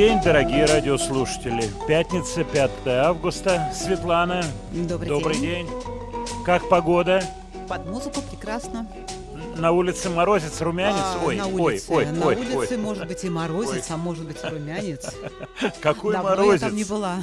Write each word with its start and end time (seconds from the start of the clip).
День, 0.00 0.18
дорогие 0.22 0.64
радиослушатели. 0.64 1.62
Пятница, 1.86 2.42
5 2.42 2.70
августа. 2.86 3.70
Светлана. 3.74 4.42
Добрый, 4.72 5.08
Добрый 5.10 5.36
день. 5.36 5.66
день. 5.66 5.82
Как 6.42 6.66
погода? 6.70 7.22
Под 7.68 7.84
музыку 7.84 8.22
прекрасно. 8.22 8.90
На 9.58 9.72
улице 9.72 10.08
морозец, 10.08 10.58
румянец? 10.62 11.02
А, 11.04 11.20
ой, 11.22 11.36
на 11.36 11.48
ой, 11.48 11.52
улице, 11.52 11.92
ой, 11.92 12.06
на 12.06 12.28
ой, 12.28 12.34
улице 12.34 12.76
ой. 12.76 12.76
может 12.78 13.06
быть 13.08 13.24
и 13.24 13.28
морозец, 13.28 13.90
а 13.90 13.98
может 13.98 14.26
быть 14.26 14.38
и 14.42 14.46
румянец. 14.46 15.14
Какой 15.82 16.14
Давно 16.14 16.30
морозец? 16.30 16.62
я 16.62 16.68
там 16.68 16.76
не 16.76 16.84
была. 16.84 17.22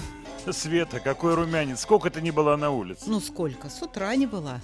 Света, 0.51 0.99
какой 0.99 1.33
румянец. 1.33 1.81
Сколько 1.81 2.11
ты 2.11 2.21
не 2.21 2.29
была 2.29 2.57
на 2.57 2.69
улице? 2.69 3.05
Ну 3.07 3.19
сколько? 3.19 3.71
С 3.71 3.81
утра 3.81 4.15
не 4.15 4.27
была. 4.27 4.61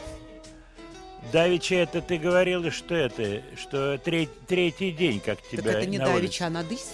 Давича, 1.31 1.75
это 1.78 2.00
ты 2.00 2.19
говорила, 2.19 2.69
что 2.69 2.94
это, 2.94 3.41
что 3.57 3.97
треть- 3.97 4.46
третий 4.46 4.91
день, 4.91 5.19
как 5.19 5.41
тебя 5.41 5.63
так 5.73 5.81
это 5.81 5.85
не 5.88 5.97
давеча, 5.97 6.46
а 6.46 6.50
надысь. 6.52 6.91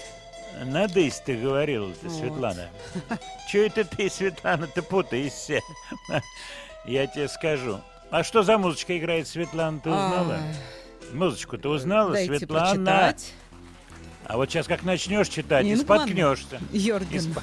Надысь 0.65 1.21
ты 1.25 1.35
говорила, 1.37 1.91
ты, 1.93 2.07
Вот. 2.09 2.17
Светлана. 2.19 2.69
Че 3.49 3.67
это 3.67 3.83
ты, 3.85 4.09
Светлана, 4.09 4.67
ты 4.67 4.81
путаешься? 4.81 5.61
Я 6.85 7.07
тебе 7.07 7.27
скажу. 7.27 7.79
А 8.11 8.23
что 8.23 8.43
за 8.43 8.57
музычка 8.57 8.97
играет, 8.97 9.27
Светлана, 9.27 9.79
ты 9.79 9.89
узнала? 9.89 10.35
Ай, 10.35 11.13
Музычку 11.13 11.57
ты 11.57 11.67
узнала, 11.69 12.11
Дайте 12.11 12.37
Светлана? 12.37 12.65
прочитать. 12.73 13.33
А 14.25 14.37
вот 14.37 14.49
сейчас 14.49 14.67
как 14.67 14.83
начнешь 14.83 15.27
читать, 15.27 15.65
и 15.65 15.69
Лингман. 15.69 15.85
споткнешься. 16.01 16.59
Йорген. 16.71 17.19
Исп- 17.19 17.41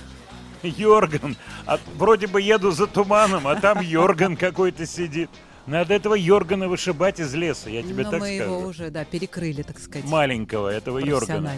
Йорган. 0.62 1.36
А 1.66 1.78
вроде 1.96 2.26
бы 2.28 2.40
еду 2.40 2.70
за 2.70 2.86
туманом, 2.86 3.46
а 3.46 3.56
там 3.56 3.80
Йорган 3.80 4.36
какой-то 4.36 4.86
сидит. 4.86 5.30
Надо 5.66 5.94
этого 5.94 6.14
Йоргана 6.14 6.68
вышибать 6.68 7.18
из 7.18 7.34
леса, 7.34 7.70
я 7.70 7.82
тебе 7.82 8.04
Но 8.04 8.10
так 8.12 8.20
мы 8.20 8.36
скажу. 8.36 8.52
его 8.54 8.58
уже, 8.66 8.90
да, 8.90 9.04
перекрыли, 9.04 9.62
так 9.62 9.80
сказать. 9.80 10.08
Маленького 10.08 10.68
этого 10.68 10.98
Йоргана. 10.98 11.52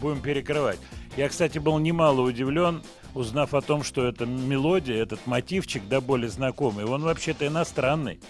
Будем 0.00 0.20
перекрывать. 0.20 0.78
Я, 1.16 1.28
кстати, 1.28 1.58
был 1.58 1.78
немало 1.78 2.20
удивлен, 2.20 2.82
узнав 3.14 3.54
о 3.54 3.60
том, 3.60 3.82
что 3.82 4.06
эта 4.06 4.26
мелодия, 4.26 5.02
этот 5.02 5.26
мотивчик, 5.26 5.82
да, 5.88 6.00
более 6.00 6.30
знакомый, 6.30 6.84
он 6.84 7.02
вообще-то 7.02 7.46
иностранный. 7.46 8.20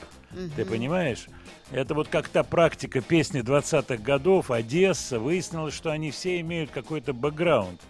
Ты 0.57 0.65
понимаешь? 0.65 1.27
Это 1.71 1.95
вот 1.95 2.09
как 2.09 2.29
та 2.29 2.43
практика 2.43 3.01
песни 3.01 3.43
20-х 3.43 4.03
годов, 4.03 4.51
Одесса, 4.51 5.19
выяснилось, 5.19 5.75
что 5.75 5.91
они 5.91 6.11
все 6.11 6.41
имеют 6.41 6.71
какой-то 6.71 7.13
бэкграунд. 7.13 7.81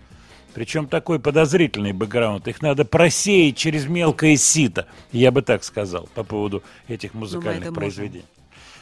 Причем 0.55 0.89
такой 0.89 1.21
подозрительный 1.21 1.93
бэкграунд. 1.93 2.49
Их 2.49 2.63
надо 2.63 2.85
просеять 2.85 3.57
через 3.57 3.87
мелкое 3.87 4.37
сито. 4.37 4.87
Я 5.13 5.31
бы 5.31 5.43
так 5.43 5.63
сказал 5.63 6.09
по 6.15 6.25
поводу 6.25 6.63
этих 6.89 7.15
музыкальных 7.15 7.63
это 7.63 7.71
можем. 7.71 7.75
произведений. 7.75 8.25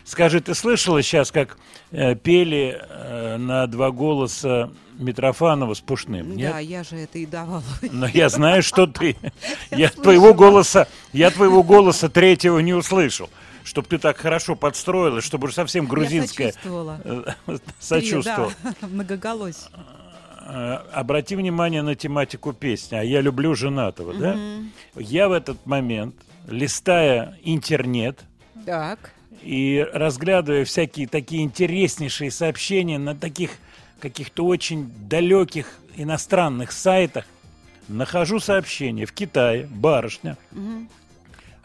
Скажи, 0.06 0.40
ты 0.40 0.54
слышала 0.54 1.02
сейчас, 1.02 1.32
как 1.32 1.58
э, 1.90 2.14
пели 2.14 2.80
э, 2.80 3.36
на 3.38 3.66
два 3.66 3.90
голоса 3.90 4.70
Митрофанова 4.98 5.74
с 5.74 5.80
Пушным? 5.80 6.36
Нет? 6.36 6.52
Да, 6.52 6.58
я 6.60 6.84
же 6.84 6.96
это 6.96 7.18
и 7.18 7.26
давала. 7.26 7.64
Но 7.82 8.06
я 8.06 8.28
знаю, 8.28 8.62
что 8.62 8.86
ты. 8.86 9.16
Я 9.72 9.88
твоего 9.90 10.32
голоса, 10.32 10.86
я 11.12 11.30
твоего 11.30 11.62
голоса 11.64 12.08
третьего 12.08 12.60
не 12.60 12.72
услышал. 12.72 13.28
Чтоб 13.64 13.88
ты 13.88 13.98
так 13.98 14.16
хорошо 14.16 14.54
подстроилась, 14.54 15.24
чтобы 15.24 15.48
уж 15.48 15.54
совсем 15.54 15.86
грузинская 15.86 16.46
Я 16.46 16.52
сочувствовала. 16.52 17.00
э, 17.48 17.58
сочувствовал. 17.80 18.52
Да, 18.62 18.86
многоголось. 18.86 19.68
Э, 20.46 20.78
Обрати 20.92 21.34
внимание 21.34 21.82
на 21.82 21.96
тематику 21.96 22.52
песни. 22.52 22.94
А 22.94 23.02
я 23.02 23.20
люблю 23.20 23.56
женатого, 23.56 24.14
да? 24.14 24.38
Я 24.94 25.28
в 25.28 25.32
этот 25.32 25.66
момент, 25.66 26.14
листая 26.46 27.36
интернет 27.42 28.20
Так. 28.64 29.10
И 29.42 29.86
разглядывая 29.92 30.64
всякие 30.64 31.06
такие 31.06 31.42
интереснейшие 31.44 32.30
сообщения 32.30 32.98
на 32.98 33.14
таких 33.14 33.52
каких-то 34.00 34.44
очень 34.44 34.90
далеких 35.08 35.78
иностранных 35.96 36.72
сайтах, 36.72 37.26
нахожу 37.88 38.40
сообщение 38.40 39.06
в 39.06 39.12
Китае, 39.12 39.66
барышня 39.70 40.36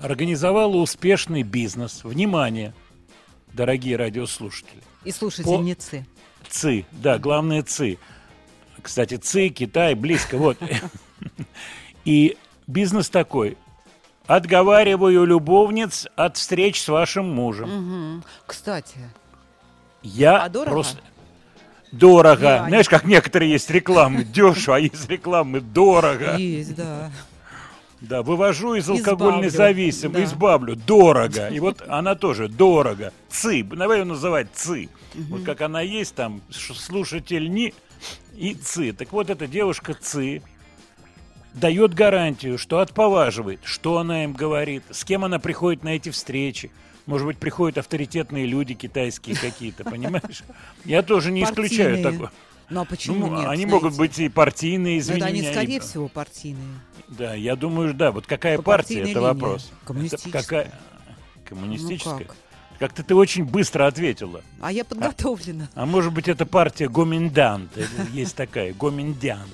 организовала 0.01 0.77
успешный 0.77 1.43
бизнес. 1.43 2.03
Внимание, 2.03 2.73
дорогие 3.53 3.95
радиослушатели. 3.95 4.81
И 5.03 5.11
слушательницы. 5.11 6.05
ЦИ, 6.49 6.85
да, 6.91 7.17
главное 7.17 7.63
ЦИ. 7.63 7.97
Кстати, 8.81 9.17
ЦИ, 9.17 9.49
Китай, 9.49 9.93
близко, 9.93 10.37
вот. 10.37 10.57
И 12.05 12.37
бизнес 12.67 13.09
такой. 13.09 13.57
Отговариваю 14.27 15.25
любовниц 15.25 16.07
от 16.15 16.37
встреч 16.37 16.81
с 16.81 16.87
вашим 16.87 17.29
мужем. 17.33 17.69
Мгм. 17.69 18.23
Кстати, 18.45 18.97
Я 20.03 20.43
А 20.43 20.49
дорого? 20.49 20.71
просто... 20.71 20.99
Дорого. 21.91 22.43
Я- 22.43 22.65
Знаешь, 22.67 22.87
как 22.89 23.03
некоторые 23.03 23.51
есть 23.51 23.69
рекламы 23.69 24.23
дешево, 24.23 24.77
а 24.77 24.79
есть 24.79 25.09
рекламы 25.09 25.59
дорого. 25.59 26.37
есть, 26.37 26.75
да. 26.75 27.11
Да, 27.99 28.23
вывожу 28.23 28.73
из 28.75 28.89
алкогольной 28.89 29.49
зависимости, 29.49 30.07
да. 30.17 30.23
избавлю. 30.23 30.75
Дорого. 30.75 31.49
И 31.49 31.59
вот 31.59 31.83
она 31.87 32.15
тоже 32.15 32.47
дорого. 32.47 33.11
ЦИ. 33.29 33.61
Давай 33.63 33.99
ее 33.99 34.05
называть 34.05 34.47
ЦИ. 34.55 34.89
Вот 35.13 35.43
как 35.43 35.61
она 35.61 35.81
есть 35.81 36.15
там, 36.15 36.41
ш- 36.49 36.73
слушательни 36.73 37.73
и 38.35 38.55
ЦИ. 38.55 38.93
Так 38.93 39.11
вот 39.11 39.29
эта 39.29 39.45
девушка 39.45 39.93
ЦИ 39.93 40.41
дает 41.53 41.93
гарантию, 41.93 42.57
что 42.57 42.79
отповаживает, 42.79 43.59
что 43.63 43.97
она 43.97 44.23
им 44.23 44.33
говорит, 44.33 44.83
с 44.89 45.03
кем 45.03 45.25
она 45.25 45.39
приходит 45.39 45.83
на 45.83 45.89
эти 45.89 46.09
встречи. 46.09 46.71
Может 47.05 47.27
быть, 47.27 47.37
приходят 47.37 47.77
авторитетные 47.77 48.45
люди 48.45 48.73
китайские 48.73 49.35
какие-то, 49.35 49.83
понимаешь? 49.83 50.43
Я 50.85 51.01
тоже 51.01 51.31
не 51.31 51.43
исключаю 51.43 51.95
Партийные. 51.95 52.11
такое. 52.13 52.31
Ну 52.69 52.81
а 52.81 52.85
почему 52.85 53.15
Ну, 53.27 53.35
нет? 53.37 53.47
они 53.49 53.65
знаете? 53.65 53.65
могут 53.67 53.97
быть 53.97 54.17
и 54.19 54.29
партийные, 54.29 54.93
Ну, 54.95 54.99
извини 55.01 55.17
это 55.19 55.25
они, 55.27 55.41
меня, 55.41 55.51
скорее 55.51 55.77
и- 55.77 55.79
всего, 55.79 56.07
партийные. 56.07 56.79
Да, 57.09 57.33
я 57.33 57.57
думаю, 57.57 57.93
да. 57.93 58.11
Вот 58.11 58.27
какая 58.27 58.55
По 58.57 58.63
партия, 58.63 58.99
это 58.99 59.07
линии. 59.09 59.19
вопрос. 59.19 59.65
Это 59.65 59.85
Коммунистическая. 59.87 60.31
какая... 60.41 60.71
Коммунистическая? 61.45 62.13
Ну 62.13 62.19
как? 62.25 62.35
Как-то 62.79 63.03
ты 63.03 63.13
очень 63.13 63.43
быстро 63.45 63.85
ответила. 63.87 64.41
А 64.61 64.71
я 64.71 64.83
подготовлена. 64.85 65.69
А 65.75 65.85
может 65.85 66.13
быть, 66.13 66.27
это 66.27 66.45
партия 66.45 66.87
Гоминдант. 66.87 67.77
Это 67.77 67.89
Есть 68.13 68.35
такая, 68.35 68.73
Гоминдян. 68.73 69.47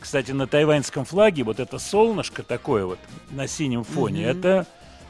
Кстати, 0.00 0.32
на 0.32 0.46
тайваньском 0.46 1.04
флаге 1.04 1.44
вот 1.44 1.60
это 1.60 1.78
солнышко 1.78 2.42
такое 2.42 2.86
вот 2.86 2.98
на 3.30 3.46
синем 3.46 3.84
фоне, 3.84 4.22
Мгм. 4.28 4.38
это 4.38 4.66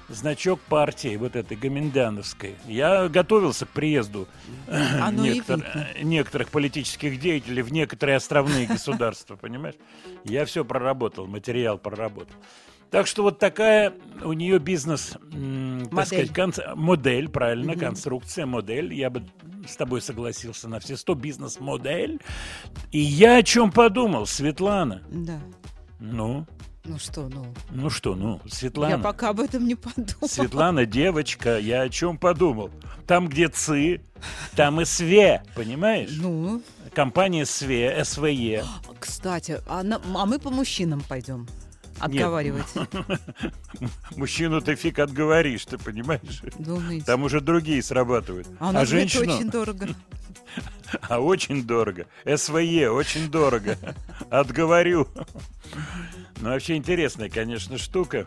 значок 0.08 0.58
партии 0.60 1.16
вот 1.16 1.36
этой 1.36 1.56
гоминдановской. 1.56 2.56
Я 2.66 3.08
готовился 3.08 3.64
к 3.66 3.68
приезду 3.68 4.26
некотор- 4.68 6.02
некоторых 6.02 6.48
политических 6.48 7.20
деятелей 7.20 7.62
в 7.62 7.72
некоторые 7.72 8.16
островные 8.16 8.66
государства, 8.66 9.36
понимаешь? 9.36 9.76
Я 10.24 10.44
все 10.44 10.64
проработал, 10.64 11.26
материал 11.28 11.78
проработал. 11.78 12.34
Так 12.90 13.06
что 13.06 13.22
вот 13.22 13.38
такая 13.38 13.92
у 14.24 14.32
нее 14.32 14.58
бизнес, 14.58 15.16
м, 15.32 15.82
так 15.84 15.92
Модель. 15.92 16.06
сказать, 16.06 16.30
конц- 16.30 16.74
модель, 16.74 17.28
правильно, 17.28 17.72
Мгм. 17.72 17.80
конструкция, 17.80 18.46
модель. 18.46 18.92
Я 18.92 19.10
бы 19.10 19.24
с 19.68 19.76
тобой 19.76 20.02
согласился 20.02 20.68
на 20.68 20.80
все 20.80 20.96
сто 20.96 21.14
бизнес-модель. 21.14 22.20
И 22.90 22.98
я 22.98 23.36
о 23.36 23.42
чем 23.42 23.70
подумал, 23.70 24.26
Светлана? 24.26 25.02
Да. 25.10 25.38
Ну, 26.00 26.46
Ну 26.84 26.98
что, 26.98 27.28
ну. 27.28 27.46
ну 27.70 27.90
что, 27.90 28.14
ну, 28.16 28.40
Светлана. 28.48 28.92
Я 28.92 28.98
пока 28.98 29.28
об 29.28 29.40
этом 29.40 29.66
не 29.66 29.74
подумала. 29.76 30.26
Светлана, 30.26 30.84
девочка, 30.86 31.58
я 31.58 31.82
о 31.82 31.88
чем 31.90 32.18
подумал? 32.18 32.70
Там, 33.06 33.28
где 33.28 33.48
ЦИ, 33.48 34.00
там 34.56 34.80
и 34.80 34.84
СВЕ, 34.84 35.42
понимаешь? 35.54 36.10
Ну, 36.16 36.62
Компания 36.94 37.44
СВЕ, 37.46 38.02
СВЕ. 38.04 38.64
кстати, 38.98 39.60
а, 39.68 39.82
на- 39.84 40.00
а 40.14 40.26
мы 40.26 40.38
по 40.40 40.50
мужчинам 40.50 41.02
пойдем 41.08 41.46
отговаривать. 42.00 42.66
Мужчину 44.16 44.60
ты 44.60 44.74
фиг 44.74 44.98
отговоришь, 44.98 45.66
ты 45.66 45.78
понимаешь? 45.78 46.42
Думаете? 46.58 47.04
Там 47.04 47.22
уже 47.22 47.40
другие 47.40 47.82
срабатывают. 47.82 48.48
А 48.58 48.72
будет 48.72 48.88
женщину, 48.88 49.34
очень 49.34 49.50
дорого. 49.50 49.88
а 51.08 51.20
очень 51.20 51.64
дорого. 51.64 52.06
СВЕ, 52.24 52.90
очень 52.90 53.30
дорого. 53.30 53.76
Отговорю. 54.30 55.08
Ну, 56.40 56.50
вообще 56.50 56.76
интересная, 56.76 57.28
конечно, 57.28 57.78
штука. 57.78 58.26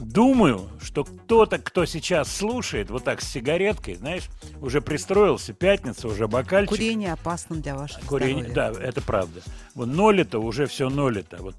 Думаю, 0.00 0.68
что 0.82 1.04
кто-то, 1.04 1.58
кто 1.58 1.84
сейчас 1.84 2.34
слушает, 2.34 2.90
вот 2.90 3.04
так 3.04 3.20
с 3.20 3.28
сигареткой, 3.30 3.96
знаешь, 3.96 4.24
уже 4.60 4.80
пристроился, 4.80 5.52
пятница, 5.52 6.08
уже 6.08 6.26
бокальчик. 6.26 6.70
Курение 6.70 7.12
опасно 7.12 7.56
для 7.56 7.74
вашего 7.76 8.04
Курение, 8.06 8.50
здоровья. 8.50 8.80
да, 8.80 8.84
это 8.88 9.02
правда. 9.02 9.40
Вот 9.74 9.86
нолито, 9.86 10.38
уже 10.38 10.66
все 10.66 10.88
нолито, 10.88 11.36
вот 11.40 11.54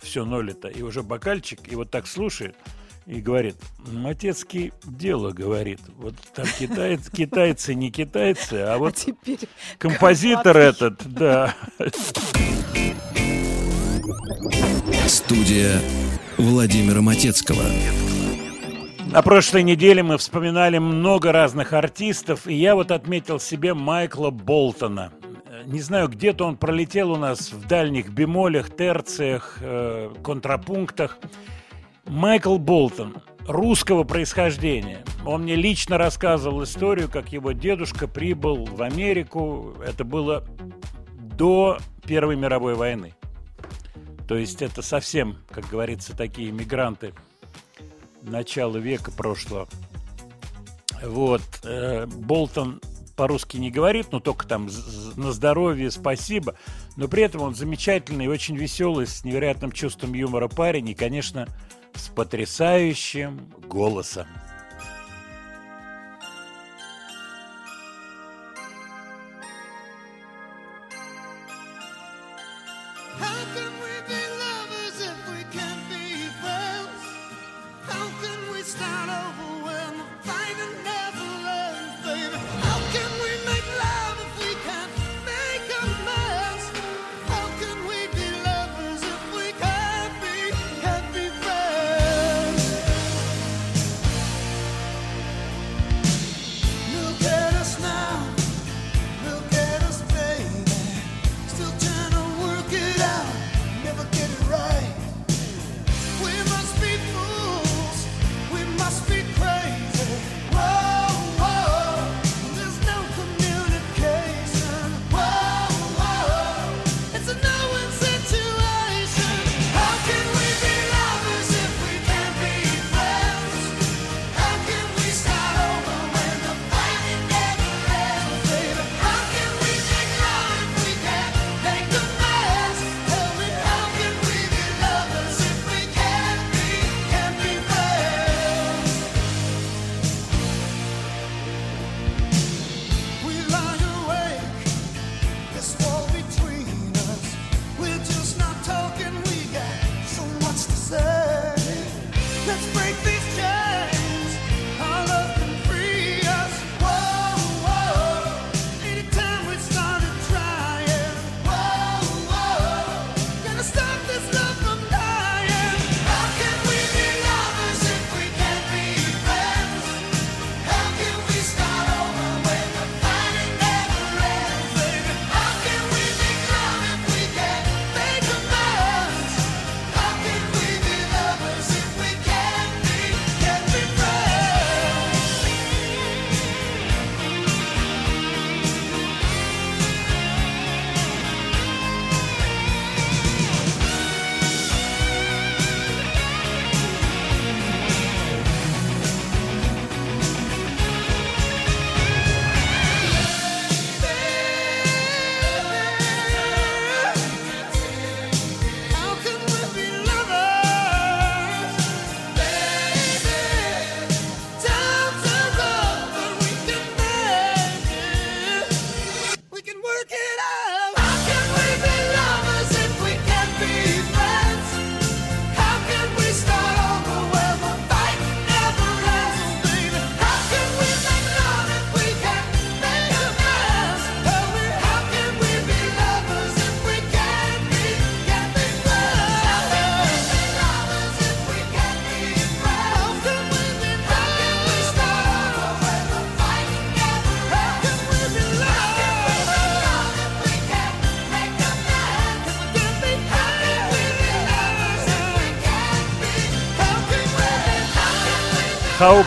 все 0.00 0.24
нолито, 0.24 0.68
и 0.68 0.82
уже 0.82 1.02
бокальчик, 1.02 1.60
и 1.70 1.76
вот 1.76 1.90
так 1.90 2.06
слушает 2.06 2.56
и 3.06 3.20
говорит, 3.20 3.56
Матецкий 3.78 4.72
дело 4.84 5.32
говорит. 5.32 5.80
Вот 5.96 6.14
там 6.34 6.46
китайцы, 6.58 7.10
китайцы 7.14 7.74
не 7.74 7.90
китайцы, 7.90 8.54
а 8.54 8.74
А 8.74 8.78
вот 8.78 8.94
теперь 8.94 9.40
композитор 9.78 10.56
этот, 10.56 11.02
да. 11.04 11.54
Студия 15.06 15.80
Владимира 16.42 17.00
Матецкого. 17.00 17.62
На 19.12 19.22
прошлой 19.22 19.62
неделе 19.62 20.02
мы 20.02 20.18
вспоминали 20.18 20.78
много 20.78 21.30
разных 21.30 21.72
артистов, 21.72 22.48
и 22.48 22.54
я 22.54 22.74
вот 22.74 22.90
отметил 22.90 23.38
себе 23.38 23.74
Майкла 23.74 24.30
Болтона. 24.30 25.12
Э, 25.46 25.62
Не 25.66 25.80
знаю, 25.80 26.08
где-то 26.08 26.44
он 26.44 26.56
пролетел 26.56 27.12
у 27.12 27.16
нас 27.16 27.52
в 27.52 27.68
дальних 27.68 28.10
бемолях, 28.10 28.74
терциях, 28.74 29.58
э, 29.60 30.12
контрапунктах. 30.24 31.18
Майкл 32.06 32.58
Болтон 32.58 33.18
русского 33.46 34.02
происхождения. 34.02 35.04
Он 35.24 35.42
мне 35.42 35.54
лично 35.54 35.96
рассказывал 35.96 36.64
историю, 36.64 37.08
как 37.08 37.32
его 37.32 37.52
дедушка 37.52 38.08
прибыл 38.08 38.64
в 38.64 38.82
Америку. 38.82 39.76
Это 39.86 40.02
было 40.02 40.44
до 41.36 41.78
Первой 42.04 42.34
мировой 42.34 42.74
войны. 42.74 43.14
То 44.28 44.36
есть 44.36 44.62
это 44.62 44.82
совсем, 44.82 45.38
как 45.50 45.68
говорится, 45.68 46.16
такие 46.16 46.52
мигранты 46.52 47.14
начала 48.22 48.76
века 48.76 49.10
прошлого. 49.10 49.68
Вот. 51.02 51.42
э, 51.64 52.06
Болтон 52.06 52.80
по-русски 53.16 53.56
не 53.56 53.70
говорит, 53.70 54.08
но 54.12 54.20
только 54.20 54.46
там 54.46 54.68
на 55.16 55.32
здоровье, 55.32 55.90
спасибо. 55.90 56.56
Но 56.96 57.08
при 57.08 57.22
этом 57.22 57.42
он 57.42 57.54
замечательный, 57.54 58.28
очень 58.28 58.56
веселый, 58.56 59.06
с 59.06 59.24
невероятным 59.24 59.72
чувством 59.72 60.14
юмора 60.14 60.48
парень 60.48 60.88
и, 60.88 60.94
конечно, 60.94 61.48
с 61.94 62.08
потрясающим 62.08 63.52
голосом. 63.66 64.26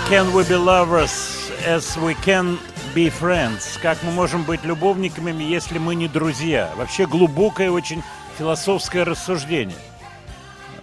Can 0.09 0.31
we 0.33 0.43
be 0.47 0.55
lovers 0.55 1.51
as 1.65 1.97
we 1.97 2.13
can 2.23 2.59
be 2.93 3.09
friends? 3.09 3.79
Как 3.81 4.01
мы 4.03 4.11
можем 4.11 4.43
быть 4.43 4.63
любовниками, 4.63 5.43
если 5.43 5.79
мы 5.79 5.95
не 5.95 6.07
друзья? 6.07 6.71
Вообще 6.75 7.07
глубокое 7.07 7.71
очень 7.71 8.03
философское 8.37 9.03
рассуждение. 9.03 9.77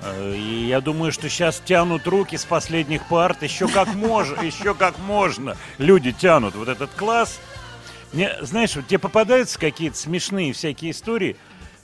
Э, 0.02 0.34
И 0.36 0.66
я 0.66 0.80
думаю, 0.80 1.12
что 1.12 1.28
сейчас 1.28 1.62
тянут 1.64 2.06
руки 2.06 2.36
с 2.36 2.44
последних 2.44 3.06
парт, 3.06 3.42
еще 3.42 3.68
как 3.68 3.94
можно, 3.94 4.40
еще 4.42 4.74
как 4.74 4.98
можно. 4.98 5.56
Люди 5.78 6.12
тянут 6.12 6.56
вот 6.56 6.68
этот 6.68 6.90
класс. 6.90 7.40
Мне, 8.12 8.32
знаешь, 8.40 8.74
вот 8.74 8.88
тебе 8.88 8.98
попадаются 8.98 9.58
какие-то 9.58 9.96
смешные 9.96 10.52
всякие 10.52 10.90
истории. 10.90 11.36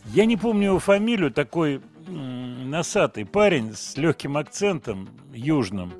Я 0.07 0.25
не 0.25 0.37
помню 0.37 0.71
его 0.71 0.79
фамилию, 0.79 1.31
такой 1.31 1.81
носатый 2.09 3.25
парень 3.25 3.75
с 3.77 3.97
легким 3.97 4.37
акцентом 4.37 5.09
южным. 5.33 5.93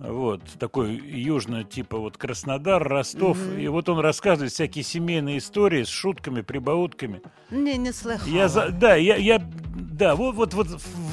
Вот, 0.00 0.40
такой 0.58 0.94
южно, 0.94 1.62
типа 1.62 1.98
вот 1.98 2.16
Краснодар, 2.16 2.82
Ростов. 2.82 3.38
И 3.58 3.68
вот 3.68 3.90
он 3.90 3.98
рассказывает 3.98 4.50
всякие 4.50 4.82
семейные 4.82 5.38
истории 5.38 5.82
с 5.82 5.88
шутками, 5.88 6.40
прибаутками. 6.40 7.20
Не, 7.50 7.76
не 7.76 7.92
слыхала. 7.92 8.26
Я 8.26 8.48
за, 8.48 8.70
да, 8.70 8.94
я, 8.94 9.16
я, 9.16 9.38
да, 9.38 10.14
вот, 10.14 10.36
вот, 10.36 10.54
вот 10.54 10.68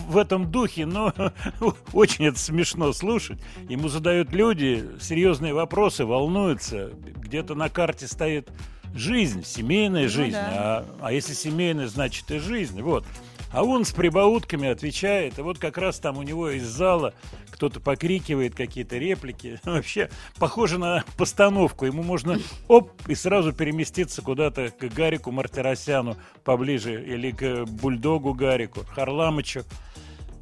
в, 0.08 0.18
этом 0.18 0.50
духе, 0.50 0.86
но 0.86 1.14
очень 1.94 2.28
это 2.28 2.40
смешно 2.40 2.94
слушать. 2.94 3.40
Ему 3.68 3.90
задают 3.90 4.32
люди 4.32 4.90
серьезные 5.02 5.54
вопросы, 5.54 6.06
волнуются. 6.06 6.92
Где-то 7.18 7.56
на 7.56 7.68
карте 7.68 8.08
стоит 8.08 8.50
жизнь, 8.96 9.44
семейная 9.44 10.08
жизнь. 10.08 10.32
да. 10.32 10.50
А, 10.50 10.86
а 11.02 11.12
если 11.12 11.34
семейная, 11.34 11.88
значит 11.88 12.32
и 12.32 12.40
жизнь. 12.40 12.82
Вот. 12.82 13.04
А 13.52 13.64
он 13.64 13.86
с 13.86 13.92
прибаутками 13.92 14.68
отвечает. 14.68 15.40
И 15.40 15.42
вот 15.42 15.58
как 15.58 15.78
раз 15.78 16.00
там 16.00 16.18
у 16.18 16.24
него 16.24 16.50
из 16.50 16.66
зала 16.66 17.14
кто-то 17.50 17.80
покрикивает 17.80 18.56
какие-то 18.56 18.98
реплики. 18.98 19.60
Вообще 19.64 20.10
похоже 20.38 20.78
на 20.78 21.04
постановку. 21.18 21.86
Ему 21.86 22.04
можно 22.04 22.40
оп 22.68 22.92
и 23.08 23.16
сразу 23.16 23.54
переместиться 23.54 24.22
куда-то 24.22 24.70
к 24.70 24.84
Гарику 24.94 25.32
Мартиросяну 25.32 26.18
поближе 26.44 27.04
или 27.04 27.32
к 27.32 27.66
бульдогу 27.66 28.34
Гарику, 28.34 28.82
Харламычу. 28.84 29.64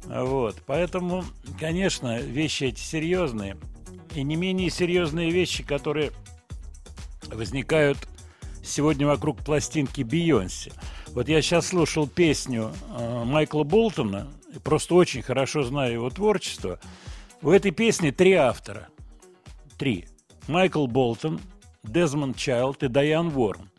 Вот. 0.06 0.62
Поэтому, 0.66 1.24
конечно, 1.58 2.18
вещи 2.20 2.64
эти 2.64 2.80
серьезные. 2.80 3.56
И 4.14 4.22
не 4.22 4.36
менее 4.36 4.70
серьезные 4.70 5.30
вещи, 5.30 5.62
которые 5.62 6.12
возникают 7.28 7.98
сегодня 8.62 9.06
вокруг 9.06 9.38
пластинки 9.38 10.02
Бейонсе. 10.02 10.72
Вот 11.16 11.30
я 11.30 11.40
сейчас 11.40 11.68
слушал 11.68 12.06
песню 12.06 12.74
э, 12.94 13.24
Майкла 13.24 13.64
Болтона, 13.64 14.30
просто 14.62 14.94
очень 14.96 15.22
хорошо 15.22 15.62
знаю 15.62 15.94
его 15.94 16.10
творчество. 16.10 16.78
У 17.40 17.50
этой 17.50 17.70
песни 17.70 18.10
три 18.10 18.34
автора. 18.34 18.88
Три. 19.78 20.04
Майкл 20.46 20.86
Болтон, 20.86 21.40
Дезмонд 21.82 22.36
Чайлд 22.36 22.82
и 22.82 22.88
Дайан 22.88 23.28
Уоррен. 23.34 23.70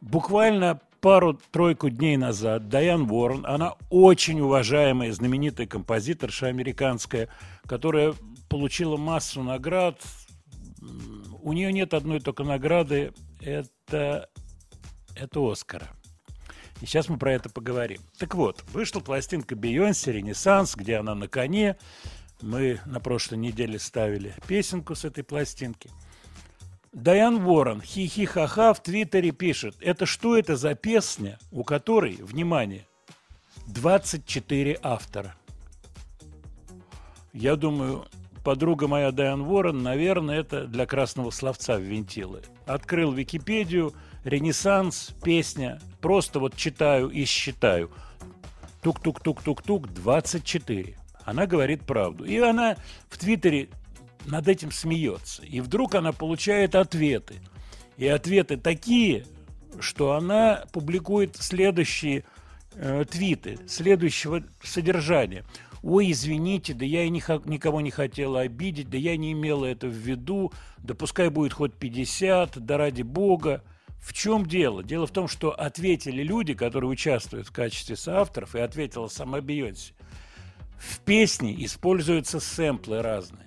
Буквально 0.00 0.80
пару-тройку 1.00 1.90
дней 1.90 2.16
назад 2.16 2.68
Дайан 2.68 3.10
Уоррен, 3.10 3.44
она 3.44 3.74
очень 3.90 4.38
уважаемая, 4.38 5.10
знаменитая 5.10 5.66
композиторша 5.66 6.46
американская, 6.46 7.28
которая 7.66 8.14
получила 8.48 8.96
массу 8.96 9.42
наград. 9.42 10.00
У 11.42 11.52
нее 11.52 11.72
нет 11.72 11.94
одной 11.94 12.20
только 12.20 12.44
награды, 12.44 13.12
это, 13.40 14.30
это 15.16 15.50
Оскара. 15.50 15.97
И 16.80 16.86
сейчас 16.86 17.08
мы 17.08 17.18
про 17.18 17.32
это 17.32 17.48
поговорим. 17.48 18.00
Так 18.18 18.34
вот, 18.34 18.64
вышла 18.72 19.00
пластинка 19.00 19.56
Бейонсе 19.56 20.12
«Ренессанс», 20.12 20.76
где 20.76 20.96
она 20.96 21.14
на 21.14 21.28
коне. 21.28 21.76
Мы 22.40 22.80
на 22.86 23.00
прошлой 23.00 23.38
неделе 23.38 23.78
ставили 23.78 24.34
песенку 24.46 24.94
с 24.94 25.04
этой 25.04 25.24
пластинки. 25.24 25.90
Дайан 26.92 27.44
Ворон, 27.44 27.82
хи-хи-ха-ха, 27.82 28.72
в 28.72 28.82
Твиттере 28.82 29.30
пишет, 29.30 29.76
это 29.80 30.06
что 30.06 30.36
это 30.36 30.56
за 30.56 30.74
песня, 30.74 31.38
у 31.52 31.62
которой, 31.62 32.16
внимание, 32.20 32.86
24 33.66 34.78
автора. 34.82 35.34
Я 37.32 37.56
думаю, 37.56 38.06
подруга 38.42 38.88
моя 38.88 39.12
Дайан 39.12 39.44
Ворон, 39.44 39.82
наверное, 39.82 40.40
это 40.40 40.66
для 40.66 40.86
красного 40.86 41.30
словца 41.30 41.76
ввинтила. 41.76 42.40
Открыл 42.66 43.12
Википедию, 43.12 43.92
Ренессанс, 44.24 45.14
песня, 45.22 45.80
просто 46.00 46.40
вот 46.40 46.56
читаю 46.56 47.08
и 47.08 47.24
считаю. 47.24 47.90
Тук-тук-тук-тук-тук, 48.82 49.92
24. 49.92 50.96
Она 51.24 51.46
говорит 51.46 51.84
правду. 51.84 52.24
И 52.24 52.38
она 52.38 52.76
в 53.08 53.18
Твиттере 53.18 53.68
над 54.26 54.48
этим 54.48 54.70
смеется. 54.70 55.42
И 55.42 55.60
вдруг 55.60 55.94
она 55.94 56.12
получает 56.12 56.74
ответы. 56.74 57.36
И 57.96 58.06
ответы 58.06 58.56
такие, 58.56 59.26
что 59.80 60.12
она 60.12 60.64
публикует 60.72 61.36
следующие 61.36 62.24
э, 62.74 63.04
твиты, 63.10 63.58
следующего 63.66 64.42
содержания. 64.62 65.44
Ой, 65.82 66.10
извините, 66.10 66.74
да 66.74 66.84
я 66.84 67.04
и 67.04 67.10
не 67.10 67.22
никого 67.44 67.80
не 67.80 67.90
хотела 67.90 68.40
обидеть, 68.40 68.90
да 68.90 68.98
я 68.98 69.16
не 69.16 69.32
имела 69.32 69.64
это 69.64 69.86
в 69.86 69.92
виду, 69.92 70.52
да 70.78 70.94
пускай 70.94 71.28
будет 71.28 71.52
хоть 71.52 71.74
50, 71.74 72.64
да 72.64 72.76
ради 72.76 73.02
бога. 73.02 73.62
В 74.00 74.12
чем 74.12 74.46
дело? 74.46 74.82
Дело 74.82 75.06
в 75.06 75.10
том, 75.10 75.28
что 75.28 75.50
ответили 75.52 76.22
люди, 76.22 76.54
которые 76.54 76.90
участвуют 76.90 77.48
в 77.48 77.52
качестве 77.52 77.96
соавторов, 77.96 78.54
и 78.54 78.60
ответила 78.60 79.08
сама 79.08 79.40
Бейонсе. 79.40 79.94
В 80.78 81.00
песне 81.00 81.64
используются 81.64 82.40
сэмплы 82.40 83.02
разные. 83.02 83.46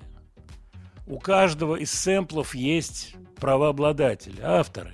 У 1.08 1.20
каждого 1.20 1.76
из 1.76 1.92
сэмплов 1.92 2.54
есть 2.54 3.16
правообладатели, 3.38 4.42
авторы. 4.42 4.94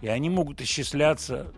И 0.00 0.08
они 0.08 0.30
могут 0.30 0.60
исчисляться, 0.60 1.52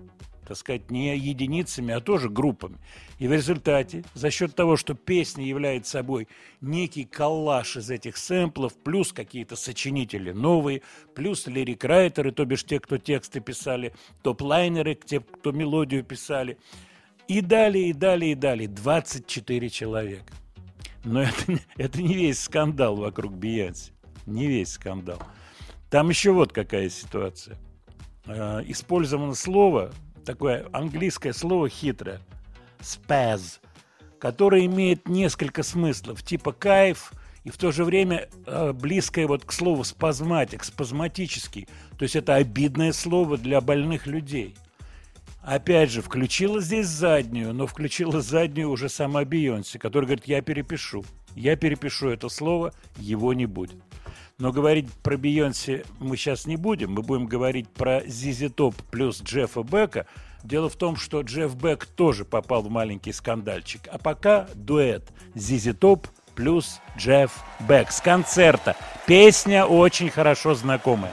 так 0.46 0.56
сказать, 0.56 0.90
не 0.90 1.16
единицами, 1.16 1.92
а 1.92 2.00
тоже 2.00 2.28
группами. 2.30 2.78
И 3.20 3.28
в 3.28 3.32
результате, 3.32 4.02
за 4.14 4.30
счет 4.30 4.54
того, 4.54 4.78
что 4.78 4.94
песня 4.94 5.44
является 5.44 5.92
собой 5.92 6.26
некий 6.62 7.04
коллаж 7.04 7.76
из 7.76 7.90
этих 7.90 8.16
сэмплов, 8.16 8.72
плюс 8.82 9.12
какие-то 9.12 9.56
сочинители 9.56 10.32
новые, 10.32 10.80
плюс 11.14 11.46
лирик-райтеры, 11.46 12.32
то 12.32 12.46
бишь 12.46 12.64
те, 12.64 12.80
кто 12.80 12.96
тексты 12.96 13.40
писали, 13.40 13.92
топ-лайнеры, 14.22 14.94
те, 14.94 15.20
кто 15.20 15.52
мелодию 15.52 16.02
писали, 16.02 16.56
и 17.28 17.42
далее, 17.42 17.90
и 17.90 17.92
далее, 17.92 18.32
и 18.32 18.34
далее. 18.34 18.68
24 18.68 19.68
человека. 19.68 20.32
Но 21.04 21.20
это, 21.20 21.58
это 21.76 22.00
не 22.00 22.14
весь 22.14 22.40
скандал 22.40 22.96
вокруг 22.96 23.36
Бейонсе. 23.36 23.92
Не 24.24 24.46
весь 24.46 24.72
скандал. 24.72 25.22
Там 25.90 26.08
еще 26.08 26.32
вот 26.32 26.54
какая 26.54 26.88
ситуация. 26.88 27.58
Э, 28.24 28.62
Использовано 28.66 29.34
слово, 29.34 29.92
такое 30.24 30.66
английское 30.72 31.34
слово 31.34 31.68
хитрое, 31.68 32.22
spaz, 32.80 33.60
которое 34.18 34.66
имеет 34.66 35.08
несколько 35.08 35.62
смыслов, 35.62 36.22
типа 36.22 36.52
кайф, 36.52 37.12
и 37.44 37.50
в 37.50 37.56
то 37.56 37.72
же 37.72 37.84
время 37.84 38.28
э, 38.46 38.72
близкое 38.72 39.26
вот 39.26 39.44
к 39.44 39.52
слову 39.52 39.84
спазматик, 39.84 40.62
спазматический. 40.62 41.68
То 41.98 42.02
есть 42.02 42.16
это 42.16 42.34
обидное 42.34 42.92
слово 42.92 43.38
для 43.38 43.60
больных 43.60 44.06
людей. 44.06 44.54
Опять 45.42 45.90
же, 45.90 46.02
включила 46.02 46.60
здесь 46.60 46.86
заднюю, 46.86 47.54
но 47.54 47.66
включила 47.66 48.20
заднюю 48.20 48.70
уже 48.70 48.90
сама 48.90 49.24
Бейонсе, 49.24 49.78
которая 49.78 50.06
говорит, 50.06 50.26
я 50.26 50.42
перепишу. 50.42 51.02
Я 51.34 51.56
перепишу 51.56 52.08
это 52.08 52.28
слово, 52.28 52.74
его 52.98 53.32
не 53.32 53.46
будет. 53.46 53.76
Но 54.38 54.52
говорить 54.52 54.90
про 55.02 55.16
Бейонсе 55.16 55.84
мы 55.98 56.16
сейчас 56.16 56.46
не 56.46 56.56
будем. 56.56 56.92
Мы 56.92 57.02
будем 57.02 57.26
говорить 57.26 57.68
про 57.68 58.02
Зизи 58.06 58.48
Топ 58.48 58.74
плюс 58.90 59.22
Джеффа 59.22 59.62
Бека. 59.62 60.06
Дело 60.42 60.68
в 60.68 60.76
том, 60.76 60.96
что 60.96 61.20
Джефф 61.20 61.54
Бек 61.54 61.86
тоже 61.86 62.24
попал 62.24 62.62
в 62.62 62.70
маленький 62.70 63.12
скандальчик. 63.12 63.82
А 63.90 63.98
пока 63.98 64.48
дуэт 64.54 65.10
Зизи 65.34 65.72
Топ 65.72 66.06
плюс 66.34 66.80
Джефф 66.96 67.32
Бек 67.68 67.90
с 67.92 68.00
концерта. 68.00 68.76
Песня 69.06 69.66
очень 69.66 70.10
хорошо 70.10 70.54
знакомая. 70.54 71.12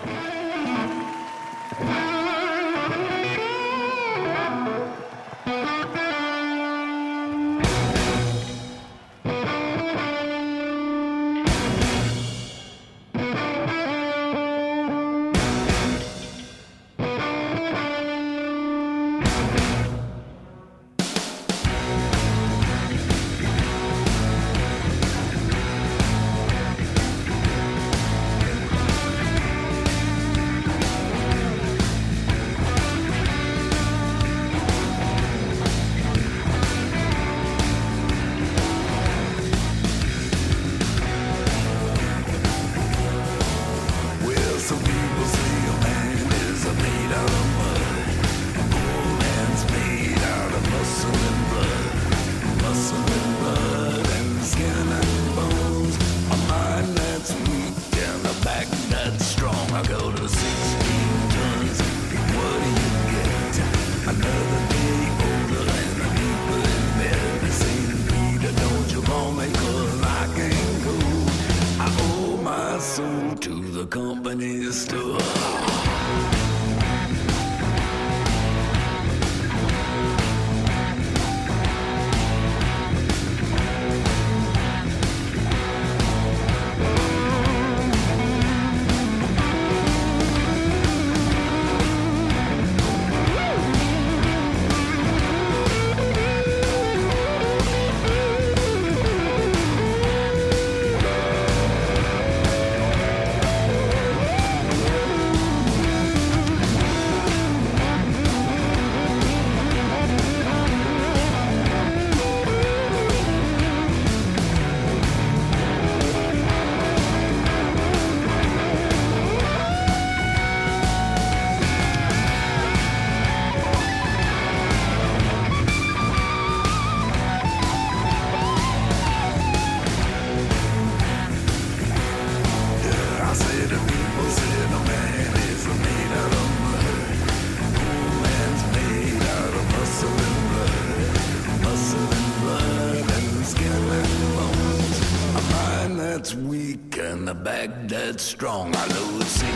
That's 148.17 148.30
strong. 148.30 148.75
I 148.75 148.86
load 148.88 149.23
16 149.23 149.53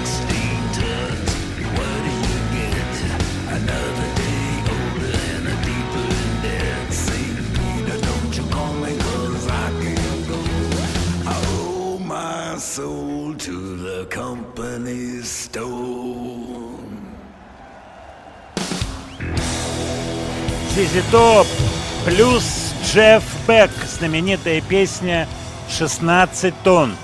tons. 0.77 1.31
What 1.77 1.97
do 2.05 2.13
you 2.29 2.39
get? 2.57 2.93
Another 3.57 4.09
day 4.21 4.49
older 4.75 5.13
and 5.33 5.43
a 5.47 5.55
deeper 5.65 6.07
in 6.21 6.31
debt. 6.45 6.93
St. 6.93 7.39
Peter, 7.55 7.97
don't 8.07 8.33
you 8.37 8.45
call 8.55 8.73
me 8.83 8.91
'cause 9.03 9.47
I 9.47 9.67
can't 9.81 10.23
go. 10.29 10.39
I 11.25 11.35
owe 11.57 11.97
my 11.97 12.59
soul 12.59 13.33
to 13.47 13.55
the 13.87 14.05
company 14.19 15.23
store. 15.23 16.77
Зизи 20.75 21.03
Топ 21.11 21.47
плюс 22.05 22.73
Джефф 22.85 23.23
Бек, 23.47 23.71
знаменитая 23.97 24.61
песня 24.61 25.27
«16 25.67 26.53
тонн», 26.63 26.95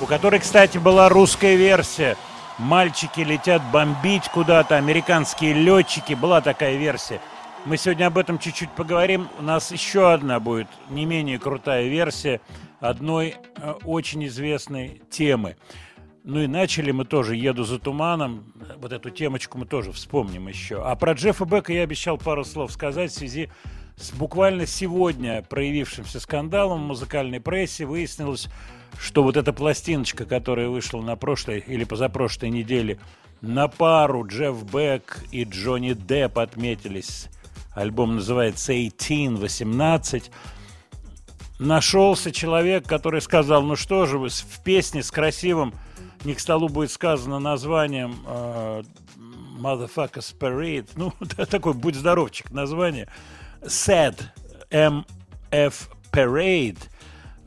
у 0.00 0.06
которой, 0.06 0.40
кстати, 0.40 0.78
была 0.78 1.08
русская 1.08 1.56
версия. 1.56 2.16
Мальчики 2.58 3.20
летят 3.20 3.62
бомбить 3.70 4.28
куда-то, 4.28 4.76
американские 4.76 5.52
летчики, 5.52 6.14
была 6.14 6.40
такая 6.40 6.76
версия. 6.76 7.20
Мы 7.64 7.76
сегодня 7.76 8.06
об 8.06 8.16
этом 8.16 8.38
чуть-чуть 8.38 8.70
поговорим. 8.70 9.28
У 9.38 9.42
нас 9.42 9.72
еще 9.72 10.12
одна 10.12 10.40
будет 10.40 10.68
не 10.88 11.04
менее 11.04 11.38
крутая 11.38 11.88
версия 11.88 12.40
одной 12.80 13.34
э, 13.56 13.72
очень 13.84 14.24
известной 14.26 15.02
темы. 15.10 15.56
Ну 16.22 16.40
и 16.40 16.46
начали 16.46 16.90
мы 16.90 17.04
тоже 17.04 17.36
«Еду 17.36 17.64
за 17.64 17.78
туманом». 17.78 18.52
Вот 18.78 18.92
эту 18.92 19.10
темочку 19.10 19.58
мы 19.58 19.66
тоже 19.66 19.92
вспомним 19.92 20.48
еще. 20.48 20.82
А 20.82 20.94
про 20.96 21.12
Джеффа 21.12 21.44
Бека 21.44 21.72
я 21.72 21.82
обещал 21.82 22.18
пару 22.18 22.44
слов 22.44 22.72
сказать 22.72 23.10
в 23.10 23.14
связи 23.14 23.48
с 23.96 24.12
буквально 24.12 24.66
сегодня 24.66 25.42
проявившимся 25.42 26.20
скандалом 26.20 26.82
в 26.82 26.86
музыкальной 26.86 27.40
прессе. 27.40 27.84
Выяснилось, 27.84 28.48
что 28.98 29.22
вот 29.22 29.36
эта 29.36 29.52
пластиночка, 29.52 30.24
которая 30.24 30.68
вышла 30.68 31.00
на 31.00 31.16
прошлой 31.16 31.60
или 31.60 31.84
позапрошлой 31.84 32.50
неделе, 32.50 32.98
на 33.40 33.68
пару 33.68 34.26
Джефф 34.26 34.62
Бек 34.72 35.22
и 35.30 35.44
Джонни 35.44 35.92
Депп 35.92 36.38
отметились. 36.38 37.28
Альбом 37.74 38.16
называется 38.16 38.72
«18», 38.72 39.36
18 39.36 40.30
нашелся 41.58 42.32
человек, 42.32 42.86
который 42.86 43.20
сказал, 43.20 43.62
ну 43.62 43.76
что 43.76 44.06
же 44.06 44.18
вы, 44.18 44.28
в 44.28 44.62
песне 44.62 45.02
с 45.02 45.10
красивым, 45.10 45.74
не 46.24 46.34
к 46.34 46.40
столу 46.40 46.68
будет 46.68 46.90
сказано 46.90 47.38
названием 47.38 48.16
э, 48.26 48.82
Motherfuckers 49.58 50.36
Parade, 50.38 50.88
ну, 50.96 51.12
такой, 51.46 51.74
будь 51.74 51.94
здоровчик, 51.94 52.50
название, 52.50 53.08
Sad, 53.62 54.20
MF 54.70 55.74
Parade, 56.12 56.78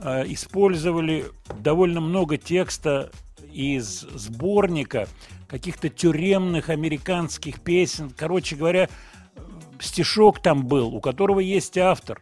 использовали 0.02 1.26
довольно 1.60 2.00
много 2.00 2.38
текста 2.38 3.12
из 3.52 4.02
сборника 4.02 5.08
каких-то 5.48 5.90
тюремных 5.90 6.70
американских 6.70 7.62
песен. 7.62 8.12
Короче 8.16 8.56
говоря, 8.56 8.90
стишок 9.80 10.42
там 10.42 10.66
был, 10.66 10.94
у 10.94 11.02
которого 11.02 11.40
есть 11.40 11.78
автор. 11.78 12.22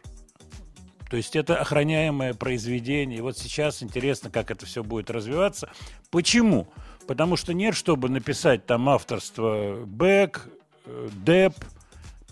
То 1.10 1.16
есть 1.16 1.36
это 1.36 1.56
охраняемое 1.56 2.34
произведение. 2.34 3.18
И 3.18 3.22
вот 3.22 3.38
сейчас 3.38 3.82
интересно, 3.82 4.30
как 4.30 4.50
это 4.50 4.66
все 4.66 4.84
будет 4.84 5.10
развиваться. 5.10 5.70
Почему? 6.10 6.68
Потому 7.06 7.36
что 7.36 7.54
нет, 7.54 7.74
чтобы 7.74 8.10
написать 8.10 8.66
там 8.66 8.88
авторство 8.88 9.84
Бек, 9.86 10.48
э, 10.84 11.08
Деп, 11.24 11.54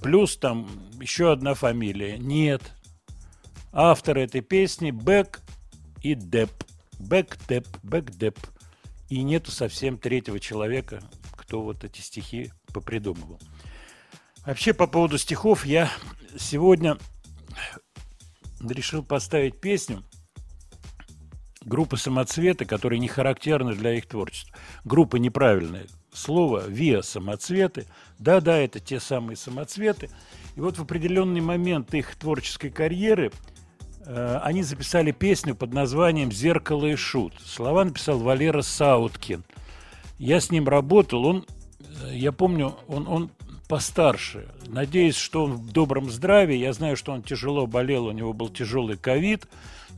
плюс 0.02 0.37
там 0.37 0.68
еще 1.00 1.32
одна 1.32 1.54
фамилия. 1.54 2.18
Нет. 2.18 2.62
Авторы 3.72 4.22
этой 4.22 4.40
песни 4.40 4.90
Бек 4.90 5.40
и 6.02 6.14
Деп. 6.14 6.50
Бек, 6.98 7.38
Деп, 7.48 7.66
Бек, 7.83 8.11
Деп. 8.11 8.38
И 9.09 9.22
нету 9.22 9.50
совсем 9.50 9.98
третьего 9.98 10.40
человека, 10.40 11.00
кто 11.33 11.62
вот 11.62 11.85
эти 11.85 12.00
стихи 12.00 12.50
попридумывал. 12.72 13.38
Вообще, 14.44 14.72
по 14.74 14.87
поводу 14.87 15.18
стихов, 15.18 15.66
я 15.66 15.90
сегодня 16.38 16.98
решил 18.61 19.02
поставить 19.02 19.61
песню 19.61 20.02
группы 21.62 21.96
«Самоцветы», 21.96 22.64
которые 22.64 22.98
не 22.98 23.09
характерны 23.09 23.74
для 23.74 23.94
их 23.94 24.07
творчества. 24.07 24.57
Группа 24.85 25.16
неправильное 25.16 25.87
слово, 26.12 26.66
«Виа 26.68 27.02
Самоцветы». 27.02 27.87
Да-да, 28.18 28.57
это 28.57 28.81
те 28.81 29.00
самые 29.00 29.37
самоцветы. 29.37 30.11
И 30.55 30.61
вот 30.61 30.79
в 30.79 30.83
определенный 30.83 31.40
момент 31.40 31.92
их 31.94 32.14
творческой 32.16 32.70
карьеры 32.70 33.33
они 34.07 34.62
записали 34.62 35.11
песню 35.11 35.55
под 35.55 35.73
названием 35.73 36.31
«Зеркало 36.31 36.87
и 36.87 36.97
шут». 36.97 37.35
Слова 37.45 37.85
написал 37.85 38.19
Валера 38.19 38.62
Сауткин. 38.62 39.45
Я 40.19 40.40
с 40.40 40.51
ним 40.51 40.69
работал, 40.69 41.27
он, 41.27 41.47
э, 42.05 42.16
я 42.16 42.33
помню, 42.33 42.77
он, 42.88 43.07
он 43.07 43.31
постарше. 43.69 44.49
Надеюсь, 44.66 45.16
что 45.16 45.45
он 45.45 45.55
в 45.55 45.73
добром 45.73 46.11
здравии. 46.11 46.57
Я 46.57 46.73
знаю, 46.73 46.97
что 46.97 47.12
он 47.12 47.23
тяжело 47.23 47.66
болел, 47.66 48.07
у 48.07 48.12
него 48.12 48.33
был 48.33 48.49
тяжелый 48.49 48.97
ковид. 48.97 49.47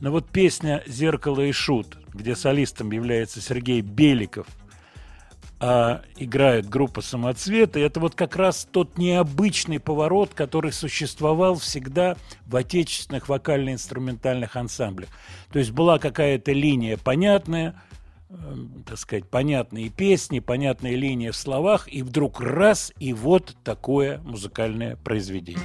Но 0.01 0.11
вот 0.11 0.27
песня 0.27 0.83
«Зеркало 0.87 1.41
и 1.41 1.51
шут», 1.51 1.97
где 2.13 2.35
солистом 2.35 2.91
является 2.91 3.41
Сергей 3.41 3.81
Беликов, 3.81 4.47
а 5.59 6.03
играет 6.17 6.69
группа 6.69 7.01
«Самоцветы», 7.01 7.81
это 7.81 7.99
вот 7.99 8.15
как 8.15 8.37
раз 8.37 8.67
тот 8.71 8.97
необычный 8.97 9.79
поворот, 9.79 10.31
который 10.33 10.71
существовал 10.71 11.55
всегда 11.55 12.15
в 12.45 12.55
отечественных 12.55 13.27
вокально-инструментальных 13.27 14.55
ансамблях. 14.55 15.09
То 15.51 15.59
есть 15.59 15.71
была 15.71 15.99
какая-то 15.99 16.53
линия 16.53 16.97
понятная, 16.97 17.81
эм, 18.29 18.83
так 18.87 18.97
сказать, 18.97 19.27
понятные 19.27 19.89
песни, 19.89 20.39
понятная 20.39 20.95
линия 20.95 21.33
в 21.33 21.35
словах, 21.35 21.91
и 21.91 22.03
вдруг 22.03 22.39
раз, 22.39 22.93
и 22.99 23.11
вот 23.11 23.57
такое 23.63 24.19
музыкальное 24.19 24.95
произведение. 24.95 25.59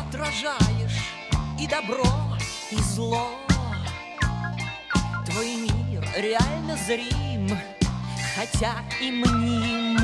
отражаешь 0.00 1.02
и 1.58 1.66
добро, 1.66 2.04
и 2.70 2.76
зло. 2.76 3.28
Твой 5.26 5.56
мир 5.56 6.06
реально 6.16 6.76
зрим, 6.76 7.58
хотя 8.34 8.74
и 9.00 9.10
мним. 9.10 9.98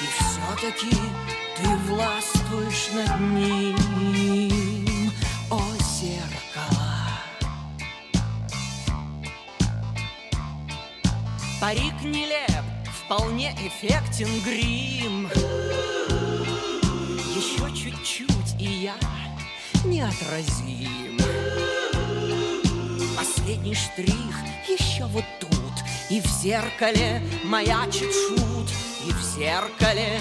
И 0.00 0.06
все-таки 0.18 0.96
ты 1.56 1.68
властвуешь 1.86 2.88
над 2.94 3.20
ним, 3.20 5.12
о 5.50 5.60
зеркало. 5.78 6.92
Парик 11.60 12.02
нелеп, 12.02 12.64
вполне 13.04 13.52
эффектен 13.52 14.40
грим. 14.42 15.28
Еще 17.36 17.70
чуть-чуть 17.76 18.41
я 18.82 18.94
неотразим. 19.84 21.20
Последний 23.16 23.76
штрих 23.76 24.36
еще 24.68 25.04
вот 25.06 25.24
тут, 25.38 25.50
И 26.10 26.20
в 26.20 26.26
зеркале 26.26 27.22
маячит 27.44 28.12
шут, 28.12 28.68
И 29.06 29.12
в 29.12 29.22
зеркале 29.22 30.20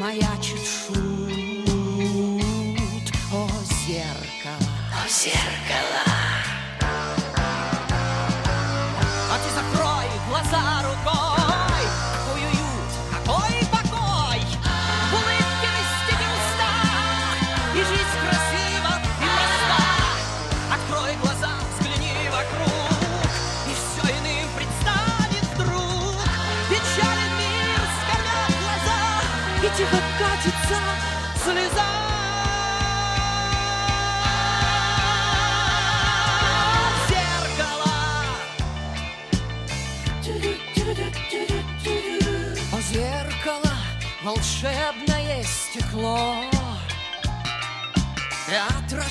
маячит 0.00 0.58
шут. 0.58 0.96
О, 3.32 3.48
зеркало! 3.86 4.58
О, 4.92 5.08
зеркало! 5.08 6.37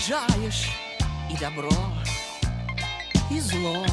Сажаешь 0.08 0.70
и 1.30 1.36
добро, 1.36 1.70
и 3.30 3.42
зло. 3.42 3.86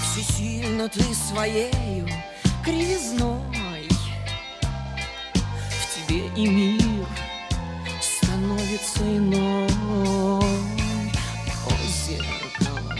все 0.00 0.22
Всесильно 0.22 0.88
ты 0.88 1.02
своею 1.12 2.08
кривизной. 2.64 3.88
В 5.34 6.06
тебе 6.06 6.28
и 6.36 6.46
мир 6.46 7.06
становится 8.00 9.02
иной. 9.02 9.68
О, 11.66 11.72
зеркало. 12.06 12.96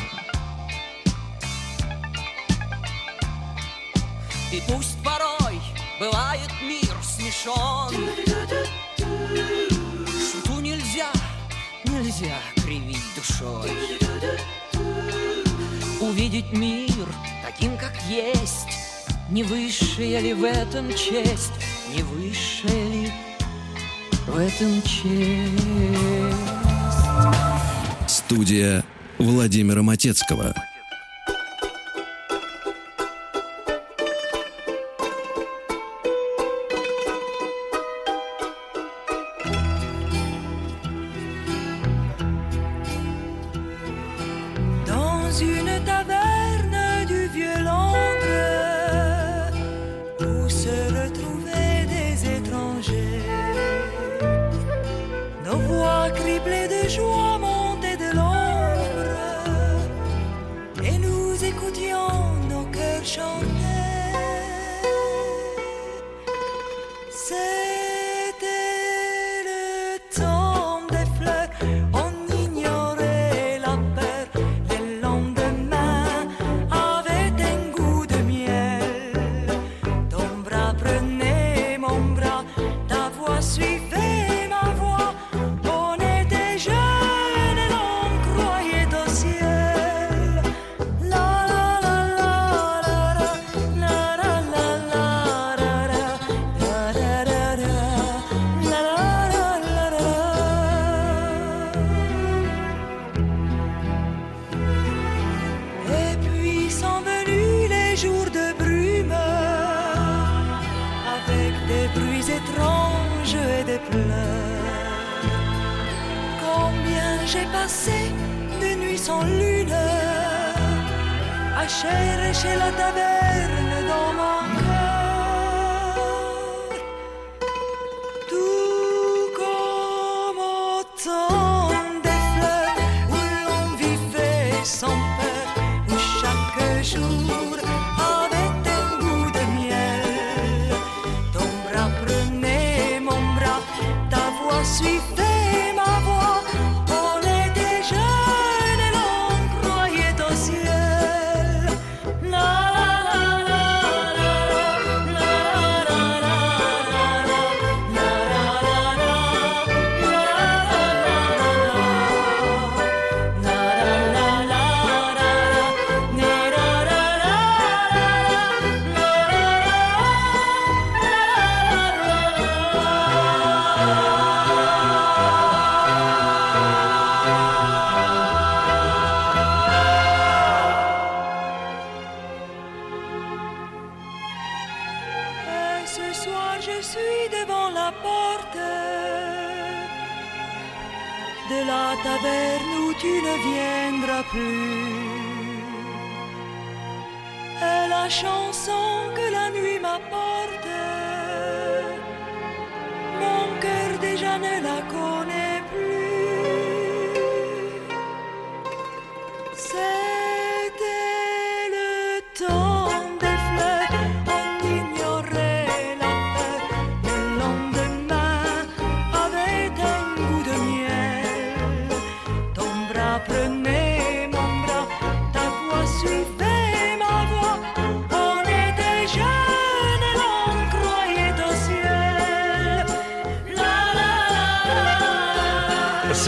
И 4.50 4.60
пусть 4.66 5.00
порой 5.04 5.60
бывает 6.00 6.50
мир 6.62 6.96
смешон. 7.04 7.94
нельзя 12.12 12.34
кривить 12.56 12.98
душой 13.16 13.70
Увидеть 16.00 16.52
мир 16.52 17.06
таким, 17.44 17.76
как 17.76 17.92
есть 18.08 18.66
Не 19.30 19.42
высшая 19.42 20.20
ли 20.20 20.34
в 20.34 20.44
этом 20.44 20.90
честь? 20.90 21.52
Не 21.94 22.02
высшая 22.02 22.88
ли 22.88 23.12
в 24.26 24.36
этом 24.36 24.82
честь? 24.82 25.62
Студия 28.06 28.84
Владимира 29.18 29.82
Матецкого. 29.82 30.54
中 63.12 63.51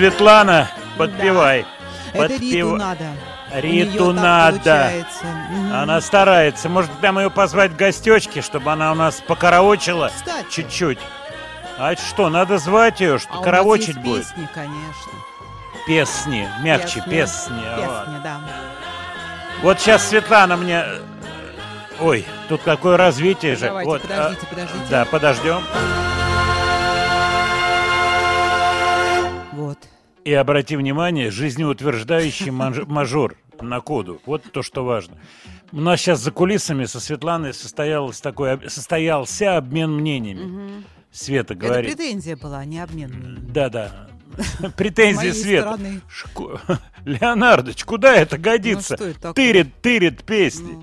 Светлана, 0.04 0.68
подпевай. 0.98 1.64
Это 2.12 2.34
Подпев- 2.34 2.40
Риту 2.52 2.76
надо. 2.76 3.04
Риту 3.54 4.12
надо. 4.12 4.92
Она 5.72 5.98
старается. 6.02 6.68
Может, 6.68 6.90
нам 7.00 7.18
ее 7.18 7.30
позвать 7.30 7.70
в 7.72 7.76
гостечки, 7.76 8.42
чтобы 8.42 8.70
она 8.70 8.92
у 8.92 8.94
нас 8.94 9.22
покараочила 9.26 10.10
Кстати. 10.14 10.44
чуть-чуть. 10.50 10.98
А 11.78 11.96
что, 11.96 12.28
надо 12.28 12.58
звать 12.58 13.00
ее, 13.00 13.18
что 13.18 13.38
А 13.40 13.42
караочить 13.42 13.96
будет? 13.96 14.26
песни, 14.28 14.46
конечно. 14.52 15.12
Песни, 15.86 16.48
мягче, 16.60 17.00
Песни. 17.00 17.10
песни. 17.10 17.62
вот. 17.86 18.04
Песни, 18.04 18.20
да. 18.22 18.40
Вот 19.62 19.80
сейчас 19.80 20.06
Светлана 20.06 20.58
мне... 20.58 20.84
э, 20.86 21.00
Ой, 22.00 22.26
тут 22.50 22.60
какое 22.62 22.98
развитие 22.98 23.56
же. 23.56 23.68
Давайте, 23.68 23.88
вот, 23.90 24.02
подождите, 24.02 24.40
а, 24.42 24.50
подождите. 24.54 24.84
Да, 24.90 25.04
подождем. 25.06 25.62
И 30.24 30.32
обрати 30.32 30.76
внимание, 30.76 31.30
жизнеутверждающий 31.30 32.50
мажор 32.87 33.37
на 33.60 33.80
коду. 33.80 34.20
Вот 34.26 34.42
то, 34.50 34.62
что 34.62 34.84
важно. 34.84 35.16
У 35.72 35.80
нас 35.80 36.00
сейчас 36.00 36.20
за 36.20 36.30
кулисами 36.30 36.84
со 36.84 37.00
Светланой 37.00 37.52
состоялось 37.52 38.20
такой, 38.20 38.58
состоялся 38.70 39.56
обмен 39.56 39.92
мнениями. 39.92 40.84
Света 41.10 41.54
Это 41.54 41.66
говорит. 41.66 41.96
претензия 41.96 42.37
была, 42.37 42.58
а 42.58 42.64
не 42.64 42.80
обмен. 42.80 43.38
Да-да. 43.52 44.08
Претензии 44.76 45.30
Света. 45.30 45.78
Леонардович, 47.04 47.84
куда 47.84 48.14
это 48.16 48.38
годится? 48.38 48.96
Ну, 48.98 49.06
это 49.06 49.20
такое? 49.20 49.34
тырит, 49.34 49.80
тырит 49.80 50.24
песни. 50.24 50.78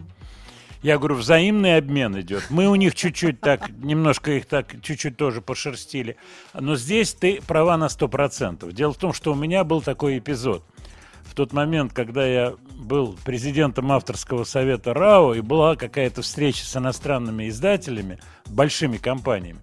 Я 0.82 0.98
говорю, 0.98 1.16
взаимный 1.16 1.78
обмен 1.78 2.20
идет. 2.20 2.46
Мы 2.50 2.68
у 2.68 2.74
них 2.76 2.96
чуть-чуть 2.96 3.40
так, 3.40 3.70
немножко 3.70 4.32
их 4.32 4.48
так, 4.48 4.82
чуть-чуть 4.82 5.16
тоже 5.16 5.40
пошерстили. 5.40 6.18
Но 6.54 6.76
здесь 6.76 7.14
ты 7.14 7.40
права 7.46 7.78
на 7.78 7.88
сто 7.88 8.08
процентов. 8.08 8.74
Дело 8.74 8.94
в 8.94 8.98
том, 8.98 9.14
что 9.14 9.32
у 9.32 9.36
меня 9.36 9.64
был 9.64 9.82
такой 9.82 10.18
эпизод. 10.18 10.64
В 11.24 11.36
тот 11.36 11.54
момент, 11.54 11.94
когда 11.94 12.26
я 12.26 12.56
был 12.76 13.16
президентом 13.24 13.92
авторского 13.92 14.44
совета 14.44 14.94
РАО, 14.94 15.36
и 15.36 15.42
была 15.42 15.76
какая-то 15.76 16.24
встреча 16.24 16.66
с 16.66 16.76
иностранными 16.76 17.48
издателями, 17.48 18.20
большими 18.48 18.98
компаниями, 18.98 19.60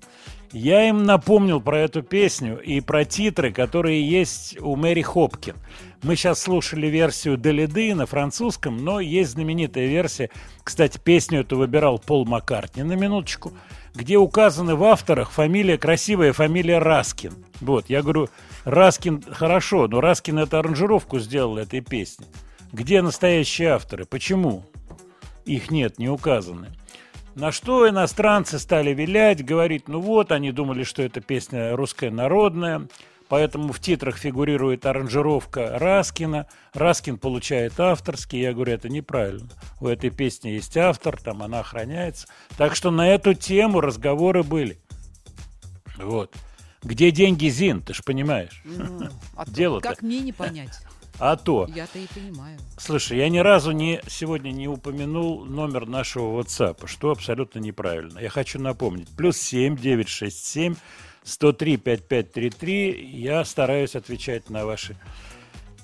я 0.52 0.88
им 0.88 1.04
напомнил 1.04 1.60
про 1.60 1.80
эту 1.80 2.02
песню 2.02 2.58
и 2.58 2.80
про 2.80 3.04
титры, 3.04 3.52
которые 3.52 4.08
есть 4.08 4.58
у 4.60 4.76
Мэри 4.76 5.02
Хопкин. 5.02 5.56
Мы 6.02 6.14
сейчас 6.14 6.40
слушали 6.40 6.86
версию 6.86 7.36
Делиды 7.36 7.92
на 7.94 8.06
французском, 8.06 8.76
но 8.84 9.00
есть 9.00 9.30
знаменитая 9.30 9.86
версия. 9.86 10.30
Кстати, 10.62 10.98
песню 11.02 11.40
эту 11.40 11.56
выбирал 11.56 11.98
Пол 11.98 12.24
Маккартни, 12.24 12.84
на 12.84 12.92
минуточку, 12.92 13.52
где 13.94 14.16
указаны 14.16 14.76
в 14.76 14.84
авторах 14.84 15.32
фамилия, 15.32 15.76
красивая 15.76 16.32
фамилия 16.32 16.78
Раскин. 16.78 17.44
Вот, 17.60 17.90
я 17.90 18.02
говорю, 18.02 18.28
Раскин 18.64 19.22
хорошо, 19.28 19.88
но 19.88 20.00
Раскин 20.00 20.38
эту 20.38 20.58
аранжировку 20.58 21.18
сделал 21.18 21.58
этой 21.58 21.80
песни. 21.80 22.26
Где 22.72 23.02
настоящие 23.02 23.70
авторы? 23.70 24.04
Почему? 24.04 24.64
Их 25.46 25.70
нет, 25.72 25.98
не 25.98 26.08
указаны. 26.08 26.68
На 27.34 27.50
что 27.50 27.88
иностранцы 27.88 28.58
стали 28.58 28.94
вилять, 28.94 29.44
говорить, 29.44 29.88
ну 29.88 30.00
вот, 30.00 30.30
они 30.30 30.52
думали, 30.52 30.84
что 30.84 31.02
это 31.02 31.20
песня 31.20 31.74
русская 31.74 32.10
народная, 32.10 32.88
поэтому 33.28 33.72
в 33.72 33.80
титрах 33.80 34.16
фигурирует 34.16 34.86
аранжировка 34.86 35.78
Раскина, 35.78 36.46
Раскин 36.72 37.18
получает 37.18 37.78
авторский, 37.78 38.40
я 38.40 38.52
говорю, 38.52 38.72
это 38.72 38.88
неправильно. 38.88 39.48
У 39.80 39.88
этой 39.88 40.10
песни 40.10 40.50
есть 40.50 40.76
автор, 40.76 41.20
там 41.20 41.42
она 41.42 41.60
охраняется. 41.60 42.28
Так 42.56 42.74
что 42.74 42.90
на 42.90 43.08
эту 43.08 43.34
тему 43.34 43.80
разговоры 43.80 44.42
были. 44.42 44.78
Вот. 45.98 46.34
Где 46.82 47.10
деньги 47.10 47.48
Зин, 47.48 47.82
ты 47.82 47.92
ж 47.92 48.02
понимаешь? 48.04 48.62
Ну, 48.64 49.08
а 49.36 49.44
то 49.44 49.50
Дело-то. 49.52 49.88
Как 49.88 50.02
мне 50.02 50.20
не 50.20 50.32
понять? 50.32 50.78
А 51.20 51.34
то. 51.34 51.68
Я-то 51.74 51.98
и 51.98 52.06
понимаю. 52.06 52.56
Слушай, 52.78 53.18
я 53.18 53.28
ни 53.28 53.38
разу 53.38 53.72
не, 53.72 54.00
сегодня 54.06 54.52
не 54.52 54.68
упомянул 54.68 55.44
номер 55.44 55.86
нашего 55.86 56.40
WhatsApp, 56.40 56.86
что 56.86 57.10
абсолютно 57.10 57.58
неправильно. 57.58 58.20
Я 58.20 58.28
хочу 58.28 58.60
напомнить. 58.60 59.08
Плюс 59.16 59.36
7 59.38 59.76
967 59.76 60.76
103 61.28 61.76
5533. 61.76 63.10
Я 63.12 63.44
стараюсь 63.44 63.94
отвечать 63.94 64.50
на 64.50 64.64
ваши 64.64 64.96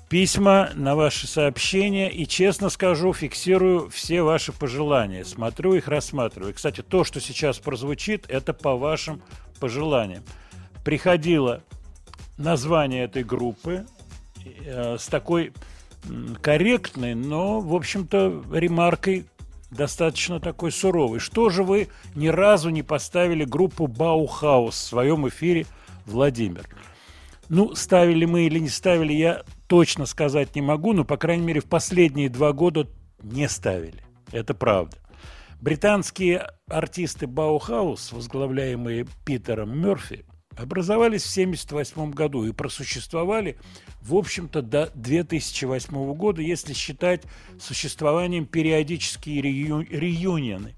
письма, 0.09 0.71
на 0.75 0.95
ваши 0.95 1.27
сообщения. 1.27 2.11
И, 2.11 2.25
честно 2.27 2.69
скажу, 2.69 3.13
фиксирую 3.13 3.89
все 3.89 4.21
ваши 4.21 4.51
пожелания. 4.51 5.23
Смотрю 5.23 5.75
их, 5.75 5.87
рассматриваю. 5.87 6.51
И, 6.51 6.55
Кстати, 6.55 6.81
то, 6.81 7.03
что 7.03 7.21
сейчас 7.21 7.59
прозвучит, 7.59 8.25
это 8.27 8.53
по 8.53 8.75
вашим 8.75 9.21
пожеланиям. 9.59 10.23
Приходило 10.83 11.63
название 12.37 13.05
этой 13.05 13.23
группы 13.23 13.85
э, 14.65 14.97
с 14.99 15.07
такой 15.07 15.53
корректной, 16.41 17.15
но, 17.15 17.59
в 17.59 17.73
общем-то, 17.73 18.43
ремаркой 18.51 19.25
достаточно 19.71 20.39
такой 20.39 20.71
суровой. 20.71 21.19
Что 21.19 21.49
же 21.49 21.63
вы 21.63 21.89
ни 22.15 22.27
разу 22.27 22.69
не 22.69 22.83
поставили 22.83 23.43
группу 23.43 23.87
Баухаус 23.87 24.75
в 24.75 24.87
своем 24.87 25.27
эфире, 25.27 25.65
Владимир? 26.05 26.67
Ну, 27.49 27.75
ставили 27.75 28.25
мы 28.25 28.43
или 28.43 28.59
не 28.59 28.69
ставили, 28.69 29.13
я 29.13 29.43
точно 29.67 30.05
сказать 30.05 30.55
не 30.55 30.61
могу, 30.61 30.93
но, 30.93 31.03
по 31.03 31.17
крайней 31.17 31.45
мере, 31.45 31.61
в 31.61 31.65
последние 31.65 32.29
два 32.29 32.53
года 32.53 32.87
не 33.21 33.47
ставили. 33.47 34.03
Это 34.31 34.53
правда. 34.53 34.97
Британские 35.61 36.47
артисты 36.67 37.27
Баухаус, 37.27 38.11
возглавляемые 38.11 39.05
Питером 39.25 39.79
Мерфи, 39.79 40.25
образовались 40.57 41.23
в 41.23 41.31
1978 41.31 42.11
году 42.11 42.45
и 42.45 42.51
просуществовали, 42.51 43.57
в 44.01 44.15
общем-то, 44.15 44.61
до 44.61 44.91
2008 44.95 46.13
года, 46.13 46.41
если 46.41 46.73
считать 46.73 47.23
существованием 47.59 48.45
периодические 48.45 49.41
рею- 49.41 49.87
реюнионы. 49.89 50.75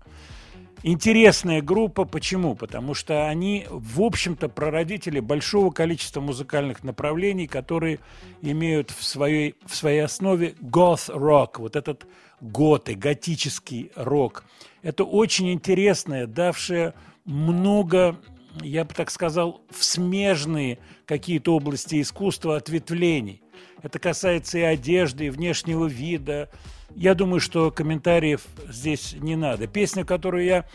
Интересная 0.84 1.62
группа. 1.62 2.06
Почему? 2.06 2.56
Потому 2.56 2.94
что 2.94 3.28
они, 3.28 3.66
в 3.70 4.02
общем-то, 4.02 4.48
прародители 4.48 5.20
большого 5.20 5.72
количества 5.72 6.22
музыкальных 6.22 6.84
направлений, 6.84 7.48
которые 7.48 8.00
имеют 8.42 8.92
в 8.92 9.04
своей, 9.04 9.56
в 9.66 9.76
своей 9.76 10.02
основе 10.02 10.54
goth-рок, 10.62 11.60
вот 11.60 11.76
этот 11.76 12.06
готы, 12.42 12.94
готический 12.94 13.92
рок. 13.96 14.44
Это 14.84 15.04
очень 15.04 15.52
интересное, 15.52 16.28
давшее 16.28 16.94
много, 17.26 18.16
я 18.62 18.84
бы 18.84 18.94
так 18.94 19.10
сказал, 19.10 19.62
в 19.70 19.84
смежные 19.84 20.80
какие-то 21.06 21.56
области 21.56 22.02
искусства 22.02 22.58
ответвлений. 22.58 23.42
Это 23.82 24.00
касается 24.00 24.58
и 24.58 24.62
одежды, 24.62 25.28
и 25.28 25.30
внешнего 25.30 25.86
вида. 25.86 26.50
Я 26.96 27.14
думаю, 27.14 27.40
что 27.40 27.72
комментариев 27.72 28.46
здесь 28.68 29.16
не 29.20 29.36
надо. 29.36 29.68
Песня, 29.68 30.04
которую 30.04 30.46
я 30.46 30.66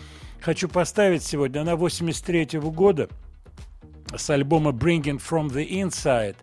хочу 0.41 0.69
поставить 0.69 1.23
сегодня, 1.23 1.61
она 1.61 1.77
83 1.77 2.61
года 2.61 3.09
с 4.17 4.29
альбома 4.31 4.71
Bringing 4.71 5.21
From 5.21 5.49
The 5.49 5.69
Inside. 5.69 6.37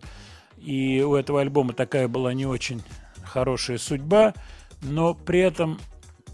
И 0.57 1.01
у 1.01 1.15
этого 1.15 1.41
альбома 1.41 1.73
такая 1.73 2.07
была 2.07 2.33
не 2.33 2.45
очень 2.45 2.81
хорошая 3.23 3.77
судьба, 3.77 4.33
но 4.81 5.13
при 5.13 5.39
этом 5.39 5.79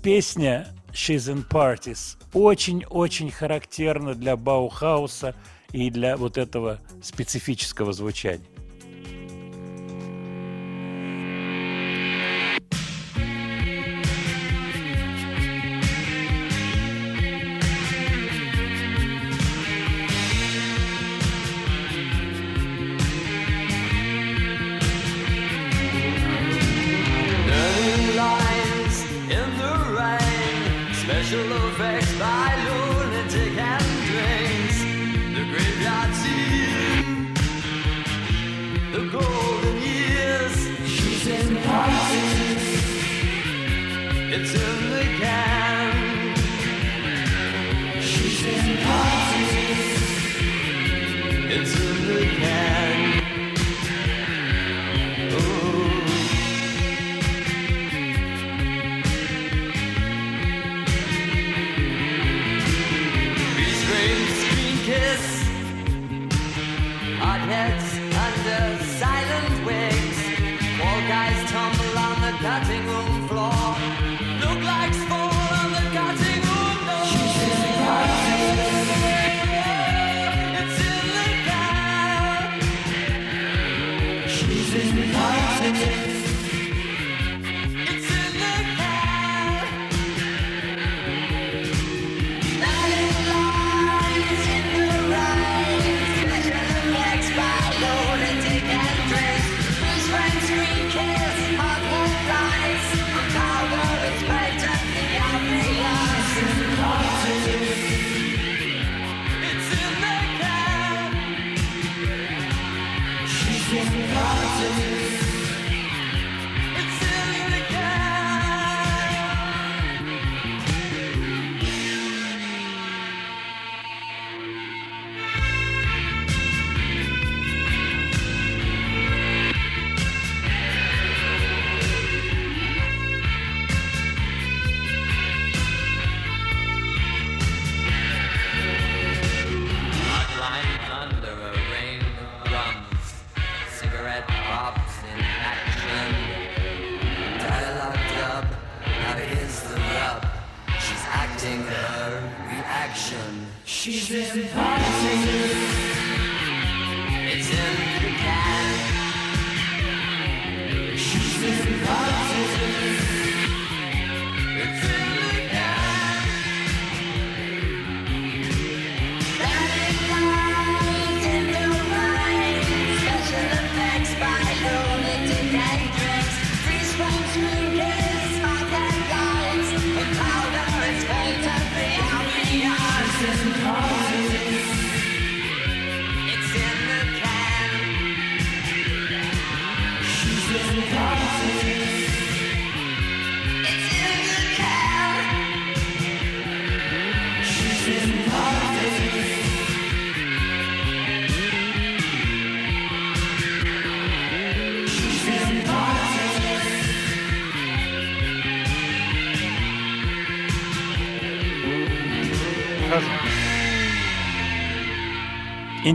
песня 0.02 0.68
She's 0.91 1.32
in 1.32 1.48
Parties 1.48 2.18
очень-очень 2.36 3.32
характерна 3.32 4.13
для 4.13 4.36
Баухауса 4.36 5.36
и 5.71 5.89
для 5.89 6.17
вот 6.17 6.38
этого 6.38 6.80
специфического 7.02 7.93
звучания. 7.93 8.45
to 44.45 44.75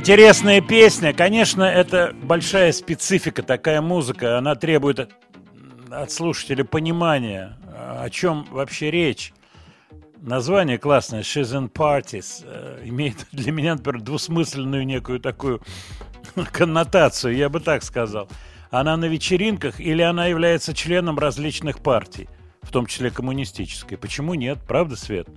Интересная 0.01 0.63
песня. 0.63 1.13
Конечно, 1.13 1.63
это 1.63 2.15
большая 2.23 2.73
специфика, 2.73 3.43
такая 3.43 3.83
музыка. 3.83 4.39
Она 4.39 4.55
требует 4.55 5.13
от, 5.91 6.11
слушателя 6.11 6.65
понимания, 6.65 7.59
о 7.77 8.09
чем 8.09 8.45
вообще 8.45 8.91
речь. 8.91 9.35
Название 10.23 10.79
классное, 10.79 11.21
She's 11.21 11.55
in 11.55 11.71
Parties, 11.71 12.47
э, 12.47 12.81
имеет 12.87 13.27
для 13.33 13.53
меня, 13.53 13.75
например, 13.75 14.01
двусмысленную 14.01 14.87
некую 14.87 15.21
такую 15.21 15.61
коннотацию, 16.51 17.37
я 17.37 17.51
бы 17.51 17.61
так 17.61 17.83
сказал. 17.83 18.27
Она 18.71 18.97
на 18.97 19.05
вечеринках 19.05 19.81
или 19.81 20.01
она 20.01 20.29
является 20.29 20.73
членом 20.73 21.19
различных 21.19 21.81
партий, 21.81 22.27
в 22.63 22.71
том 22.71 22.87
числе 22.87 23.11
коммунистической. 23.11 23.99
Почему 23.99 24.33
нет? 24.33 24.61
Правда, 24.67 24.97
Свет? 24.97 25.29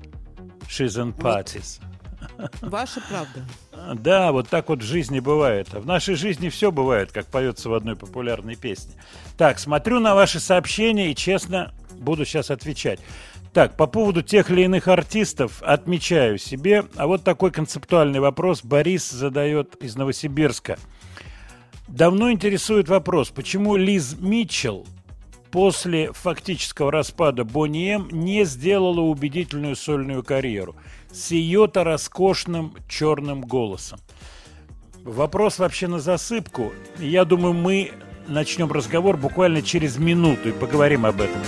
She's 0.69 0.97
in 0.97 1.13
Parties. 1.13 1.81
Ваша 2.61 3.01
правда. 3.01 3.45
Да, 3.95 4.31
вот 4.31 4.49
так 4.49 4.69
вот 4.69 4.81
в 4.81 4.85
жизни 4.85 5.19
бывает. 5.19 5.73
В 5.73 5.85
нашей 5.85 6.15
жизни 6.15 6.49
все 6.49 6.71
бывает, 6.71 7.11
как 7.11 7.27
поется 7.27 7.69
в 7.69 7.73
одной 7.73 7.95
популярной 7.95 8.55
песне. 8.55 8.93
Так, 9.37 9.59
смотрю 9.59 9.99
на 9.99 10.15
ваши 10.15 10.39
сообщения 10.39 11.11
и 11.11 11.15
честно 11.15 11.73
буду 11.91 12.25
сейчас 12.25 12.51
отвечать. 12.51 12.99
Так, 13.53 13.77
по 13.77 13.85
поводу 13.85 14.23
тех 14.23 14.49
или 14.49 14.63
иных 14.63 14.87
артистов 14.87 15.61
отмечаю 15.61 16.39
себе. 16.39 16.85
А 16.95 17.05
вот 17.05 17.23
такой 17.23 17.51
концептуальный 17.51 18.19
вопрос 18.19 18.63
Борис 18.63 19.09
задает 19.11 19.75
из 19.75 19.95
Новосибирска. 19.95 20.79
Давно 21.87 22.31
интересует 22.31 22.89
вопрос, 22.89 23.29
почему 23.29 23.75
Лиз 23.75 24.15
Митчелл 24.19 24.87
после 25.51 26.11
фактического 26.11 26.91
распада 26.91 27.43
Бонни 27.43 27.91
М 27.91 28.07
не 28.11 28.43
сделала 28.43 29.01
убедительную 29.01 29.75
сольную 29.75 30.23
карьеру 30.23 30.75
с 31.13 31.31
ее-то 31.31 31.83
роскошным 31.83 32.73
черным 32.89 33.41
голосом. 33.41 33.99
Вопрос 35.03 35.59
вообще 35.59 35.87
на 35.87 35.99
засыпку. 35.99 36.73
Я 36.97 37.23
думаю, 37.23 37.53
мы 37.53 37.91
начнем 38.27 38.71
разговор 38.71 39.17
буквально 39.17 39.61
через 39.61 39.97
минуту 39.97 40.49
и 40.49 40.51
поговорим 40.51 41.05
об 41.05 41.21
этом. 41.21 41.41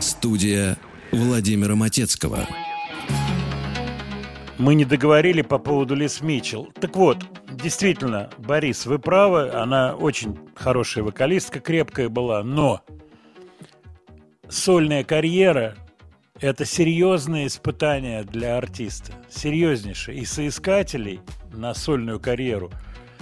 Студия 0.00 0.76
Владимира 1.12 1.74
Матецкого. 1.76 2.46
Мы 4.58 4.74
не 4.74 4.84
договорили 4.84 5.42
по 5.42 5.58
поводу 5.58 5.94
Лис 5.94 6.20
Митчелл. 6.20 6.70
Так 6.80 6.96
вот, 6.96 7.18
действительно, 7.50 8.30
Борис, 8.38 8.86
вы 8.86 8.98
правы, 8.98 9.50
она 9.50 9.94
очень 9.94 10.36
хорошая 10.54 11.04
вокалистка, 11.04 11.60
крепкая 11.60 12.08
была, 12.08 12.42
но 12.42 12.82
сольная 14.48 15.04
карьера– 15.04 15.76
это 16.40 16.64
серьезное 16.64 17.46
испытание 17.46 18.24
для 18.24 18.58
артиста, 18.58 19.12
серьезнейшее. 19.30 20.18
И 20.18 20.24
соискателей 20.24 21.20
на 21.52 21.74
сольную 21.74 22.20
карьеру 22.20 22.70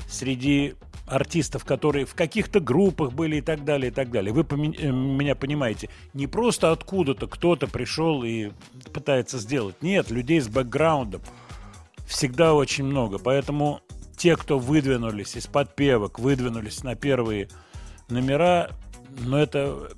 среди 0.09 0.75
артистов, 1.07 1.65
которые 1.65 2.07
в 2.07 2.15
каких-то 2.15 2.61
группах 2.61 3.13
были 3.13 3.37
и 3.37 3.41
так 3.41 3.65
далее, 3.65 3.91
и 3.91 3.95
так 3.95 4.11
далее. 4.11 4.33
Вы 4.33 4.43
поми- 4.43 4.77
э, 4.79 4.91
меня 4.91 5.35
понимаете, 5.35 5.91
не 6.15 6.27
просто 6.27 6.73
откуда-то 6.73 7.27
кто-то 7.27 7.67
пришел 7.67 8.25
и 8.25 8.51
пытается 8.93 9.39
сделать. 9.39 9.83
Нет, 9.83 10.11
людей 10.11 10.41
с 10.41 10.49
бэкграундом 10.49 11.21
всегда 12.07 12.55
очень 12.55 12.85
много. 12.85 13.19
Поэтому 13.19 13.81
те, 14.17 14.37
кто 14.37 14.59
выдвинулись 14.59 15.37
из 15.37 15.47
подпевок, 15.47 16.19
выдвинулись 16.19 16.83
на 16.83 16.95
первые 16.95 17.49
номера, 18.09 18.71
но 19.21 19.39
это 19.39 19.91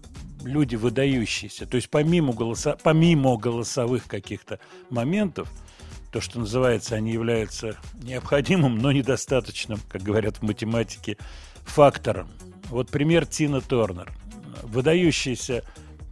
люди 0.44 0.76
выдающиеся. 0.76 1.66
То 1.66 1.76
есть 1.76 1.90
помимо, 1.90 2.32
голоса, 2.32 2.76
помимо 2.82 3.36
голосовых 3.36 4.06
каких-то 4.06 4.58
моментов, 4.90 5.50
то, 6.12 6.20
что 6.20 6.38
называется, 6.38 6.94
они 6.94 7.12
являются 7.12 7.76
необходимым, 8.02 8.78
но 8.78 8.92
недостаточным, 8.92 9.80
как 9.88 10.02
говорят 10.02 10.36
в 10.36 10.42
математике, 10.42 11.18
фактором. 11.64 12.28
Вот 12.70 12.90
пример 12.90 13.26
Тина 13.26 13.60
Торнер. 13.60 14.10
Выдающаяся 14.62 15.62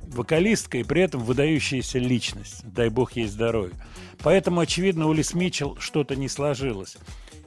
вокалистка 0.03 0.79
и 0.79 0.85
при 0.85 1.03
этом 1.03 1.23
выдающаяся 1.23 1.99
личность. 1.99 2.61
Дай 2.65 2.89
бог 2.89 3.13
ей 3.13 3.27
здоровья. 3.27 3.75
Поэтому, 4.23 4.61
очевидно, 4.61 5.07
у 5.07 5.13
Лис 5.13 5.35
Митчелл 5.35 5.77
что-то 5.79 6.17
не 6.17 6.29
сложилось. 6.29 6.97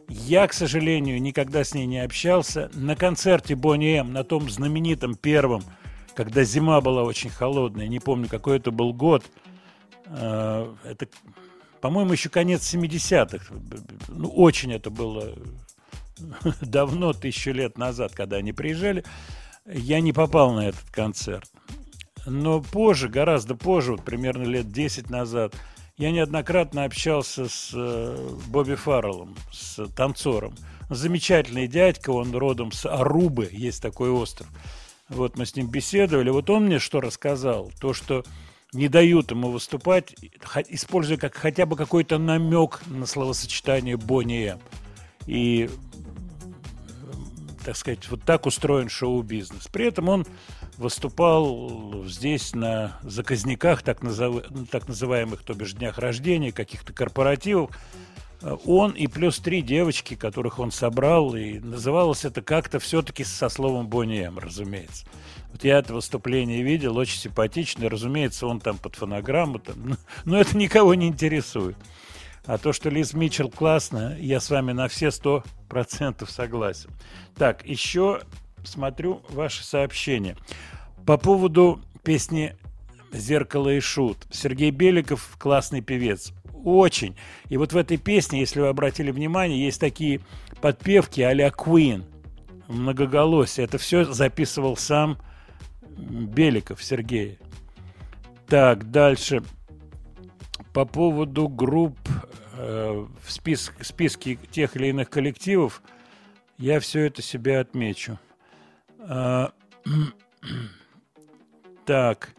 Я, 0.10 0.48
к 0.48 0.54
сожалению, 0.54 1.22
никогда 1.22 1.64
с 1.64 1.74
ней 1.74 1.86
не 1.86 2.00
общался. 2.00 2.70
На 2.74 2.96
концерте 2.96 3.56
Бонни 3.56 3.98
М, 3.98 4.14
на 4.14 4.24
том 4.24 4.50
знаменитом 4.50 5.16
первом, 5.16 5.64
когда 6.18 6.44
зима 6.44 6.82
была 6.82 7.04
очень 7.04 7.30
холодная, 7.30 7.88
не 7.88 8.00
помню, 8.00 8.28
какой 8.28 8.58
это 8.58 8.72
был 8.72 8.92
год, 8.92 9.24
э, 10.08 10.76
это, 10.84 11.08
по-моему, 11.80 12.12
еще 12.12 12.30
конец 12.30 12.74
70-х. 12.74 13.54
Ну, 14.08 14.28
очень 14.30 14.74
это 14.74 14.90
было 14.90 15.36
давно, 16.62 17.14
тысячу 17.14 17.52
лет 17.52 17.78
назад, 17.78 18.14
когда 18.16 18.38
они 18.38 18.52
приезжали. 18.52 19.04
Я 19.68 20.02
не 20.02 20.12
попал 20.12 20.54
на 20.54 20.70
этот 20.70 20.90
концерт. 20.90 21.52
Но 22.26 22.62
позже, 22.62 23.10
гораздо 23.10 23.54
позже, 23.54 23.92
вот 23.92 24.04
примерно 24.04 24.42
лет 24.42 24.72
10 24.72 25.12
назад, 25.12 25.54
я 25.98 26.10
неоднократно 26.10 26.86
общался 26.86 27.48
с 27.48 27.70
э, 27.76 28.38
Бобби 28.48 28.74
Фарреллом, 28.74 29.36
с 29.52 29.86
танцором. 29.90 30.56
Замечательный 30.90 31.68
дядька, 31.68 32.10
он 32.10 32.36
родом 32.36 32.72
с 32.72 32.88
Арубы, 32.88 33.50
есть 33.52 33.84
такой 33.84 34.10
остров. 34.10 34.48
Вот 35.10 35.38
мы 35.38 35.46
с 35.46 35.56
ним 35.56 35.68
беседовали. 35.70 36.30
Вот 36.30 36.50
он 36.50 36.66
мне 36.66 36.80
что 36.80 37.00
рассказал? 37.02 37.72
То, 37.80 37.94
что 37.94 38.24
не 38.74 38.90
дают 38.90 39.32
ему 39.32 39.50
выступать, 39.50 40.16
используя 40.70 41.18
как, 41.18 41.36
хотя 41.36 41.66
бы 41.66 41.76
какой-то 41.76 42.18
намек 42.18 42.82
на 42.88 43.06
словосочетание 43.06 43.96
Бонни 43.98 44.48
М. 44.48 44.60
И, 45.26 45.70
так 47.64 47.78
сказать, 47.78 48.10
вот 48.10 48.24
так 48.24 48.46
устроен 48.46 48.90
шоу-бизнес. 48.90 49.68
При 49.68 49.88
этом 49.88 50.10
он 50.10 50.26
выступал 50.78 52.04
здесь 52.06 52.54
на 52.54 53.00
заказниках, 53.02 53.82
так, 53.82 54.04
назов- 54.04 54.46
так 54.70 54.88
называемых, 54.88 55.44
то 55.44 55.54
бишь 55.54 55.74
днях 55.74 55.98
рождения, 55.98 56.52
каких-то 56.52 56.94
корпоративов. 56.94 57.72
Э, 58.42 58.56
Он 58.66 58.92
и 58.92 59.08
плюс 59.08 59.40
три 59.40 59.62
девочки, 59.62 60.16
которых 60.16 60.60
он 60.60 60.72
собрал, 60.72 61.36
и 61.36 61.60
называлось 61.60 62.26
это 62.26 62.42
как-то 62.42 62.80
все-таки 62.80 63.24
со 63.24 63.50
словом 63.50 63.88
Бонни 63.88 64.22
М, 64.22 64.40
разумеется. 64.40 65.06
Вот 65.52 65.64
я 65.64 65.80
это 65.80 65.94
выступление 65.94 66.62
видел, 66.62 66.98
очень 66.98 67.20
симпатичное, 67.20 67.90
разумеется, 67.90 68.48
он 68.48 68.60
там 68.60 68.78
под 68.78 68.96
фонограмму, 68.96 69.60
там, 69.60 69.76
ну, 69.78 69.96
но 70.26 70.40
это 70.40 70.58
никого 70.58 70.94
не 70.94 71.08
интересует. 71.08 71.78
А 72.46 72.58
то, 72.58 72.72
что 72.72 72.90
Лиз 72.90 73.14
Митчелл 73.14 73.50
классно, 73.50 74.16
я 74.20 74.40
с 74.40 74.50
вами 74.50 74.72
на 74.72 74.88
все 74.88 75.12
сто 75.12 75.44
процентов 75.68 76.32
согласен. 76.32 76.90
Так, 77.36 77.66
еще 77.66 78.22
смотрю 78.64 79.22
ваши 79.30 79.64
сообщения. 79.66 80.38
По 81.06 81.18
поводу 81.18 81.82
песни 82.04 82.56
«Зеркало 83.12 83.70
и 83.70 83.80
шут». 83.80 84.28
Сергей 84.32 84.72
Беликов 84.72 85.36
классный 85.38 85.82
певец. 85.82 86.34
Очень. 86.64 87.16
И 87.50 87.58
вот 87.58 87.74
в 87.74 87.78
этой 87.78 87.98
песне, 87.98 88.40
если 88.40 88.62
вы 88.62 88.68
обратили 88.68 89.12
внимание, 89.12 89.64
есть 89.64 89.80
такие 89.80 90.22
подпевки 90.62 91.22
а-ля 91.22 91.50
Queen, 91.50 92.04
многоголосие. 92.68 93.66
Это 93.66 93.78
все 93.78 94.06
записывал 94.06 94.76
сам 94.76 95.18
Беликов 95.98 96.84
Сергей. 96.84 97.40
Так, 98.48 98.92
дальше. 98.92 99.44
По 100.74 100.86
поводу 100.86 101.48
групп 101.48 101.98
э, 102.54 103.06
в 103.22 103.30
спис- 103.30 103.72
списке 103.82 104.38
тех 104.52 104.76
или 104.76 104.88
иных 104.88 105.10
коллективов, 105.10 105.82
я 106.58 106.80
все 106.80 107.06
это 107.06 107.22
себе 107.22 107.60
отмечу. 107.60 108.20
А, 109.00 109.52
так, 111.86 112.36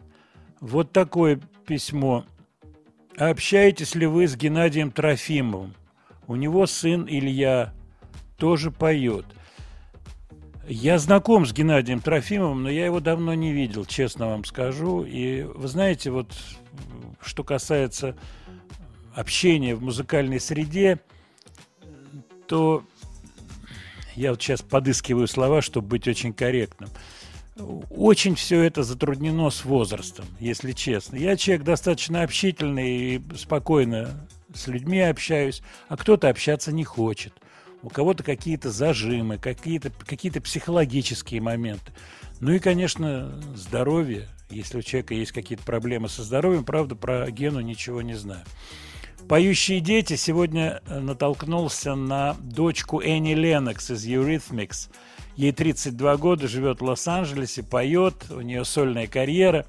вот 0.61 0.91
такое 0.91 1.39
письмо. 1.65 2.25
Общаетесь 3.19 3.95
ли 3.95 4.05
вы 4.05 4.29
с 4.29 4.37
Геннадием 4.37 4.91
Трофимовым? 4.91 5.75
У 6.27 6.37
него 6.37 6.65
сын 6.65 7.05
Илья 7.05 7.73
тоже 8.37 8.71
поет. 8.71 9.25
Я 10.69 10.97
знаком 10.99 11.45
с 11.45 11.51
Геннадием 11.51 11.99
Трофимовым, 11.99 12.63
но 12.63 12.69
я 12.69 12.85
его 12.85 13.01
давно 13.01 13.33
не 13.33 13.51
видел, 13.51 13.83
честно 13.83 14.27
вам 14.27 14.45
скажу. 14.45 15.03
И 15.03 15.41
вы 15.41 15.67
знаете, 15.67 16.11
вот 16.11 16.33
что 17.19 17.43
касается 17.43 18.15
общения 19.13 19.75
в 19.75 19.83
музыкальной 19.83 20.39
среде, 20.39 20.99
то 22.47 22.85
я 24.15 24.29
вот 24.29 24.41
сейчас 24.41 24.61
подыскиваю 24.61 25.27
слова, 25.27 25.61
чтобы 25.61 25.89
быть 25.89 26.07
очень 26.07 26.31
корректным. 26.31 26.89
Очень 27.89 28.35
все 28.35 28.61
это 28.61 28.83
затруднено 28.83 29.49
с 29.49 29.65
возрастом, 29.65 30.25
если 30.39 30.71
честно. 30.71 31.17
Я 31.17 31.35
человек 31.35 31.65
достаточно 31.65 32.23
общительный 32.23 33.15
и 33.15 33.21
спокойно 33.35 34.27
с 34.53 34.67
людьми 34.67 34.99
общаюсь, 35.01 35.61
а 35.87 35.97
кто-то 35.97 36.29
общаться 36.29 36.71
не 36.71 36.83
хочет. 36.83 37.33
У 37.81 37.89
кого-то 37.89 38.23
какие-то 38.23 38.71
зажимы, 38.71 39.37
какие-то 39.37 39.91
какие 40.05 40.31
психологические 40.31 41.41
моменты. 41.41 41.93
Ну 42.39 42.51
и, 42.53 42.59
конечно, 42.59 43.41
здоровье. 43.55 44.27
Если 44.49 44.79
у 44.79 44.81
человека 44.81 45.13
есть 45.13 45.31
какие-то 45.31 45.63
проблемы 45.63 46.09
со 46.09 46.23
здоровьем, 46.23 46.63
правда, 46.63 46.95
про 46.95 47.29
Гену 47.29 47.59
ничего 47.59 48.01
не 48.01 48.15
знаю. 48.15 48.43
Поющие 49.27 49.79
дети 49.79 50.15
сегодня 50.15 50.81
э, 50.87 50.99
натолкнулся 50.99 51.93
на 51.95 52.35
дочку 52.41 52.99
Энни 52.99 53.33
Ленокс 53.33 53.91
из 53.91 54.05
Eurythmics. 54.07 54.89
Ей 55.39 55.53
32 55.53 56.17
года, 56.17 56.47
живет 56.49 56.81
в 56.81 56.83
Лос-Анджелесе, 56.83 57.63
поет, 57.63 58.25
у 58.29 58.41
нее 58.41 58.65
сольная 58.65 59.07
карьера. 59.07 59.65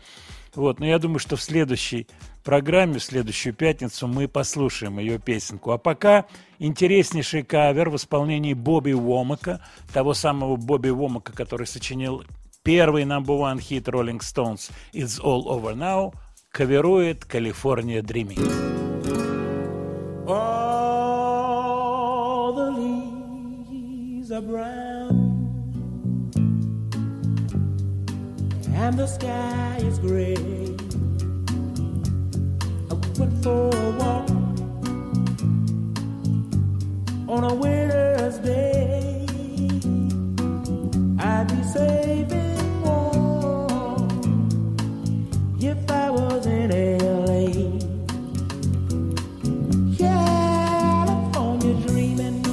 Вот, 0.57 0.81
но 0.81 0.87
я 0.87 0.99
думаю, 0.99 1.21
что 1.21 1.37
в 1.37 1.43
следующей 1.43 2.09
программе, 2.43 2.99
в 2.99 3.05
следующую 3.05 3.55
пятницу 3.55 4.09
мы 4.09 4.27
послушаем 4.27 4.99
ее 4.99 5.21
песенку. 5.21 5.71
А 5.71 5.79
пока 5.79 6.27
интереснейший 6.59 7.45
кавер 7.45 7.89
в 7.89 7.95
исполнении 7.95 8.53
Бобби 8.53 8.91
Уомака, 8.91 9.61
того 9.93 10.13
самого 10.13 10.57
Бобби 10.57 10.89
Уомака, 10.89 11.33
который 11.33 11.69
сочинил 11.69 12.25
первый 12.65 13.05
number 13.05 13.39
one 13.39 13.61
хит 13.61 13.87
Rolling 13.87 14.19
Stones 14.19 14.73
«It's 14.93 15.21
All 15.23 15.45
Over 15.45 15.77
Now», 15.77 16.13
каверует 16.51 17.25
«California 17.33 18.03
Dreaming». 18.03 18.41
All 20.27 21.63
the 22.57 22.73
leaves 22.73 24.33
are 24.33 24.43
brown, 24.43 25.30
and 28.91 28.99
the 28.99 29.07
sky 29.07 29.77
is 29.83 30.01
gray. 30.01 30.35
I 32.91 32.95
went 33.21 33.35
for 33.45 33.71
a 33.73 33.91
walk 34.01 34.29
on 37.29 37.45
a 37.45 37.55
winter's 37.55 38.39
day. 38.39 39.27
I'd 41.21 41.47
be 41.53 41.63
and 41.79 42.83
warm 42.83 44.09
if 45.61 45.89
I 45.89 46.11
was 46.11 46.47
in 46.47 46.71
LA. 46.99 47.47
California 50.03 51.75
dreaming 51.87 52.45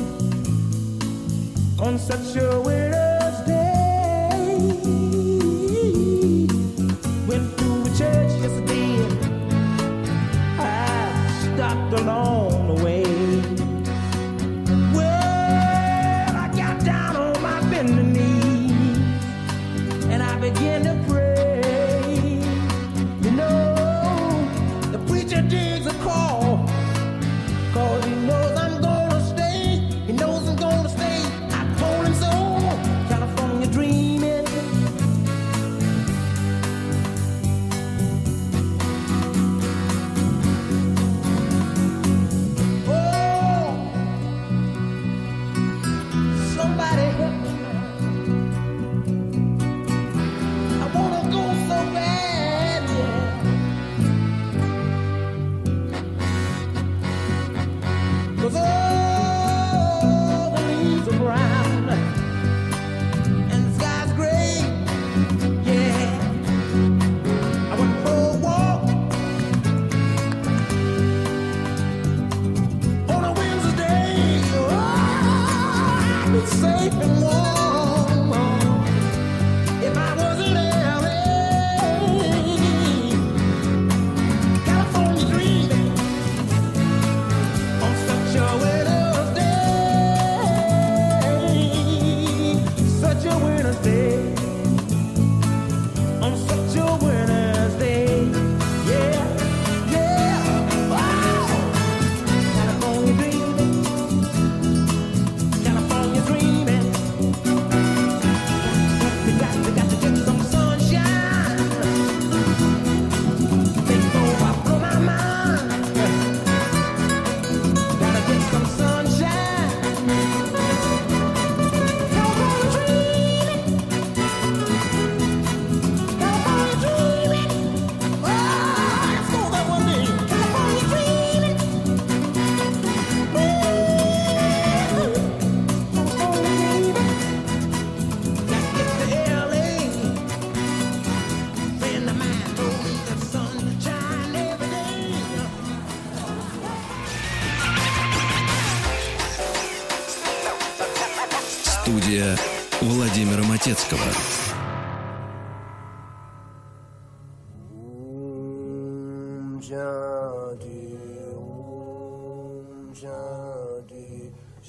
on 1.79 1.97
such 1.97 2.35
a 2.35 2.61
winter's 2.61 2.86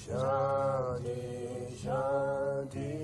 Shanti, 0.09 1.77
Shanti, 1.77 2.98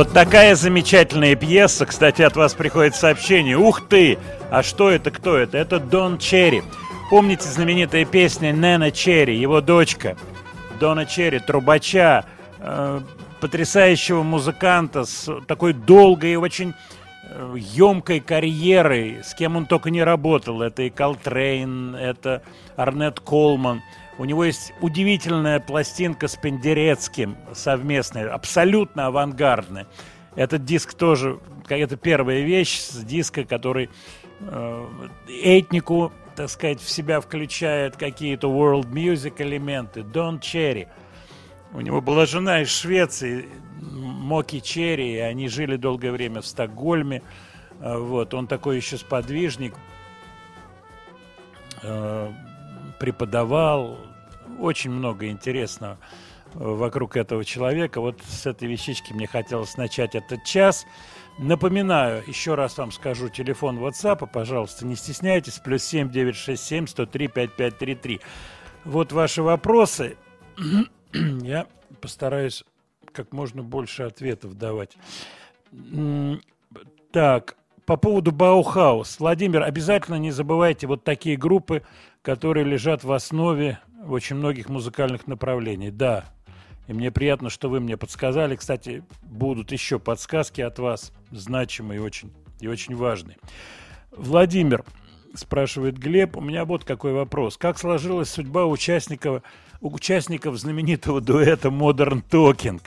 Вот 0.00 0.14
такая 0.14 0.54
замечательная 0.54 1.36
пьеса. 1.36 1.84
Кстати, 1.84 2.22
от 2.22 2.34
вас 2.34 2.54
приходит 2.54 2.96
сообщение. 2.96 3.58
Ух 3.58 3.86
ты! 3.86 4.16
А 4.50 4.62
что 4.62 4.88
это, 4.88 5.10
кто 5.10 5.36
это? 5.36 5.58
Это 5.58 5.78
Дон 5.78 6.16
Черри. 6.16 6.62
Помните 7.10 7.46
знаменитая 7.46 8.06
песня 8.06 8.54
Нэна 8.54 8.92
Черри, 8.92 9.36
его 9.36 9.60
дочка? 9.60 10.16
Дона 10.80 11.04
Черри, 11.04 11.38
трубача, 11.38 12.24
э, 12.60 13.00
потрясающего 13.42 14.22
музыканта 14.22 15.04
с 15.04 15.30
такой 15.46 15.74
долгой 15.74 16.32
и 16.32 16.36
очень 16.36 16.72
э, 17.28 17.56
емкой 17.58 18.20
карьерой, 18.20 19.18
с 19.22 19.34
кем 19.34 19.56
он 19.56 19.66
только 19.66 19.90
не 19.90 20.02
работал. 20.02 20.62
Это 20.62 20.80
и 20.80 20.88
Колтрейн, 20.88 21.94
это 21.94 22.40
Орнетт 22.74 23.20
Коулман. 23.20 23.82
У 24.20 24.26
него 24.26 24.44
есть 24.44 24.74
удивительная 24.82 25.60
пластинка 25.60 26.28
с 26.28 26.36
Пендерецким 26.36 27.38
совместная, 27.54 28.30
абсолютно 28.30 29.06
авангардная. 29.06 29.86
Этот 30.36 30.62
диск 30.66 30.92
тоже, 30.92 31.40
это 31.70 31.96
первая 31.96 32.42
вещь 32.42 32.80
с 32.80 33.02
диска, 33.02 33.44
который 33.44 33.88
э, 34.40 34.86
этнику, 35.26 36.12
так 36.36 36.50
сказать, 36.50 36.82
в 36.82 36.90
себя 36.90 37.22
включает 37.22 37.96
какие-то 37.96 38.48
world 38.48 38.92
music 38.92 39.36
элементы. 39.38 40.02
Дон 40.02 40.38
Черри. 40.40 40.88
У 41.72 41.80
него 41.80 42.02
была 42.02 42.26
жена 42.26 42.60
из 42.60 42.68
Швеции, 42.68 43.48
Моки 43.80 44.60
Черри, 44.60 45.14
и 45.14 45.18
они 45.18 45.48
жили 45.48 45.76
долгое 45.76 46.12
время 46.12 46.42
в 46.42 46.46
Стокгольме. 46.46 47.22
Э, 47.80 47.96
Вот, 47.96 48.34
он 48.34 48.48
такой 48.48 48.76
еще 48.76 48.98
сподвижник, 48.98 49.72
э, 51.82 52.30
преподавал, 52.98 53.96
очень 54.60 54.90
много 54.90 55.28
интересного 55.28 55.98
э, 56.54 56.58
вокруг 56.58 57.16
этого 57.16 57.44
человека. 57.44 58.00
Вот 58.00 58.20
с 58.26 58.46
этой 58.46 58.68
вещички 58.68 59.12
мне 59.12 59.26
хотелось 59.26 59.76
начать 59.76 60.14
этот 60.14 60.44
час. 60.44 60.86
Напоминаю, 61.38 62.22
еще 62.26 62.54
раз 62.54 62.76
вам 62.78 62.92
скажу, 62.92 63.28
телефон 63.28 63.78
WhatsApp, 63.78 64.28
пожалуйста, 64.30 64.86
не 64.86 64.96
стесняйтесь, 64.96 65.58
плюс 65.58 65.82
7 65.84 66.10
967 66.10 66.86
103 66.86 67.28
5533. 67.28 68.20
Вот 68.84 69.12
ваши 69.12 69.42
вопросы. 69.42 70.16
Я 71.12 71.66
постараюсь 72.00 72.64
как 73.12 73.32
можно 73.32 73.62
больше 73.62 74.04
ответов 74.04 74.54
давать. 74.54 74.96
Так, 77.10 77.56
по 77.86 77.96
поводу 77.96 78.30
Баухаус. 78.30 79.18
Владимир, 79.18 79.62
обязательно 79.62 80.16
не 80.16 80.30
забывайте 80.30 80.86
вот 80.86 81.02
такие 81.02 81.36
группы, 81.36 81.82
которые 82.22 82.64
лежат 82.64 83.02
в 83.02 83.12
основе 83.12 83.80
очень 84.06 84.36
многих 84.36 84.68
музыкальных 84.68 85.26
направлений. 85.26 85.90
Да, 85.90 86.24
и 86.86 86.92
мне 86.92 87.10
приятно, 87.10 87.50
что 87.50 87.68
вы 87.68 87.80
мне 87.80 87.96
подсказали. 87.96 88.56
Кстати, 88.56 89.04
будут 89.22 89.72
еще 89.72 89.98
подсказки 89.98 90.60
от 90.60 90.78
вас, 90.78 91.12
значимые 91.30 92.02
очень, 92.02 92.32
и 92.60 92.68
очень 92.68 92.96
важные. 92.96 93.36
Владимир, 94.10 94.84
спрашивает 95.34 95.98
Глеб, 95.98 96.36
у 96.36 96.40
меня 96.40 96.64
вот 96.64 96.84
какой 96.84 97.12
вопрос. 97.12 97.56
Как 97.56 97.78
сложилась 97.78 98.30
судьба 98.30 98.66
участников, 98.66 99.42
участников 99.80 100.58
знаменитого 100.58 101.20
дуэта 101.20 101.68
Modern 101.68 102.22
Talking? 102.28 102.80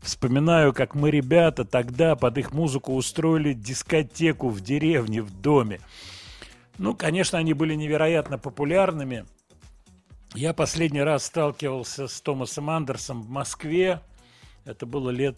Вспоминаю, 0.00 0.72
как 0.72 0.94
мы, 0.94 1.10
ребята, 1.10 1.64
тогда 1.64 2.16
под 2.16 2.38
их 2.38 2.52
музыку 2.52 2.94
устроили 2.94 3.52
дискотеку 3.52 4.48
в 4.48 4.60
деревне, 4.60 5.22
в 5.22 5.30
доме. 5.40 5.80
Ну, 6.78 6.94
конечно, 6.94 7.38
они 7.38 7.54
были 7.54 7.74
невероятно 7.74 8.38
популярными. 8.38 9.26
Я 10.34 10.54
последний 10.54 11.02
раз 11.02 11.26
сталкивался 11.26 12.08
с 12.08 12.20
Томасом 12.22 12.70
Андерсом 12.70 13.22
в 13.22 13.28
Москве. 13.28 14.00
Это 14.64 14.86
было 14.86 15.10
лет 15.10 15.36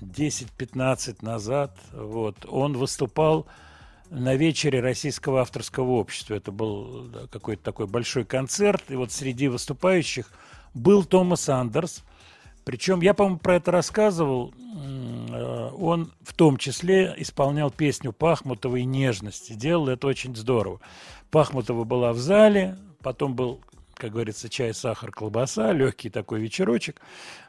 10-15 0.00 1.18
назад. 1.24 1.76
Вот. 1.92 2.44
Он 2.48 2.72
выступал 2.72 3.46
на 4.10 4.34
вечере 4.34 4.80
Российского 4.80 5.42
авторского 5.42 5.92
общества. 5.92 6.34
Это 6.34 6.50
был 6.50 7.08
какой-то 7.30 7.62
такой 7.62 7.86
большой 7.86 8.24
концерт. 8.24 8.82
И 8.88 8.96
вот 8.96 9.12
среди 9.12 9.46
выступающих 9.46 10.28
был 10.74 11.04
Томас 11.04 11.48
Андерс. 11.48 12.02
Причем 12.64 13.00
я, 13.00 13.14
по-моему, 13.14 13.38
про 13.38 13.56
это 13.56 13.70
рассказывал. 13.70 14.52
Э, 15.30 15.70
Он 15.78 16.12
в 16.20 16.34
том 16.34 16.56
числе 16.56 17.14
исполнял 17.16 17.70
песню 17.70 18.12
Пахмутовой 18.12 18.84
«Нежности». 18.84 19.52
Делал 19.52 19.88
это 19.88 20.08
очень 20.08 20.34
здорово. 20.34 20.80
Пахмутова 21.30 21.84
была 21.84 22.12
в 22.12 22.18
зале, 22.18 22.76
потом 23.02 23.34
был 23.34 23.60
как 24.02 24.10
говорится, 24.10 24.48
чай, 24.48 24.74
сахар, 24.74 25.12
колбаса, 25.12 25.70
легкий 25.70 26.10
такой 26.10 26.40
вечерочек. 26.40 27.00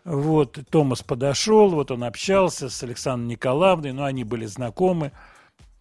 Вот, 0.05 0.59
Томас 0.69 1.01
подошел, 1.01 1.71
вот 1.71 1.89
он 1.89 2.03
общался 2.03 2.69
с 2.69 2.83
Александрой 2.83 3.31
Николаевной, 3.31 3.91
но 3.91 4.03
они 4.03 4.23
были 4.23 4.45
знакомы, 4.45 5.11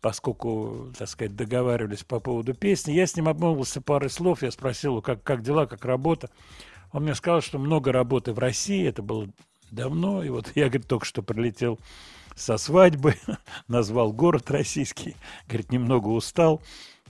поскольку, 0.01 0.91
так 0.97 1.09
сказать, 1.09 1.37
договаривались 1.37 2.05
по 2.05 2.21
поводу 2.21 2.55
песни. 2.55 2.93
Я 2.93 3.07
с 3.07 3.15
ним 3.17 3.29
обмолвился 3.29 3.83
парой 3.83 4.09
слов, 4.09 4.43
я 4.43 4.51
спросил, 4.51 5.03
как, 5.03 5.23
как 5.23 5.43
дела, 5.43 5.67
как 5.67 5.85
работа. 5.85 6.31
Он 6.91 7.03
мне 7.03 7.15
сказал, 7.15 7.43
что 7.43 7.59
много 7.59 7.93
работы 7.93 8.33
в 8.33 8.39
России, 8.39 8.89
это 8.89 9.03
было 9.03 9.29
давно, 9.71 10.25
и 10.25 10.31
вот 10.31 10.53
я, 10.55 10.71
говорит, 10.71 10.89
только 10.89 11.05
что 11.05 11.23
прилетел 11.23 11.79
со 12.35 12.57
свадьбы, 12.57 13.17
назвал 13.69 14.11
город 14.11 14.51
российский, 14.51 15.17
говорит, 15.49 15.71
немного 15.71 16.09
устал. 16.09 16.63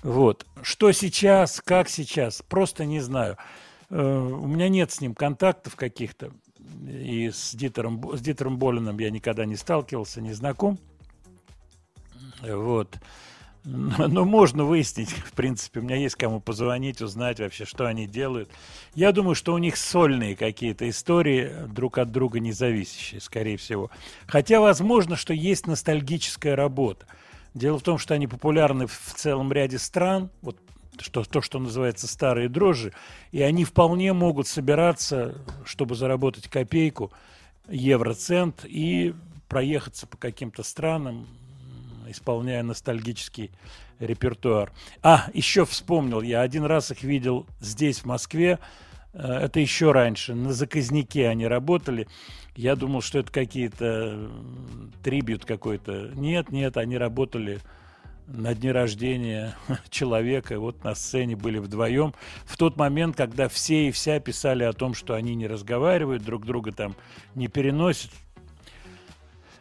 Вот. 0.02 0.46
Что 0.62 0.92
сейчас, 0.92 1.60
как 1.64 1.88
сейчас, 1.88 2.42
просто 2.42 2.84
не 2.84 3.00
знаю. 3.00 3.36
Э, 3.90 4.02
У 4.02 4.46
меня 4.46 4.68
нет 4.68 4.90
с 4.90 5.00
ним 5.00 5.14
контактов 5.14 5.76
каких-то. 5.76 6.32
И 6.88 7.30
с 7.30 7.54
Дитером, 7.54 8.16
с 8.16 8.20
Дитером 8.20 8.58
Болином 8.58 8.98
я 8.98 9.10
никогда 9.10 9.44
не 9.44 9.56
сталкивался, 9.56 10.20
не 10.20 10.32
знаком. 10.32 10.78
Вот. 12.42 12.98
Но 13.64 14.08
но 14.08 14.24
можно 14.24 14.64
выяснить, 14.64 15.10
в 15.10 15.32
принципе, 15.34 15.78
у 15.78 15.82
меня 15.84 15.94
есть 15.94 16.16
кому 16.16 16.40
позвонить, 16.40 17.00
узнать 17.00 17.38
вообще, 17.38 17.64
что 17.64 17.86
они 17.86 18.06
делают. 18.06 18.50
Я 18.94 19.12
думаю, 19.12 19.36
что 19.36 19.54
у 19.54 19.58
них 19.58 19.76
сольные 19.76 20.34
какие-то 20.34 20.88
истории, 20.88 21.52
друг 21.68 21.98
от 21.98 22.10
друга 22.10 22.40
не 22.40 22.50
зависящие, 22.50 23.20
скорее 23.20 23.56
всего. 23.56 23.90
Хотя, 24.26 24.60
возможно, 24.60 25.14
что 25.14 25.32
есть 25.32 25.68
ностальгическая 25.68 26.56
работа. 26.56 27.06
Дело 27.54 27.78
в 27.78 27.82
том, 27.82 27.98
что 27.98 28.14
они 28.14 28.26
популярны 28.26 28.86
в 28.86 29.14
целом 29.14 29.52
ряде 29.52 29.78
стран, 29.78 30.30
вот 30.40 30.56
что, 30.98 31.24
то, 31.24 31.40
что 31.40 31.58
называется 31.58 32.06
старые 32.06 32.48
дрожжи, 32.48 32.92
и 33.30 33.42
они 33.42 33.64
вполне 33.64 34.12
могут 34.12 34.46
собираться, 34.46 35.34
чтобы 35.64 35.94
заработать 35.94 36.48
копейку, 36.48 37.12
евроцент, 37.68 38.64
и 38.64 39.14
проехаться 39.48 40.06
по 40.06 40.16
каким-то 40.16 40.62
странам, 40.62 41.26
исполняя 42.08 42.62
ностальгический 42.62 43.50
репертуар. 43.98 44.72
А, 45.02 45.28
еще 45.34 45.64
вспомнил, 45.64 46.22
я 46.22 46.40
один 46.40 46.64
раз 46.64 46.90
их 46.90 47.02
видел 47.02 47.46
здесь, 47.60 48.00
в 48.00 48.04
Москве, 48.06 48.58
э, 49.12 49.18
это 49.18 49.60
еще 49.60 49.92
раньше, 49.92 50.34
на 50.34 50.52
заказнике 50.52 51.28
они 51.28 51.46
работали. 51.46 52.08
Я 52.54 52.76
думал, 52.76 53.00
что 53.00 53.18
это 53.18 53.32
какие-то 53.32 54.30
трибют 55.02 55.44
какой-то. 55.44 56.10
Нет, 56.14 56.50
нет, 56.50 56.76
они 56.76 56.98
работали 56.98 57.60
на 58.26 58.54
дне 58.54 58.72
рождения 58.72 59.56
человека. 59.88 60.58
Вот 60.58 60.84
на 60.84 60.94
сцене 60.94 61.34
были 61.34 61.58
вдвоем. 61.58 62.14
В 62.44 62.56
тот 62.56 62.76
момент, 62.76 63.16
когда 63.16 63.48
все 63.48 63.88
и 63.88 63.90
вся 63.90 64.20
писали 64.20 64.64
о 64.64 64.72
том, 64.72 64.94
что 64.94 65.14
они 65.14 65.34
не 65.34 65.46
разговаривают, 65.46 66.24
друг 66.24 66.44
друга 66.44 66.72
там 66.72 66.94
не 67.34 67.48
переносят. 67.48 68.10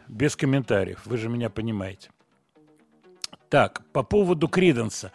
Без 0.08 0.36
комментариев. 0.36 1.00
Вы 1.06 1.16
же 1.16 1.30
меня 1.30 1.48
понимаете. 1.48 2.10
Так, 3.48 3.82
по 3.92 4.02
поводу 4.02 4.48
Криденса 4.48 5.12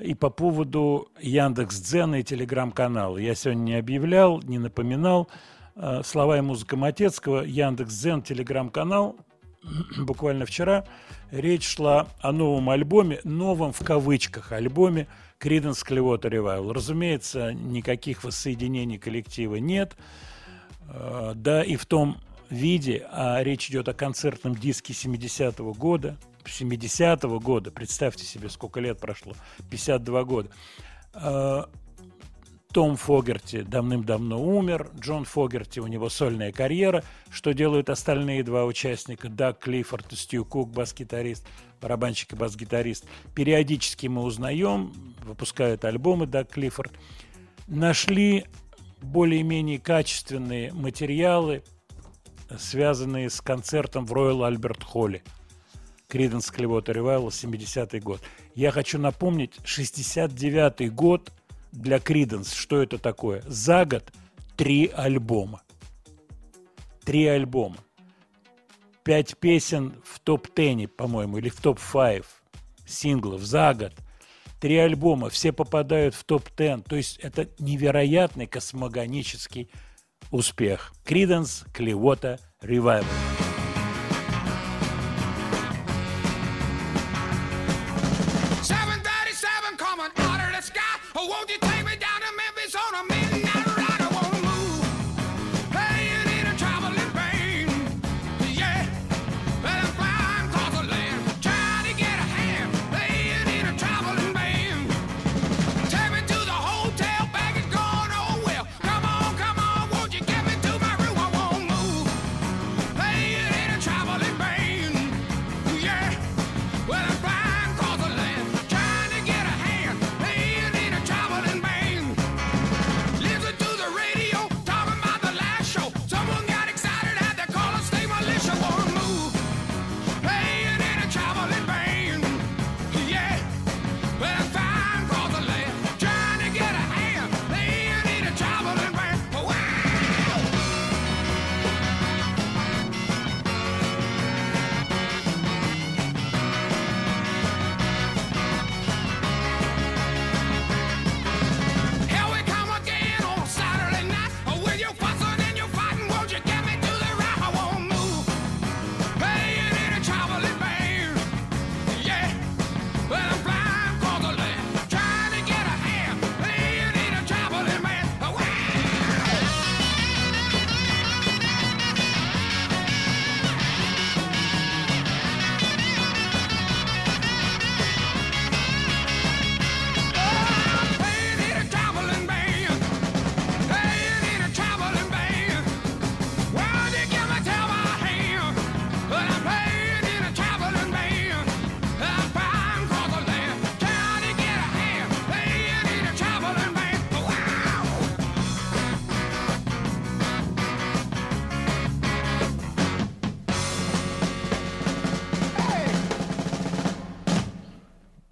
и 0.00 0.14
по 0.14 0.30
поводу 0.30 1.08
Яндекс.Дзена 1.20 2.20
и 2.20 2.22
Телеграм-канала. 2.24 3.18
Я 3.18 3.34
сегодня 3.34 3.62
не 3.62 3.74
объявлял, 3.76 4.40
не 4.42 4.58
напоминал. 4.58 5.28
Э, 5.76 6.02
Слова 6.04 6.38
и 6.38 6.40
музыка 6.40 6.76
Матецкого, 6.76 7.42
Яндекс.Дзен, 7.42 8.22
Телеграм-канал. 8.22 9.16
Буквально 9.98 10.46
вчера 10.46 10.84
речь 11.30 11.66
шла 11.66 12.08
о 12.20 12.32
новом 12.32 12.70
альбоме, 12.70 13.20
новом 13.24 13.72
в 13.72 13.80
кавычках 13.84 14.52
альбоме 14.52 15.06
Creedence 15.38 15.86
Clearwater 15.86 16.30
Revival. 16.30 16.72
Разумеется, 16.72 17.52
никаких 17.52 18.24
воссоединений 18.24 18.98
коллектива 18.98 19.56
нет. 19.56 19.96
Э, 20.88 21.32
Да, 21.34 21.62
и 21.62 21.76
в 21.76 21.86
том 21.86 22.20
виде, 22.48 23.06
а 23.12 23.42
речь 23.42 23.70
идет 23.70 23.88
о 23.88 23.94
концертном 23.94 24.56
диске 24.56 24.92
70-го 24.92 25.72
года, 25.72 26.16
70-го 26.44 27.38
года, 27.38 27.70
представьте 27.70 28.24
себе, 28.24 28.48
сколько 28.48 28.80
лет 28.80 28.98
прошло, 28.98 29.34
52 29.70 30.24
года. 30.24 30.50
Том 32.72 32.96
Фогерти 32.96 33.62
давным-давно 33.62 34.40
умер, 34.40 34.90
Джон 34.98 35.24
Фогерти, 35.24 35.80
у 35.80 35.86
него 35.86 36.08
сольная 36.08 36.52
карьера. 36.52 37.02
Что 37.30 37.52
делают 37.52 37.90
остальные 37.90 38.44
два 38.44 38.64
участника? 38.64 39.28
Даг 39.28 39.58
Клиффорд 39.58 40.12
и 40.12 40.16
Стью 40.16 40.44
Кук, 40.44 40.70
бас-гитарист, 40.70 41.46
барабанщик 41.80 42.32
и 42.32 42.36
бас-гитарист. 42.36 43.04
Периодически 43.34 44.06
мы 44.06 44.22
узнаем, 44.22 44.92
выпускают 45.24 45.84
альбомы 45.84 46.26
Даг 46.26 46.50
Клиффорд. 46.50 46.92
Нашли 47.66 48.44
более-менее 49.02 49.78
качественные 49.78 50.72
материалы 50.72 51.62
связанные 52.58 53.30
с 53.30 53.40
концертом 53.40 54.06
в 54.06 54.12
Роyal 54.12 54.46
Альберт 54.46 54.82
Холле. 54.82 55.22
Криденс 56.08 56.50
Clearwater 56.50 56.94
Revival, 56.94 57.28
70-й 57.28 58.00
год. 58.00 58.20
Я 58.54 58.72
хочу 58.72 58.98
напомнить, 58.98 59.56
69-й 59.64 60.88
год 60.88 61.32
для 61.72 61.98
Криденс. 61.98 62.52
Что 62.52 62.82
это 62.82 62.98
такое? 62.98 63.42
За 63.46 63.84
год 63.84 64.12
три 64.56 64.86
альбома. 64.88 65.62
Три 67.04 67.26
альбома. 67.26 67.78
Пять 69.02 69.36
песен 69.38 69.94
в 70.04 70.20
топ-10, 70.20 70.88
по-моему, 70.88 71.38
или 71.38 71.48
в 71.48 71.60
топ-5 71.60 72.24
синглов 72.86 73.42
за 73.42 73.74
год. 73.74 73.92
Три 74.60 74.76
альбома, 74.76 75.30
все 75.30 75.52
попадают 75.52 76.14
в 76.14 76.24
топ-10. 76.24 76.84
То 76.86 76.96
есть 76.96 77.18
это 77.18 77.48
невероятный 77.58 78.46
космогонический 78.46 79.70
успех. 80.30 80.92
Криденс 81.04 81.64
Clearwater 81.72 82.38
Revival. 82.62 83.39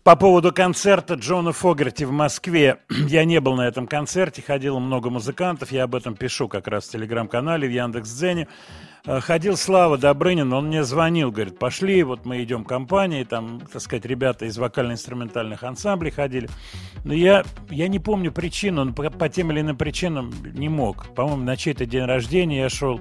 По 0.09 0.17
поводу 0.17 0.55
концерта 0.55 1.17
Джона 1.17 1.53
Фогерти 1.53 2.05
в 2.05 2.13
Москве. 2.13 2.79
Я 2.89 3.27
не 3.27 3.43
был 3.43 3.57
на 3.57 3.69
этом 3.69 3.87
концерте, 3.87 4.41
ходило 4.41 4.79
много 4.79 5.11
музыкантов, 5.11 5.71
я 5.71 5.85
об 5.85 5.95
этом 5.95 6.17
пишу 6.17 6.49
как 6.49 6.67
раз 6.67 6.89
в 6.89 6.93
телеграм-канале, 6.93 7.69
в 7.69 7.71
Яндекс.Дзене. 7.71 8.49
Э, 9.05 9.21
Ходил 9.21 9.59
Слава 9.59 9.99
Добрынин, 9.99 10.51
он 10.55 10.69
мне 10.69 10.83
звонил, 10.83 11.31
говорит, 11.31 11.59
пошли, 11.59 12.03
вот 12.05 12.25
мы 12.25 12.43
идем 12.43 12.65
компанией, 12.65 13.27
там, 13.27 13.61
так 13.71 13.83
сказать, 13.83 14.07
ребята 14.07 14.47
из 14.47 14.57
вокально-инструментальных 14.57 15.63
ансамблей 15.63 16.11
ходили. 16.11 16.49
Но 17.05 17.13
я, 17.13 17.45
я 17.69 17.87
не 17.89 17.99
помню 17.99 18.33
причину, 18.33 18.85
но 18.85 18.95
по, 18.95 19.11
по 19.11 19.29
тем 19.29 19.53
или 19.53 19.61
иным 19.61 19.77
причинам 19.77 20.33
не 20.55 20.71
мог. 20.71 21.15
По-моему, 21.15 21.43
на 21.43 21.59
чей-то 21.59 21.85
день 21.85 22.07
рождения 22.07 22.61
я 22.61 22.71
шел, 22.71 22.99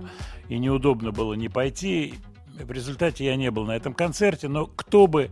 и 0.49 0.59
неудобно 0.59 1.13
было 1.13 1.35
не 1.35 1.47
пойти. 1.47 2.15
В 2.59 2.69
результате 2.69 3.23
я 3.23 3.37
не 3.37 3.49
был 3.49 3.63
на 3.63 3.77
этом 3.77 3.93
концерте, 3.93 4.49
но 4.49 4.65
кто 4.65 5.07
бы 5.07 5.31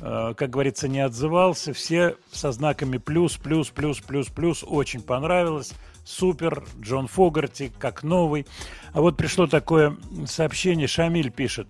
как 0.00 0.50
говорится, 0.50 0.88
не 0.88 1.00
отзывался. 1.00 1.72
Все 1.72 2.16
со 2.30 2.52
знаками 2.52 2.98
плюс, 2.98 3.36
плюс, 3.36 3.70
плюс, 3.70 4.00
плюс, 4.00 4.28
плюс. 4.28 4.64
Очень 4.66 5.02
понравилось. 5.02 5.72
Супер. 6.04 6.64
Джон 6.80 7.06
Фогарти, 7.06 7.72
как 7.78 8.02
новый. 8.02 8.46
А 8.92 9.00
вот 9.00 9.16
пришло 9.16 9.46
такое 9.46 9.96
сообщение. 10.26 10.86
Шамиль 10.86 11.30
пишет. 11.30 11.68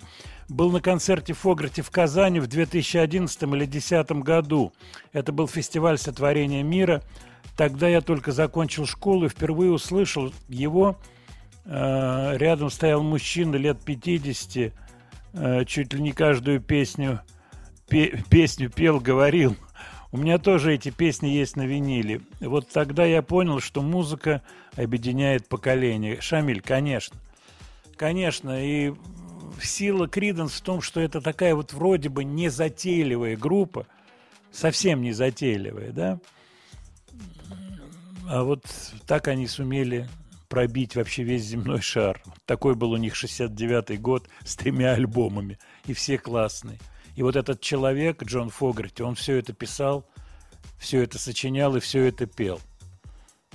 Был 0.49 0.71
на 0.71 0.81
концерте 0.81 1.33
Фогарти 1.33 1.81
в 1.81 1.91
Казани 1.91 2.39
в 2.39 2.47
2011 2.47 3.43
или 3.43 3.65
2010 3.65 4.13
году. 4.23 4.73
Это 5.13 5.33
был 5.33 5.49
фестиваль 5.49 5.99
сотворения 5.99 6.63
мира. 6.63 7.03
Тогда 7.57 7.89
я 7.89 8.01
только 8.01 8.33
закончил 8.33 8.87
школу 8.87 9.27
и 9.27 9.29
впервые 9.29 9.73
услышал 9.73 10.33
его. 10.49 10.99
Э, 11.65 12.37
Рядом 12.37 12.71
стоял 12.71 13.03
мужчина 13.03 13.57
лет 13.57 13.81
50, 13.85 14.73
э, 15.33 15.65
чуть 15.65 15.93
ли 15.95 16.01
не 16.01 16.13
каждую 16.13 16.61
песню 16.61 17.21
пе- 17.89 18.23
песню 18.31 18.71
пел, 18.71 19.01
говорил. 19.01 19.57
У 20.13 20.19
меня 20.19 20.39
тоже 20.39 20.75
эти 20.75 20.91
песни 20.91 21.29
есть 21.29 21.57
на 21.57 21.67
виниле. 21.67 22.21
Вот 22.41 22.69
тогда 22.69 23.05
я 23.05 23.23
понял, 23.23 23.61
что 23.61 23.83
музыка 23.83 24.43
объединяет 24.77 25.49
поколения. 25.49 26.21
Шамиль, 26.21 26.61
конечно. 26.61 27.17
Конечно, 27.97 28.65
и 28.65 28.95
сила 29.61 30.09
Криденс 30.09 30.53
в 30.53 30.61
том, 30.61 30.81
что 30.81 31.01
это 31.01 31.21
такая 31.21 31.55
вот 31.55 31.73
вроде 31.73 32.09
бы 32.09 32.25
незатейливая 32.25 33.37
группа, 33.37 33.87
совсем 34.53 35.03
незатейливая, 35.03 35.93
да? 35.93 36.21
А 38.29 38.43
вот 38.43 38.65
так 39.07 39.29
они 39.29 39.47
сумели 39.47 40.09
пробить 40.49 40.97
вообще 40.97 41.23
весь 41.23 41.45
земной 41.45 41.81
шар. 41.81 42.23
Такой 42.45 42.75
был 42.75 42.93
у 42.93 42.97
них 42.97 43.15
69-й 43.15 43.97
год 43.97 44.29
с 44.45 44.57
тремя 44.57 44.93
альбомами, 44.93 45.59
и 45.87 45.93
все 45.93 46.19
классные. 46.19 46.79
И 47.17 47.23
вот 47.23 47.35
этот 47.35 47.61
человек, 47.61 48.23
Джон 48.23 48.51
Фогарти, 48.51 49.03
он 49.03 49.15
все 49.15 49.37
это 49.37 49.53
писал, 49.53 50.07
все 50.79 51.03
это 51.03 51.19
сочинял 51.19 51.75
и 51.75 51.81
все 51.81 52.05
это 52.05 52.27
пел. 52.27 52.61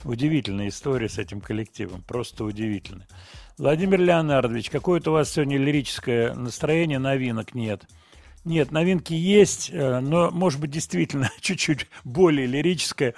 Удивительная 0.04 0.70
история 0.70 1.08
с 1.08 1.20
этим 1.20 1.42
коллективом, 1.42 2.02
просто 2.02 2.44
удивительная. 2.44 3.08
Владимир 3.60 4.02
Леонардович, 4.02 4.72
какое-то 4.72 5.12
у 5.12 5.14
вас 5.14 5.32
сегодня 5.32 5.58
лирическое 5.58 6.34
настроение, 6.34 6.98
новинок 6.98 7.54
нет. 7.54 7.84
Нет, 8.44 8.72
новинки 8.72 9.14
есть, 9.14 9.70
э, 9.72 10.00
но, 10.00 10.32
может 10.32 10.60
быть, 10.60 10.72
действительно 10.72 11.30
чуть-чуть 11.40 11.86
более 12.04 12.48
лирическое. 12.48 13.14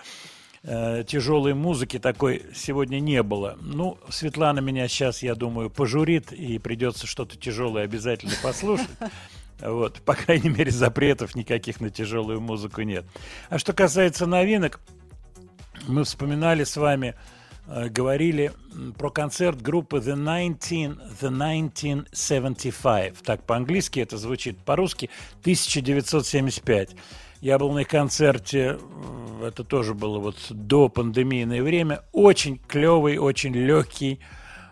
Э, 0.63 1.05
Тяжелой 1.07 1.53
музыки 1.53 1.99
такой 1.99 2.43
сегодня 2.53 2.99
не 2.99 3.23
было. 3.23 3.57
Ну, 3.61 3.97
Светлана 4.09 4.59
меня 4.59 4.89
сейчас, 4.89 5.23
я 5.23 5.35
думаю, 5.35 5.69
пожурит, 5.69 6.33
и 6.33 6.57
придется 6.59 7.07
что-то 7.07 7.37
тяжелое 7.37 7.85
обязательно 7.85 8.33
послушать. 8.43 8.89
Вот, 9.64 10.01
по 10.01 10.14
крайней 10.14 10.49
мере, 10.49 10.72
запретов 10.72 11.36
никаких 11.36 11.80
на 11.80 11.89
тяжелую 11.89 12.41
музыку 12.41 12.82
нет. 12.82 13.05
А 13.49 13.57
что 13.57 13.72
касается 13.74 14.26
новинок, 14.26 14.82
мы 15.88 16.03
вспоминали 16.03 16.66
с 16.66 16.76
вами, 16.76 17.16
э, 17.68 17.88
говорили 17.88 18.51
про 18.97 19.09
концерт 19.09 19.61
группы 19.61 19.97
The 19.97 20.16
19, 20.16 20.97
The 21.22 21.30
1975. 21.30 23.20
Так 23.24 23.43
по-английски 23.43 24.01
это 24.01 24.18
звучит, 24.18 24.57
по-русски 24.59 25.09
1975. 25.41 26.95
Я 27.39 27.57
был 27.57 27.72
на 27.72 27.80
их 27.80 27.88
концерте, 27.88 28.80
это 29.41 29.64
тоже 29.64 29.93
было 29.93 30.20
вот 30.20 30.38
до 30.49 30.89
пандемийное 30.89 31.61
время. 31.61 32.03
Очень 32.11 32.57
клевый, 32.68 33.18
очень 33.18 33.53
легкий, 33.53 34.20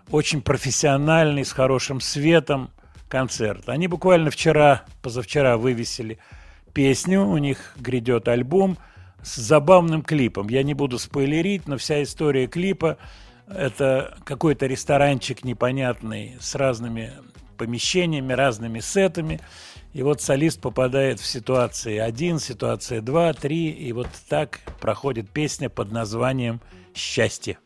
очень 0.10 0.42
профессиональный, 0.42 1.46
с 1.46 1.52
хорошим 1.52 2.02
светом 2.02 2.72
концерт. 3.12 3.68
Они 3.68 3.88
буквально 3.88 4.32
вчера, 4.32 4.86
позавчера 5.02 5.58
вывесили 5.58 6.18
песню, 6.74 7.28
у 7.28 7.38
них 7.38 7.76
грядет 7.78 8.30
альбом 8.30 8.78
с 9.22 9.36
забавным 9.36 10.02
клипом. 10.02 10.48
Я 10.48 10.64
не 10.64 10.74
буду 10.74 10.98
спойлерить, 10.98 11.68
но 11.68 11.78
вся 11.78 12.02
история 12.02 12.48
клипа– 12.48 12.98
это 13.48 14.18
какой-то 14.24 14.66
ресторанчик 14.66 15.44
непонятный 15.44 16.38
с 16.40 16.56
разными 16.56 17.12
помещениями, 17.58 18.32
разными 18.34 18.80
сетами. 18.80 19.42
И 19.94 20.04
вот 20.04 20.22
солист 20.22 20.62
попадает 20.62 21.20
в 21.20 21.26
ситуации 21.26 21.98
1, 21.98 22.40
ситуация 22.40 23.02
2, 23.02 23.34
3, 23.34 23.70
и 23.72 23.92
вот 23.92 24.08
так 24.30 24.62
проходит 24.80 25.30
песня 25.30 25.70
под 25.70 25.92
названием 25.92 26.62
«Счастье». 26.96 27.58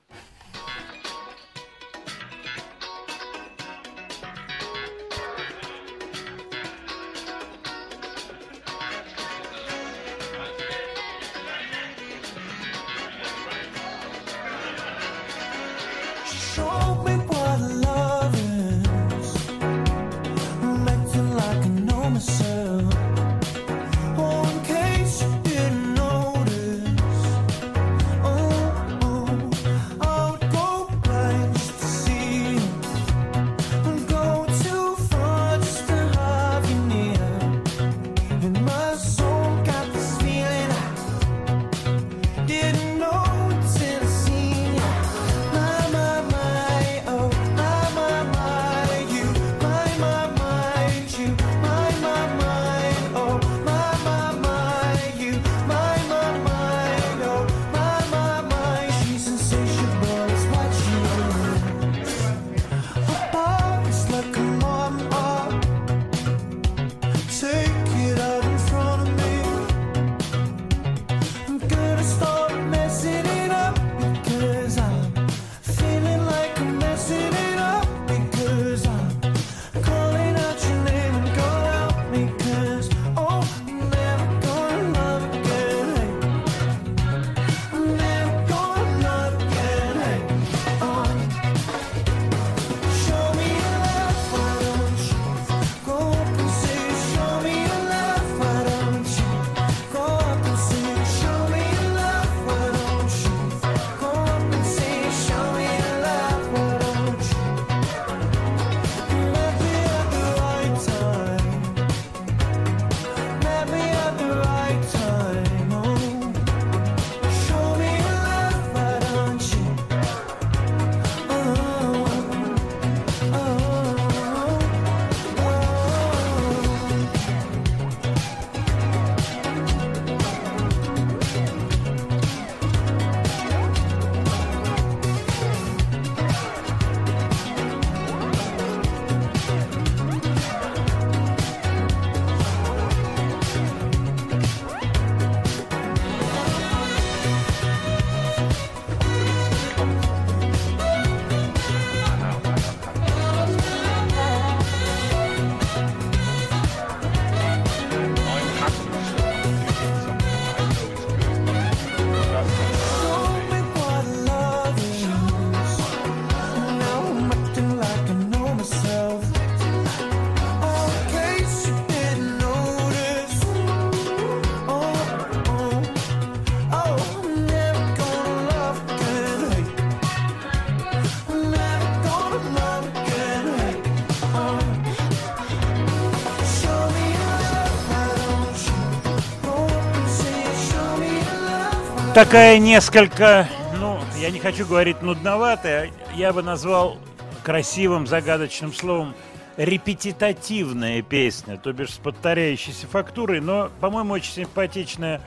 Такая 192.16 192.60
несколько, 192.60 193.46
ну, 193.78 194.00
я 194.22 194.32
не 194.32 194.40
хочу 194.40 194.66
говорить 194.66 195.02
нудноватая, 195.02 195.92
я 196.16 196.32
бы 196.32 196.42
назвал 196.42 196.98
красивым 197.44 198.08
загадочным 198.08 198.72
словом 198.72 199.14
репетитативная 199.58 201.02
песня, 201.02 201.58
то 201.58 201.74
бишь 201.74 201.96
с 201.96 201.98
повторяющейся 201.98 202.88
фактурой, 202.88 203.42
но, 203.42 203.70
по-моему, 203.82 204.14
очень 204.14 204.32
симпатичное, 204.32 205.20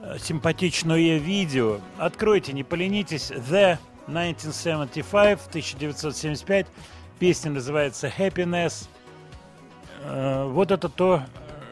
э, 0.00 0.18
симпатичное 0.18 1.16
видео. 1.16 1.78
Откройте, 1.96 2.52
не 2.52 2.64
поленитесь. 2.64 3.30
The 3.30 3.78
1975, 4.06 5.40
1975. 5.48 6.66
Песня 7.18 7.50
называется 7.50 8.12
Happiness. 8.14 8.88
Э, 10.02 10.44
Вот 10.44 10.70
это 10.70 10.90
то, 10.90 11.22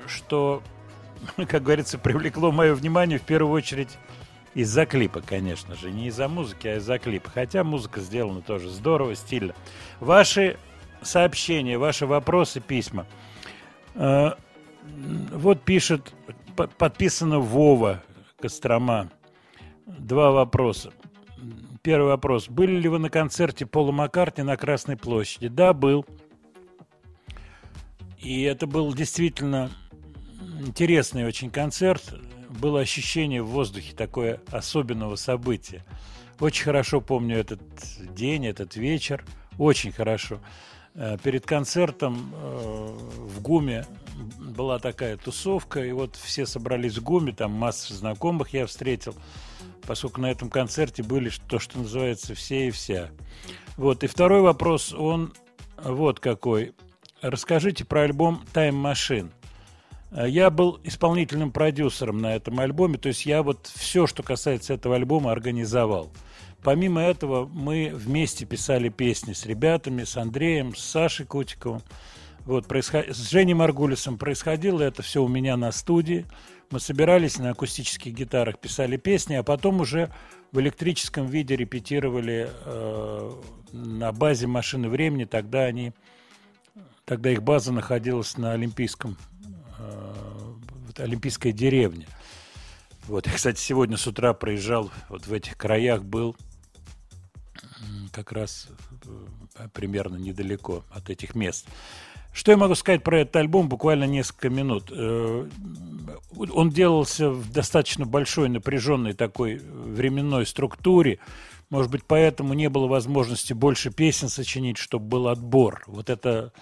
что, 0.06 0.62
как 1.36 1.62
говорится, 1.62 1.98
привлекло 1.98 2.50
мое 2.50 2.74
внимание 2.74 3.18
в 3.18 3.24
первую 3.24 3.52
очередь 3.52 3.98
из-за 4.54 4.86
клипа, 4.86 5.20
конечно 5.20 5.74
же. 5.74 5.90
Не 5.90 6.08
из-за 6.08 6.28
музыки, 6.28 6.68
а 6.68 6.76
из-за 6.76 6.98
клипа. 6.98 7.30
Хотя 7.30 7.64
музыка 7.64 8.00
сделана 8.00 8.40
тоже 8.40 8.70
здорово, 8.70 9.14
стильно. 9.14 9.54
Ваши 10.00 10.56
сообщения, 11.02 11.76
ваши 11.78 12.06
вопросы, 12.06 12.60
письма. 12.60 13.06
Э, 13.94 14.32
Вот 15.32 15.62
пишет, 15.62 16.12
подписано 16.78 17.40
Вова 17.40 18.02
Кострома. 18.38 19.10
Два 19.86 20.30
вопроса. 20.30 20.92
Первый 21.82 22.08
вопрос. 22.08 22.48
Были 22.48 22.76
ли 22.80 22.88
вы 22.88 22.98
на 22.98 23.10
концерте 23.10 23.66
Пола 23.66 23.92
Маккартни 23.92 24.42
на 24.44 24.56
Красной 24.56 24.96
площади? 24.96 25.48
Да, 25.48 25.74
был. 25.74 26.06
И 28.18 28.42
это 28.42 28.66
был 28.66 28.92
действительно 28.94 29.70
интересный 30.60 31.26
очень 31.26 31.50
концерт. 31.50 32.14
Было 32.60 32.80
ощущение 32.80 33.42
в 33.42 33.48
воздухе 33.48 33.94
такое 33.94 34.40
особенного 34.50 35.16
события. 35.16 35.84
Очень 36.40 36.64
хорошо 36.64 37.00
помню 37.00 37.38
этот 37.38 37.60
день, 38.14 38.46
этот 38.46 38.76
вечер. 38.76 39.24
Очень 39.58 39.92
хорошо. 39.92 40.40
Э, 40.94 41.16
Перед 41.22 41.46
концертом 41.46 42.32
э, 42.34 42.96
в 43.16 43.40
ГУМе 43.42 43.86
была 44.38 44.78
такая 44.78 45.16
тусовка, 45.16 45.84
и 45.84 45.92
вот 45.92 46.16
все 46.16 46.46
собрались 46.46 46.98
в 46.98 47.02
ГУМе, 47.02 47.32
там 47.32 47.52
масса 47.52 47.94
знакомых 47.94 48.52
я 48.52 48.66
встретил, 48.66 49.14
поскольку 49.82 50.20
на 50.20 50.30
этом 50.30 50.50
концерте 50.50 51.02
были 51.02 51.30
то, 51.48 51.58
что 51.58 51.78
называется 51.78 52.34
все 52.34 52.68
и 52.68 52.70
вся. 52.70 53.10
Вот, 53.76 54.04
и 54.04 54.06
второй 54.06 54.40
вопрос, 54.40 54.92
он 54.92 55.32
вот 55.82 56.20
какой. 56.20 56.74
Расскажите 57.20 57.84
про 57.84 58.02
альбом 58.02 58.44
Time 58.52 58.80
Machine. 58.80 59.30
Э, 60.14 60.28
Я 60.28 60.50
был 60.50 60.80
исполнительным 60.84 61.50
продюсером 61.50 62.18
на 62.18 62.34
этом 62.34 62.60
альбоме, 62.60 62.96
то 62.98 63.08
есть 63.08 63.26
я 63.26 63.42
вот 63.42 63.70
все, 63.74 64.06
что 64.06 64.22
касается 64.22 64.72
этого 64.74 64.94
альбома, 64.96 65.32
организовал. 65.32 66.10
Помимо 66.62 67.02
этого, 67.02 67.46
мы 67.46 67.92
вместе 67.92 68.46
писали 68.46 68.88
песни 68.88 69.34
с 69.34 69.44
ребятами, 69.44 70.04
с 70.04 70.16
Андреем, 70.16 70.74
с 70.74 70.80
Сашей 70.80 71.26
Кутиковым, 71.26 71.82
вот, 72.46 72.66
происход... 72.66 73.06
с 73.08 73.30
Женей 73.30 73.54
Маргулисом. 73.54 74.16
Происходило 74.16 74.82
это 74.82 75.02
все 75.02 75.22
у 75.22 75.28
меня 75.28 75.56
на 75.56 75.72
студии. 75.72 76.26
Мы 76.70 76.80
собирались 76.80 77.38
на 77.38 77.50
акустических 77.50 78.14
гитарах, 78.14 78.58
писали 78.58 78.96
песни, 78.96 79.34
а 79.34 79.42
потом 79.42 79.80
уже 79.80 80.10
в 80.52 80.60
электрическом 80.60 81.26
виде 81.26 81.56
репетировали 81.56 82.48
э, 82.64 83.32
на 83.72 84.12
базе 84.12 84.46
машины 84.46 84.88
времени. 84.88 85.24
Тогда 85.24 85.64
они, 85.64 85.92
тогда 87.04 87.30
их 87.30 87.42
база 87.42 87.72
находилась 87.72 88.36
на 88.38 88.52
Олимпийском, 88.52 89.18
Олимпийская 90.98 91.52
деревня. 91.52 92.06
Вот, 93.06 93.26
я, 93.26 93.32
кстати, 93.32 93.58
сегодня 93.60 93.96
с 93.96 94.06
утра 94.06 94.32
проезжал 94.32 94.90
вот 95.08 95.26
в 95.26 95.32
этих 95.32 95.56
краях, 95.56 96.02
был 96.02 96.36
как 98.12 98.32
раз 98.32 98.68
э, 99.56 99.68
примерно 99.72 100.16
недалеко 100.16 100.84
от 100.90 101.10
этих 101.10 101.34
мест. 101.34 101.66
Что 102.32 102.50
я 102.50 102.56
могу 102.56 102.74
сказать 102.74 103.02
про 103.02 103.20
этот 103.20 103.36
альбом? 103.36 103.68
Буквально 103.68 104.04
несколько 104.04 104.50
минут. 104.50 104.90
Э, 104.90 105.48
Он 106.36 106.70
делался 106.70 107.30
в 107.30 107.52
достаточно 107.52 108.06
большой 108.06 108.48
напряженной 108.48 109.12
такой 109.12 109.58
временной 109.58 110.46
структуре. 110.46 111.18
Может 111.70 111.90
быть, 111.90 112.04
поэтому 112.04 112.54
не 112.54 112.68
было 112.68 112.86
возможности 112.86 113.52
больше 113.52 113.90
песен 113.90 114.28
сочинить, 114.28 114.78
чтобы 114.78 115.06
был 115.06 115.28
отбор. 115.28 115.84
Вот 115.86 116.10
это 116.10 116.52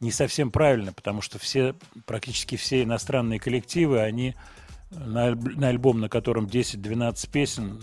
не 0.00 0.10
совсем 0.10 0.50
правильно, 0.50 0.92
потому 0.92 1.20
что 1.20 1.38
все, 1.38 1.74
практически 2.06 2.56
все 2.56 2.82
иностранные 2.82 3.38
коллективы, 3.38 4.00
они 4.00 4.34
на, 4.90 5.34
на 5.34 5.68
альбом, 5.68 6.00
на 6.00 6.08
котором 6.08 6.46
10-12 6.46 7.30
песен, 7.30 7.80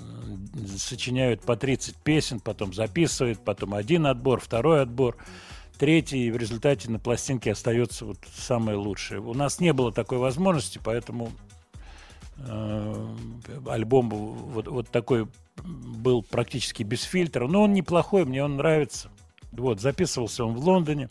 сочиняют 0.78 1.42
по 1.42 1.56
30 1.56 1.96
песен, 1.98 2.40
потом 2.40 2.74
записывают, 2.74 3.40
потом 3.44 3.74
один 3.74 4.08
отбор, 4.08 4.40
второй 4.40 4.82
отбор, 4.82 5.16
третий, 5.78 6.28
и 6.28 6.32
в 6.32 6.38
результате 6.38 6.90
на 6.90 7.00
пластинке 7.00 7.52
остается 7.52 8.06
вот 8.06 8.18
самое 8.36 8.78
лучшее. 8.78 9.22
У 9.22 9.34
нас 9.34 9.60
не 9.60 9.72
было 9.72 9.92
такой 9.92 10.18
возможности, 10.18 10.82
поэтому 10.84 11.32
э, 12.38 13.16
альбом 13.68 14.10
вот, 14.10 14.68
вот 14.68 14.90
такой 14.90 15.28
был 15.64 16.24
практически 16.24 16.84
без 16.84 17.04
фильтра, 17.04 17.48
но 17.48 17.64
он 17.64 17.74
неплохой, 17.74 18.26
мне 18.26 18.44
он 18.44 18.58
нравится. 18.58 19.10
Вот, 19.52 19.80
записывался 19.80 20.44
он 20.44 20.56
в 20.56 20.60
Лондоне. 20.60 21.10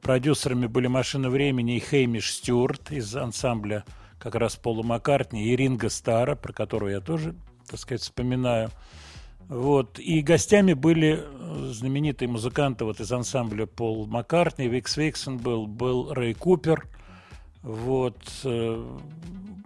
Продюсерами 0.00 0.66
были 0.66 0.86
«Машина 0.86 1.28
времени» 1.28 1.76
и 1.76 1.80
Хеймиш 1.80 2.32
Стюарт 2.32 2.92
из 2.92 3.14
ансамбля 3.14 3.84
как 4.18 4.34
раз 4.36 4.56
Пола 4.56 4.82
Маккартни 4.82 5.44
и 5.44 5.56
Ринга 5.56 5.90
Стара, 5.90 6.34
про 6.34 6.52
которого 6.52 6.88
я 6.88 7.00
тоже, 7.00 7.34
так 7.68 7.78
сказать, 7.78 8.02
вспоминаю. 8.02 8.70
Вот. 9.48 9.98
И 9.98 10.22
гостями 10.22 10.72
были 10.72 11.20
э, 11.22 11.70
знаменитые 11.72 12.28
музыканты 12.28 12.84
вот 12.84 13.00
из 13.00 13.12
ансамбля 13.12 13.66
Пол 13.66 14.06
Маккартни, 14.06 14.68
Викс 14.68 14.96
Виксон 14.96 15.38
был, 15.38 15.66
был 15.66 16.12
Рэй 16.14 16.34
Купер. 16.34 16.86
Вот. 17.62 18.18
э, 18.44 18.98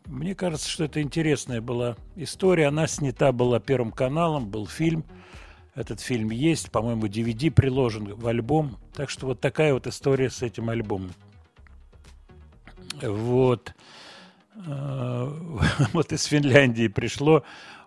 Мне 0.07 0.35
кажется, 0.35 0.69
что 0.69 0.85
это 0.85 1.03
интересная 1.03 1.61
была 1.61 1.97
история. 2.17 2.69
Она 2.69 2.87
снята 2.87 3.33
была 3.33 3.61
Первым 3.61 3.93
каналом, 3.93 4.49
был 4.49 4.67
фильм. 4.67 5.05
Этот 5.77 6.01
фильм 6.01 6.31
есть, 6.31 6.71
по-моему, 6.71 7.07
DVD 7.07 7.51
приложен 7.51 8.15
в 8.15 8.27
альбом. 8.27 8.79
Так 8.95 9.11
что 9.11 9.27
вот 9.27 9.41
такая 9.41 9.75
вот 9.75 9.87
история 9.87 10.31
с 10.31 10.41
этим 10.41 10.71
альбомом. 10.71 11.13
Вот. 13.03 13.75
Э, 14.67 15.31
Вот 15.93 16.13
из 16.13 16.25
Финляндии 16.25 16.89
пришло. 16.89 17.43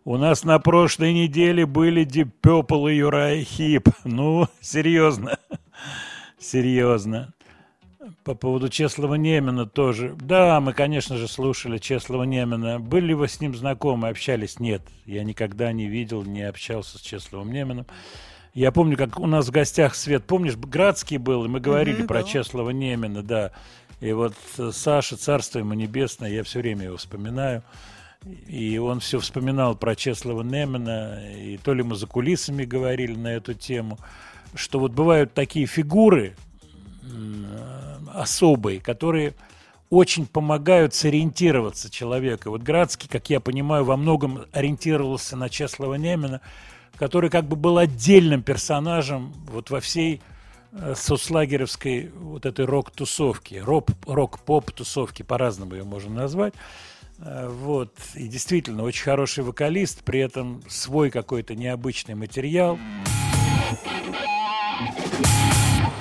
У 0.06 0.18
нас 0.18 0.44
на 0.44 0.60
прошлой 0.60 1.14
неделе 1.14 1.66
были 1.66 2.06
Deep 2.06 2.32
Purple 2.44 2.94
и 2.94 3.00
Uriah 3.00 3.42
Heep. 3.42 3.92
Ну, 4.04 4.48
серьезно. 4.62 5.40
Серьезно. 6.38 7.34
По 8.24 8.34
поводу 8.34 8.70
Чеслова 8.70 9.16
Немена 9.16 9.66
тоже. 9.66 10.16
Да, 10.22 10.62
мы, 10.62 10.72
конечно 10.72 11.18
же, 11.18 11.28
слушали 11.28 11.78
Чеслова 11.80 12.24
Немена. 12.24 12.80
Были 12.80 13.08
ли 13.08 13.14
вы 13.14 13.28
с 13.28 13.42
ним 13.42 13.54
знакомы, 13.54 14.08
общались? 14.08 14.60
Нет. 14.60 14.82
Я 15.06 15.26
никогда 15.26 15.74
не 15.74 15.88
видел, 15.88 16.24
не 16.24 16.44
общался 16.44 16.98
с 16.98 17.02
Чесловым 17.02 17.52
Неменом. 17.52 17.86
Я 18.54 18.72
помню, 18.72 18.96
как 18.96 19.20
у 19.20 19.28
нас 19.28 19.48
в 19.48 19.52
гостях 19.52 19.96
Свет, 19.96 20.24
помнишь, 20.24 20.56
Градский 20.56 21.18
был, 21.18 21.44
и 21.44 21.50
мы 21.50 21.60
говорили 21.60 22.00
Мгм, 22.00 22.08
про 22.08 22.22
был. 22.22 22.28
Чеслова 22.28 22.70
Немена, 22.70 23.22
да. 23.22 23.52
И 24.00 24.14
вот 24.14 24.34
э, 24.58 24.72
Саша, 24.74 25.18
царство 25.18 25.60
ему 25.60 25.74
небесное, 25.74 26.32
я 26.32 26.44
все 26.44 26.60
время 26.60 26.86
его 26.86 26.98
вспоминаю. 26.98 27.64
И 28.48 28.78
он 28.78 29.02
все 29.02 29.20
вспоминал 29.20 29.76
про 29.76 29.96
Чеслова 29.96 30.42
Немена, 30.42 31.20
и 31.36 31.58
то 31.58 31.74
ли 31.74 31.84
мы 31.84 31.96
за 31.96 32.08
кулисами 32.08 32.64
говорили 32.64 33.16
на 33.16 33.34
эту 33.34 33.54
тему, 33.54 33.98
что 34.56 34.80
вот 34.80 34.94
бывают 34.94 35.34
такие 35.34 35.66
фигуры 35.66 36.36
особые, 38.20 38.80
которые 38.80 39.34
очень 39.90 40.28
помогают 40.28 40.94
сориентироваться 40.94 41.90
человеку. 41.90 42.52
Вот 42.52 42.62
Градский, 42.62 43.10
как 43.10 43.30
я 43.30 43.40
понимаю, 43.40 43.86
во 43.86 43.98
многом 43.98 44.46
ориентировался 44.52 45.36
на 45.36 45.50
Чеслова 45.50 45.96
Немена, 45.96 46.42
который 46.98 47.30
как 47.30 47.46
бы 47.46 47.56
был 47.56 47.78
отдельным 47.78 48.44
персонажем 48.44 49.34
вот 49.48 49.70
во 49.72 49.80
всей 49.80 50.22
э, 50.74 50.94
соцлагеревской 50.96 52.12
вот 52.14 52.46
этой 52.46 52.66
рок-тусовке, 52.66 53.62
рок- 53.62 53.90
рок-поп-тусовке, 54.06 55.24
по-разному 55.24 55.76
ее 55.76 55.86
можно 55.86 56.14
назвать. 56.14 56.54
Э, 57.20 57.50
Вот. 57.50 57.96
И 58.16 58.28
действительно, 58.28 58.84
очень 58.84 59.06
хороший 59.06 59.44
вокалист, 59.44 60.04
при 60.04 60.20
этом 60.20 60.62
свой 60.68 61.10
какой-то 61.10 61.56
необычный 61.56 62.16
материал. 62.16 62.78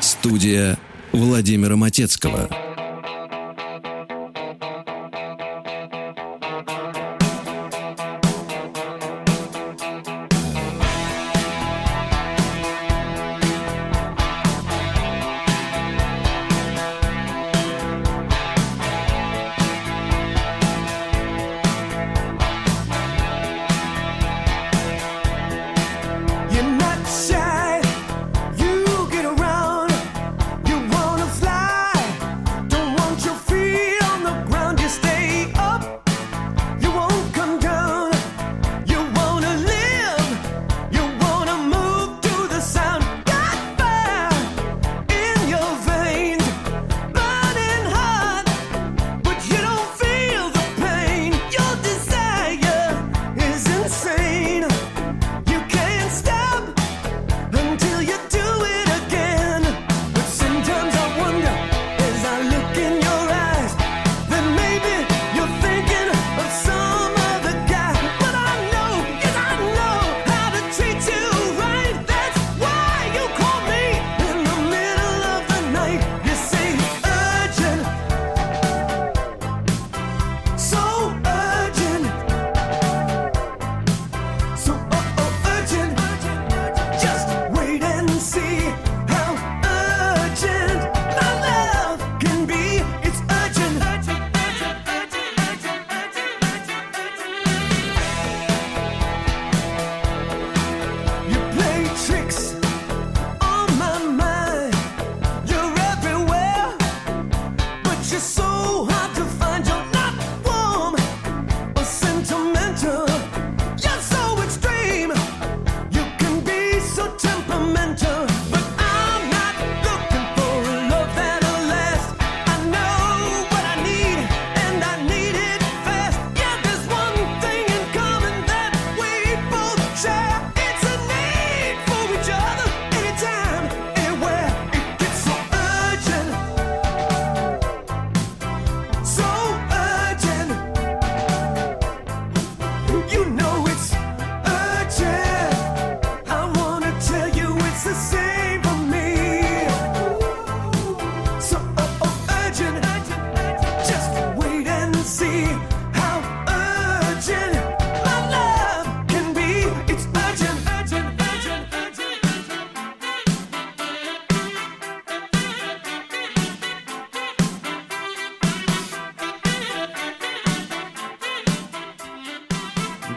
Студия 0.01 0.79
Владимира 1.13 1.77
Матецкого. 1.77 2.68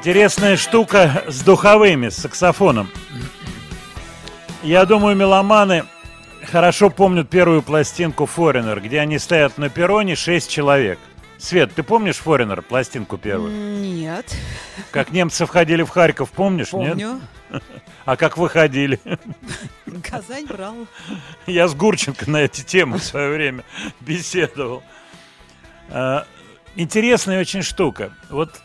Интересная 0.02 0.58
штука 0.58 1.24
с 1.28 1.44
духовыми, 1.44 2.10
с 2.10 2.16
саксофоном. 2.18 2.90
Я 4.64 4.86
думаю, 4.86 5.16
меломаны 5.16 5.84
хорошо 6.52 6.90
помнят 6.90 7.30
первую 7.30 7.62
пластинку 7.62 8.24
Foreigner, 8.24 8.80
где 8.80 9.00
они 9.00 9.20
стоят 9.20 9.60
на 9.60 9.70
перроне 9.70 10.16
6 10.16 10.50
человек. 10.50 10.98
Свет, 11.38 11.76
ты 11.76 11.84
помнишь 11.84 12.20
Foreigner, 12.20 12.64
пластинку 12.64 13.20
первую? 13.20 13.52
Нет. 13.52 14.36
Как 14.90 15.12
немцы 15.12 15.46
входили 15.46 15.84
в 15.84 15.90
Харьков, 15.90 16.32
помнишь, 16.32 16.74
нет? 16.74 16.90
Помню. 16.94 17.22
А 18.06 18.16
как 18.16 18.38
выходили? 18.38 19.00
Казань 20.04 20.48
брал. 20.48 20.88
Я 21.46 21.68
с 21.68 21.76
Гурченко 21.76 22.28
на 22.28 22.38
эти 22.38 22.62
темы 22.64 22.98
в 22.98 23.04
свое 23.04 23.30
время 23.36 23.64
беседовал. 24.00 24.82
А, 25.90 26.26
Интересная 26.76 27.40
очень 27.40 27.62
штука. 27.62 28.12
Вот 28.32 28.62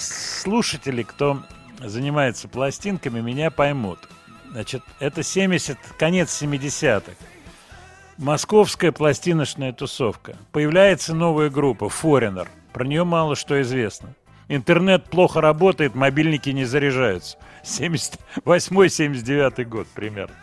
слушатели, 0.00 1.02
кто 1.02 1.42
занимается 1.78 2.48
пластинками, 2.48 3.20
меня 3.20 3.50
поймут. 3.50 3.98
Значит, 4.50 4.82
это 4.98 5.22
70, 5.22 5.78
конец 5.98 6.42
70-х. 6.42 7.12
Московская 8.18 8.92
пластиночная 8.92 9.72
тусовка. 9.72 10.36
Появляется 10.52 11.14
новая 11.14 11.48
группа 11.48 11.84
Foreigner. 11.84 12.48
Про 12.72 12.84
нее 12.84 13.04
мало 13.04 13.36
что 13.36 13.60
известно. 13.62 14.14
Интернет 14.48 15.04
плохо 15.04 15.40
работает, 15.40 15.94
мобильники 15.94 16.50
не 16.50 16.64
заряжаются. 16.64 17.38
78-79 17.62 19.64
год 19.64 19.86
примерно. 19.94 20.34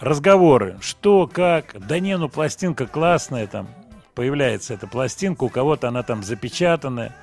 Разговоры. 0.00 0.78
Что, 0.80 1.26
как? 1.26 1.76
Да 1.86 2.00
не, 2.00 2.16
ну 2.16 2.28
пластинка 2.28 2.86
классная 2.86 3.46
там. 3.46 3.68
Появляется 4.14 4.74
эта 4.74 4.86
пластинка, 4.86 5.44
у 5.44 5.48
кого-то 5.48 5.88
она 5.88 6.02
там 6.02 6.22
запечатанная. 6.22 7.14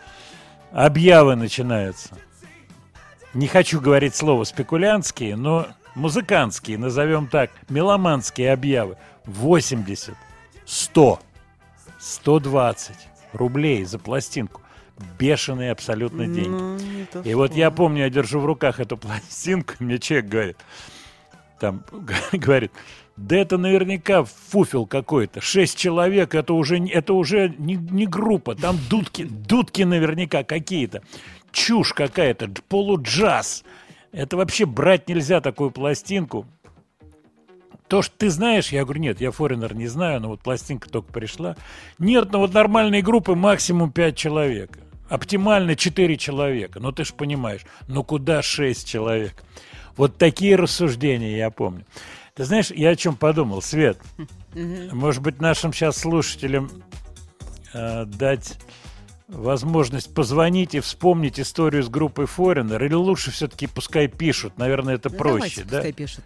Объявы 0.71 1.35
начинаются. 1.35 2.17
Не 3.33 3.47
хочу 3.47 3.79
говорить 3.79 4.15
слово 4.15 4.43
спекулянтские, 4.43 5.35
но 5.35 5.67
музыкантские, 5.95 6.77
назовем 6.77 7.27
так, 7.27 7.51
меломанские 7.69 8.51
объявы. 8.51 8.97
80, 9.25 10.15
100, 10.65 11.19
120 11.99 12.95
рублей 13.33 13.85
за 13.85 13.99
пластинку. 13.99 14.61
Бешеные 15.17 15.71
абсолютно 15.71 16.27
деньги. 16.27 16.49
Ну, 16.49 16.77
не 16.77 17.05
то 17.05 17.21
И 17.21 17.33
вот 17.33 17.55
я 17.55 17.71
помню, 17.71 18.03
я 18.03 18.09
держу 18.09 18.39
в 18.39 18.45
руках 18.45 18.79
эту 18.79 18.97
пластинку, 18.97 19.75
мне 19.79 19.97
человек 19.97 20.29
говорит, 20.29 20.57
там, 21.59 21.83
говорит, 22.33 22.71
да 23.21 23.37
это 23.37 23.57
наверняка 23.57 24.23
фуфел 24.23 24.85
какой-то, 24.85 25.41
шесть 25.41 25.77
человек, 25.77 26.35
это 26.35 26.53
уже, 26.53 26.77
это 26.77 27.13
уже 27.13 27.53
не, 27.57 27.75
не 27.75 28.05
группа, 28.05 28.55
там 28.55 28.77
дудки, 28.89 29.23
дудки 29.23 29.83
наверняка 29.83 30.43
какие-то, 30.43 31.01
чушь 31.51 31.93
какая-то, 31.93 32.45
дж- 32.45 32.63
полуджаз. 32.67 33.63
Это 34.11 34.37
вообще 34.37 34.65
брать 34.65 35.07
нельзя 35.07 35.39
такую 35.39 35.71
пластинку. 35.71 36.45
То, 37.87 38.01
что 38.01 38.13
ты 38.17 38.29
знаешь, 38.29 38.69
я 38.69 38.83
говорю, 38.83 39.01
нет, 39.01 39.21
я 39.21 39.31
Форинер 39.31 39.75
не 39.75 39.87
знаю, 39.87 40.21
но 40.21 40.29
вот 40.29 40.41
пластинка 40.41 40.89
только 40.89 41.11
пришла. 41.11 41.57
Нет, 41.99 42.29
ну 42.31 42.39
вот 42.39 42.53
нормальные 42.53 43.01
группы 43.01 43.35
максимум 43.35 43.91
5 43.91 44.15
человек. 44.15 44.79
Оптимально 45.09 45.75
4 45.75 46.17
человека. 46.17 46.79
Ну 46.79 46.91
ты 46.93 47.03
ж 47.03 47.13
понимаешь, 47.13 47.61
ну 47.87 48.03
куда 48.03 48.41
6 48.41 48.87
человек? 48.87 49.43
Вот 49.97 50.17
такие 50.17 50.55
рассуждения 50.55 51.37
я 51.37 51.49
помню. 51.49 51.85
Ты 52.35 52.45
знаешь, 52.45 52.71
я 52.71 52.89
о 52.89 52.95
чем 52.95 53.15
подумал, 53.15 53.61
Свет? 53.61 53.99
Может 54.53 55.21
быть, 55.21 55.41
нашим 55.41 55.73
сейчас 55.73 55.97
слушателям 55.97 56.69
э, 57.73 58.05
дать 58.05 58.57
возможность 59.27 60.13
позвонить 60.13 60.75
и 60.75 60.81
вспомнить 60.81 61.39
историю 61.39 61.83
с 61.83 61.89
группой 61.89 62.25
Foreigner, 62.25 62.83
или 62.85 62.93
лучше 62.93 63.31
все-таки 63.31 63.65
пускай 63.67 64.07
пишут, 64.07 64.57
наверное, 64.57 64.95
это 64.95 65.09
Ну, 65.09 65.17
проще, 65.17 65.63
давайте, 65.63 65.63
да? 65.63 65.77
пускай 65.77 65.93
пишут. 65.93 66.25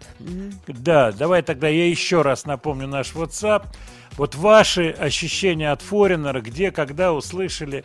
Да, 0.66 1.12
давай 1.12 1.42
тогда 1.42 1.68
я 1.68 1.88
еще 1.88 2.22
раз 2.22 2.46
напомню 2.46 2.88
наш 2.88 3.12
WhatsApp. 3.12 3.66
Вот 4.16 4.34
ваши 4.34 4.90
ощущения 4.90 5.70
от 5.70 5.82
Форинера, 5.82 6.40
где, 6.40 6.72
когда 6.72 7.12
услышали 7.12 7.84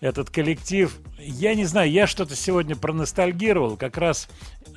этот 0.00 0.30
коллектив. 0.30 0.96
Я 1.18 1.54
не 1.54 1.64
знаю, 1.64 1.90
я 1.90 2.06
что-то 2.06 2.34
сегодня 2.34 2.74
проностальгировал. 2.74 3.76
Как 3.76 3.98
раз 3.98 4.28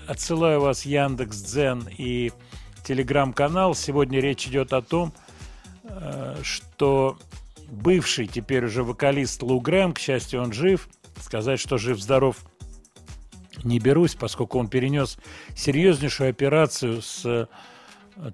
отсылаю 0.07 0.59
вас 0.61 0.85
Яндекс 0.85 1.37
Дзен 1.41 1.87
и 1.97 2.31
телеграм-канал. 2.85 3.75
Сегодня 3.75 4.19
речь 4.19 4.47
идет 4.47 4.71
о 4.71 4.81
том, 4.81 5.11
э, 5.83 6.37
что 6.43 7.17
бывший 7.69 8.27
теперь 8.27 8.65
уже 8.65 8.83
вокалист 8.83 9.41
Лу 9.43 9.59
Грэм, 9.59 9.93
к 9.93 9.99
счастью, 9.99 10.41
он 10.41 10.53
жив. 10.53 10.87
Сказать, 11.19 11.59
что 11.59 11.77
жив-здоров 11.77 12.37
не 13.63 13.79
берусь, 13.79 14.15
поскольку 14.15 14.59
он 14.59 14.67
перенес 14.67 15.17
серьезнейшую 15.55 16.29
операцию 16.29 17.01
с 17.01 17.25
э, 17.25 17.47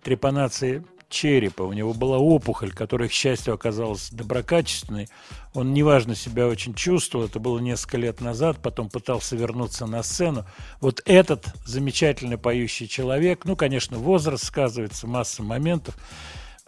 трепанацией 0.03 0.83
черепа. 1.11 1.63
У 1.63 1.73
него 1.73 1.93
была 1.93 2.17
опухоль, 2.17 2.71
которая, 2.71 3.09
к 3.09 3.11
счастью, 3.11 3.53
оказалась 3.53 4.09
доброкачественной. 4.11 5.09
Он 5.53 5.73
неважно 5.73 6.15
себя 6.15 6.47
очень 6.47 6.73
чувствовал. 6.73 7.25
Это 7.25 7.39
было 7.39 7.59
несколько 7.59 7.97
лет 7.97 8.21
назад. 8.21 8.57
Потом 8.61 8.89
пытался 8.89 9.35
вернуться 9.35 9.85
на 9.85 10.01
сцену. 10.01 10.45
Вот 10.79 11.01
этот 11.05 11.45
замечательный 11.65 12.37
поющий 12.37 12.87
человек, 12.87 13.45
ну, 13.45 13.55
конечно, 13.55 13.97
возраст 13.97 14.45
сказывается, 14.45 15.05
масса 15.05 15.43
моментов. 15.43 15.95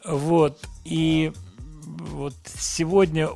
Вот. 0.05 0.59
И 0.83 1.31
вот 1.85 2.33
сегодня 2.57 3.29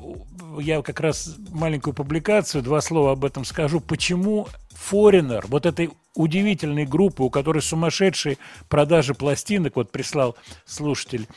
я 0.59 0.81
как 0.81 0.99
раз 0.99 1.35
маленькую 1.51 1.93
публикацию, 1.93 2.63
два 2.63 2.81
слова 2.81 3.11
об 3.11 3.25
этом 3.25 3.45
скажу. 3.45 3.79
Почему 3.79 4.47
Foreigner, 4.91 5.45
вот 5.47 5.65
этой 5.65 5.91
удивительной 6.15 6.85
группы, 6.85 7.23
у 7.23 7.29
которой 7.29 7.61
сумасшедшие 7.61 8.37
продажи 8.69 9.13
пластинок, 9.13 9.75
вот 9.75 9.91
прислал 9.91 10.35
слушатель 10.65 11.27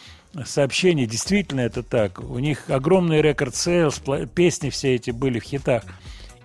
сообщение, 0.44 1.06
действительно 1.06 1.60
это 1.60 1.82
так. 1.82 2.20
У 2.20 2.38
них 2.38 2.70
огромный 2.70 3.20
record 3.20 3.54
sales, 3.54 4.00
песни 4.34 4.70
все 4.70 4.94
эти 4.94 5.10
были 5.10 5.38
в 5.38 5.44
хитах. 5.44 5.84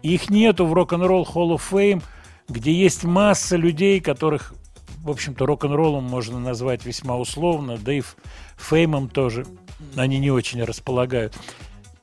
Их 0.02 0.30
нету 0.30 0.66
в 0.66 0.74
Rock'n'Roll 0.74 1.26
Hall 1.26 1.56
of 1.56 1.62
Fame, 1.72 2.04
где 2.48 2.72
есть 2.72 3.04
масса 3.04 3.56
людей, 3.56 4.00
которых, 4.00 4.54
в 5.04 5.10
общем-то, 5.10 5.46
рок-н-роллом 5.46 6.04
можно 6.04 6.40
назвать 6.40 6.86
весьма 6.86 7.18
условно, 7.18 7.78
да 7.78 7.94
и 7.94 8.02
fame 8.58 8.92
ом 8.92 9.10
тоже 9.10 9.46
они 9.96 10.20
не 10.20 10.32
очень 10.32 10.64
располагают. 10.64 11.38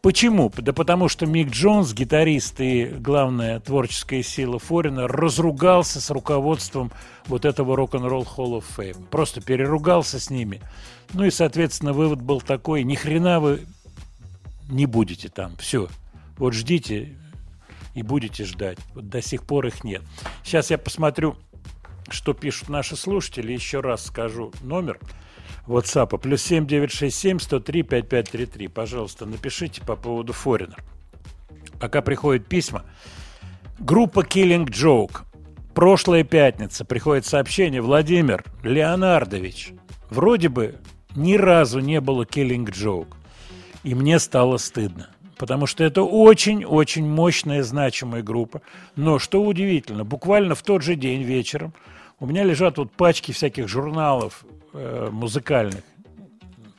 Почему? 0.03 0.51
Да 0.57 0.73
потому 0.73 1.09
что 1.09 1.27
Мик 1.27 1.51
Джонс, 1.51 1.95
гитарист 1.95 2.61
и 2.61 2.87
главная 2.87 3.61
творческая 3.61 4.25
сила 4.25 4.59
Foreigner 4.59 4.98
а, 4.98 5.07
разругался 5.07 6.01
с 6.01 6.11
руководством 6.11 6.91
вот 7.27 7.45
этого 7.45 7.77
рок-н-ролл 7.77 8.27
Hall 8.37 8.59
of 8.59 8.65
Fame. 8.77 9.07
Просто 9.11 9.41
переругался 9.41 10.19
с 10.19 10.29
ними. 10.29 10.61
Ну 11.13 11.25
и, 11.25 11.31
соответственно, 11.31 11.93
вывод 11.93 12.21
был 12.21 12.41
такой, 12.41 12.83
ни 12.83 12.97
хрена 12.97 13.39
вы 13.39 13.65
не 14.69 14.87
будете 14.87 15.29
там. 15.29 15.57
Все. 15.59 15.89
Вот 16.37 16.53
ждите 16.53 17.17
и 17.95 18.03
будете 18.03 18.45
ждать. 18.45 18.79
Вот 18.95 19.09
до 19.09 19.23
сих 19.23 19.45
пор 19.45 19.67
их 19.67 19.85
нет. 19.85 20.03
Сейчас 20.43 20.71
я 20.71 20.79
посмотрю, 20.79 21.37
что 22.09 22.33
пишут 22.33 22.69
наши 22.69 22.97
слушатели. 22.97 23.53
Еще 23.53 23.79
раз 23.79 24.07
скажу 24.07 24.53
номер 24.63 24.99
WhatsApp. 25.67 26.19
Плюс 26.19 26.43
7967 26.43 27.39
103 27.39 27.83
5533. 27.83 28.69
Пожалуйста, 28.69 29.27
напишите 29.27 29.81
по 29.83 29.97
поводу 29.97 30.33
Foreigner. 30.33 30.81
Пока 31.81 32.03
приходят 32.03 32.47
письма. 32.47 32.85
Группа 33.79 34.21
Killing 34.21 34.67
Joke. 34.67 35.23
Прошлая 35.75 36.25
пятница. 36.25 36.85
Приходит 36.85 37.27
сообщение. 37.27 37.81
Владимир 37.81 38.45
Леонардович. 38.63 39.73
Вроде 40.11 40.49
бы 40.49 40.77
ни 41.17 41.35
разу 41.35 41.81
не 41.81 42.01
было 42.01 42.25
Killing 42.25 42.67
Joke. 42.67 43.15
И 43.83 43.95
мне 43.95 44.19
стало 44.19 44.59
стыдно. 44.59 45.09
Потому 45.37 45.67
что 45.67 45.83
это 45.83 46.03
очень-очень 46.03 47.05
мощная, 47.05 47.65
значимая 47.65 48.23
группа. 48.23 48.63
Но, 48.95 49.19
что 49.19 49.43
удивительно, 49.43 50.05
буквально 50.05 50.55
в 50.55 50.63
тот 50.63 50.83
же 50.83 50.95
день 50.95 51.23
вечером 51.23 51.75
у 52.21 52.27
меня 52.27 52.45
лежат 52.45 52.79
вот 52.79 52.93
пачки 52.93 53.33
всяких 53.33 53.67
журналов 53.67 54.45
э, 54.73 55.09
музыкальных. 55.11 55.83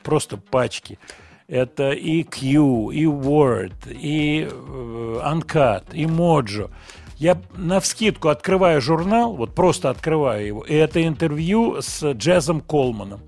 Просто 0.02 0.36
пачки. 0.36 0.98
Это 1.46 1.90
и 1.92 2.22
Q, 2.22 2.90
и 2.90 3.04
Word, 3.04 3.90
и 3.90 4.48
э, 4.50 5.20
Uncut, 5.24 5.84
и 5.92 6.04
Mojo. 6.04 6.70
Я 7.16 7.40
на 7.56 7.80
вскидку 7.80 8.28
открываю 8.28 8.80
журнал, 8.80 9.34
вот 9.34 9.54
просто 9.54 9.90
открываю 9.90 10.46
его, 10.46 10.62
и 10.62 10.74
это 10.74 11.06
интервью 11.06 11.80
с 11.80 12.12
Джезом 12.12 12.60
Колманом 12.60 13.20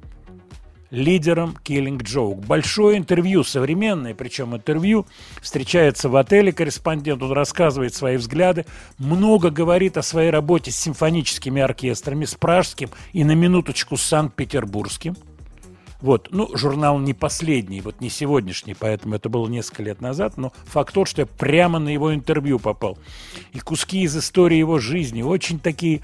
лидером 0.90 1.56
Killing 1.64 1.98
Joke. 1.98 2.46
Большое 2.46 2.98
интервью, 2.98 3.44
современное, 3.44 4.14
причем 4.14 4.54
интервью, 4.54 5.06
встречается 5.40 6.08
в 6.08 6.16
отеле 6.16 6.52
корреспондент, 6.52 7.22
он 7.22 7.32
рассказывает 7.32 7.94
свои 7.94 8.16
взгляды, 8.16 8.66
много 8.98 9.50
говорит 9.50 9.96
о 9.96 10.02
своей 10.02 10.30
работе 10.30 10.70
с 10.70 10.76
симфоническими 10.76 11.60
оркестрами, 11.62 12.24
с 12.24 12.34
пражским 12.34 12.90
и 13.12 13.24
на 13.24 13.32
минуточку 13.32 13.96
с 13.96 14.02
Санкт-Петербургским. 14.02 15.16
Вот, 16.02 16.28
ну, 16.30 16.54
журнал 16.54 16.98
не 16.98 17.14
последний, 17.14 17.80
вот 17.80 18.00
не 18.00 18.10
сегодняшний, 18.10 18.74
поэтому 18.74 19.14
это 19.14 19.28
было 19.28 19.48
несколько 19.48 19.82
лет 19.82 20.00
назад, 20.00 20.36
но 20.36 20.52
факт 20.66 20.92
тот, 20.92 21.08
что 21.08 21.22
я 21.22 21.26
прямо 21.26 21.78
на 21.78 21.88
его 21.88 22.14
интервью 22.14 22.58
попал. 22.58 22.98
И 23.54 23.60
куски 23.60 24.02
из 24.02 24.16
истории 24.16 24.58
его 24.58 24.78
жизни, 24.78 25.22
очень 25.22 25.58
такие, 25.58 26.02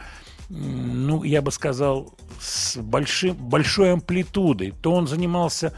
ну, 0.52 1.22
я 1.22 1.40
бы 1.40 1.50
сказал, 1.50 2.14
с 2.38 2.76
большим, 2.76 3.34
большой 3.36 3.94
амплитудой. 3.94 4.74
То 4.82 4.92
он 4.92 5.06
занимался 5.06 5.72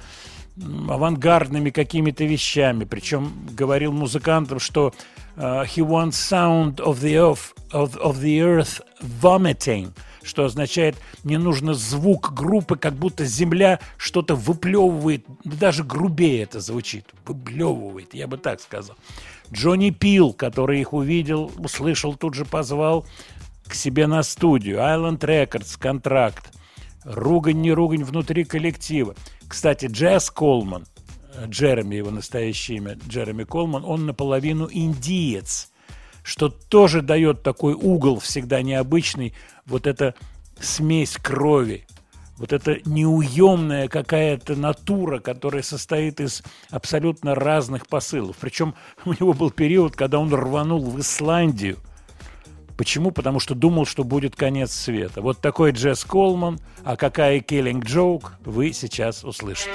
авангардными 0.57 1.71
какими-то 1.71 2.25
вещами, 2.25 2.85
причем 2.85 3.33
говорил 3.53 3.93
музыкантам, 3.93 4.59
что 4.59 4.93
э, 5.37 5.41
he 5.41 5.85
wants 5.87 6.13
sound 6.13 6.77
of 6.77 7.01
the 7.01 7.15
earth, 7.15 7.55
of, 7.73 7.97
of 8.01 8.21
the 8.21 8.39
earth 8.39 8.81
vomiting, 9.01 9.93
что 10.23 10.45
означает, 10.45 10.97
мне 11.23 11.39
нужно 11.39 11.75
звук 11.75 12.33
группы, 12.33 12.77
как 12.77 12.95
будто 12.95 13.25
земля 13.25 13.81
что-то 13.97 14.35
выплевывает, 14.35 15.25
да 15.45 15.57
даже 15.57 15.85
грубее 15.85 16.43
это 16.43 16.61
звучит, 16.61 17.07
выплевывает, 17.27 18.15
я 18.15 18.27
бы 18.27 18.39
так 18.39 18.61
сказал. 18.61 18.97
Джонни 19.53 19.91
Пил, 19.91 20.33
который 20.33 20.81
их 20.81 20.93
увидел, 20.93 21.53
услышал, 21.59 22.15
тут 22.15 22.35
же 22.35 22.45
позвал 22.45 23.05
к 23.67 23.75
себе 23.75 24.07
на 24.07 24.23
студию. 24.23 24.79
Island 24.79 25.19
Records, 25.19 25.79
контракт. 25.79 26.53
Ругань, 27.05 27.61
не 27.61 27.73
ругань 27.73 28.05
внутри 28.05 28.45
коллектива. 28.45 29.15
Кстати, 29.47 29.87
Джесс 29.87 30.31
Колман, 30.31 30.87
э, 31.35 31.47
Джереми, 31.47 31.97
его 31.97 32.11
настоящее 32.11 32.79
имя, 32.79 32.99
Джереми 33.09 33.45
Колман, 33.45 33.85
он 33.85 34.07
наполовину 34.07 34.69
индиец, 34.71 35.71
что 36.23 36.49
тоже 36.49 37.03
дает 37.03 37.43
такой 37.43 37.75
угол 37.75 38.19
всегда 38.21 38.63
необычный, 38.63 39.35
вот 39.67 39.87
эта 39.87 40.15
смесь 40.59 41.17
крови, 41.17 41.87
вот 42.39 42.53
эта 42.53 42.79
неуемная 42.85 43.89
какая-то 43.89 44.57
натура, 44.57 45.21
которая 45.21 45.63
состоит 45.63 46.21
из 46.21 46.43
абсолютно 46.71 47.35
разных 47.35 47.87
посылов. 47.87 48.37
Причем 48.41 48.75
у 49.05 49.13
него 49.13 49.33
был 49.35 49.51
период, 49.51 49.95
когда 49.95 50.19
он 50.19 50.33
рванул 50.33 50.91
в 50.91 50.99
Исландию. 51.01 51.79
Почему? 52.77 53.11
Потому 53.11 53.41
что 53.41 53.55
думал, 53.55 53.87
что 53.87 54.05
будет 54.05 54.37
конец 54.37 54.73
света. 54.73 55.23
Вот 55.23 55.41
такой 55.41 55.73
Джесс 55.73 56.05
Колман, 56.05 56.59
а 56.85 56.97
какая 56.97 57.39
Killing 57.41 57.83
Joke, 57.83 58.31
вы 58.45 58.73
сейчас 58.73 59.25
услышите. 59.25 59.71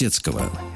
Владимира 0.00 0.67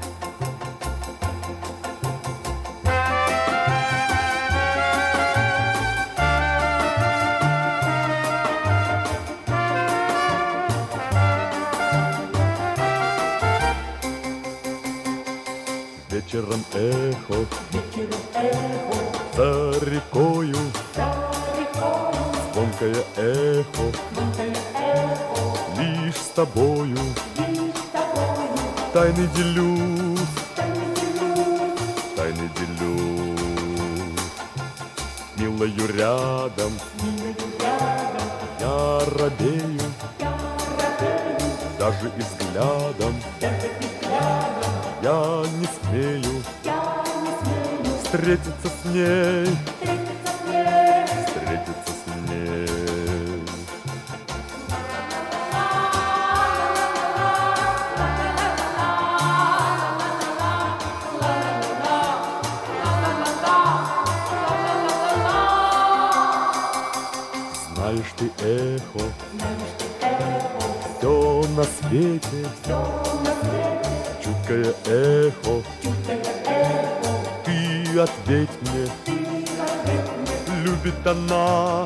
любит 81.03 81.07
она, 81.07 81.85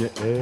Счастье 0.00 0.39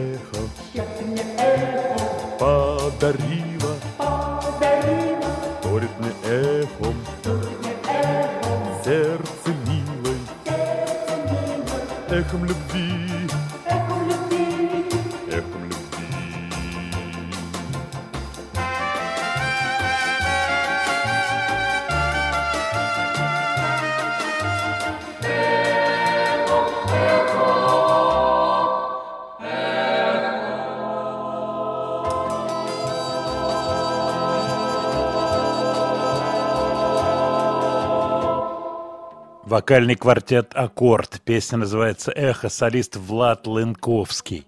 Вокальный 39.48 39.94
квартет 39.94 40.50
«Аккорд». 40.54 41.22
Песня 41.24 41.56
называется 41.56 42.12
«Эхо», 42.12 42.50
солист 42.50 42.96
Влад 42.96 43.46
Лынковский. 43.46 44.46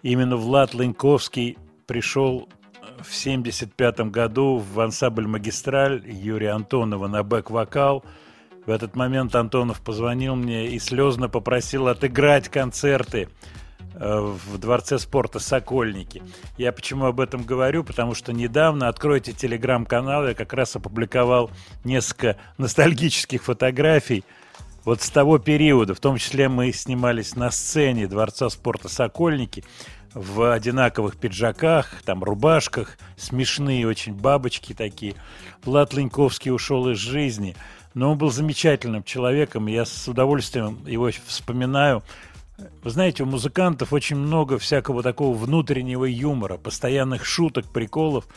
Именно 0.00 0.38
Влад 0.38 0.72
Лынковский 0.72 1.58
пришел 1.84 2.48
в 3.02 3.14
75 3.14 4.00
году 4.10 4.56
в 4.56 4.80
ансамбль 4.80 5.26
«Магистраль» 5.26 6.02
Юрия 6.10 6.52
Антонова 6.52 7.06
на 7.06 7.22
бэк-вокал. 7.22 8.02
В 8.64 8.70
этот 8.70 8.96
момент 8.96 9.34
Антонов 9.34 9.82
позвонил 9.82 10.36
мне 10.36 10.68
и 10.68 10.78
слезно 10.78 11.28
попросил 11.28 11.86
отыграть 11.86 12.48
концерты 12.48 13.28
в 13.94 14.58
Дворце 14.58 14.98
спорта 14.98 15.38
«Сокольники». 15.38 16.22
Я 16.58 16.72
почему 16.72 17.06
об 17.06 17.20
этом 17.20 17.44
говорю? 17.44 17.84
Потому 17.84 18.14
что 18.14 18.32
недавно, 18.32 18.88
откройте 18.88 19.32
телеграм-канал, 19.32 20.26
я 20.28 20.34
как 20.34 20.52
раз 20.52 20.76
опубликовал 20.76 21.50
несколько 21.84 22.36
ностальгических 22.58 23.42
фотографий 23.42 24.24
вот 24.84 25.00
с 25.00 25.10
того 25.10 25.38
периода. 25.38 25.94
В 25.94 26.00
том 26.00 26.18
числе 26.18 26.48
мы 26.48 26.72
снимались 26.72 27.36
на 27.36 27.50
сцене 27.50 28.06
Дворца 28.06 28.50
спорта 28.50 28.88
«Сокольники» 28.88 29.64
в 30.12 30.52
одинаковых 30.52 31.16
пиджаках, 31.16 32.02
там 32.04 32.22
рубашках, 32.22 32.98
смешные 33.16 33.86
очень 33.86 34.14
бабочки 34.14 34.72
такие. 34.72 35.14
Влад 35.64 35.92
Леньковский 35.92 36.52
ушел 36.52 36.88
из 36.88 36.98
жизни, 36.98 37.56
но 37.94 38.12
он 38.12 38.18
был 38.18 38.30
замечательным 38.30 39.02
человеком, 39.02 39.66
я 39.66 39.84
с 39.84 40.08
удовольствием 40.08 40.84
его 40.86 41.10
вспоминаю. 41.26 42.02
Вы 42.56 42.90
знаете, 42.90 43.24
у 43.24 43.26
музыкантов 43.26 43.92
очень 43.92 44.16
много 44.16 44.58
всякого 44.58 45.02
такого 45.02 45.36
внутреннего 45.36 46.04
юмора, 46.04 46.56
постоянных 46.56 47.24
шуток, 47.24 47.66
приколов, 47.66 48.28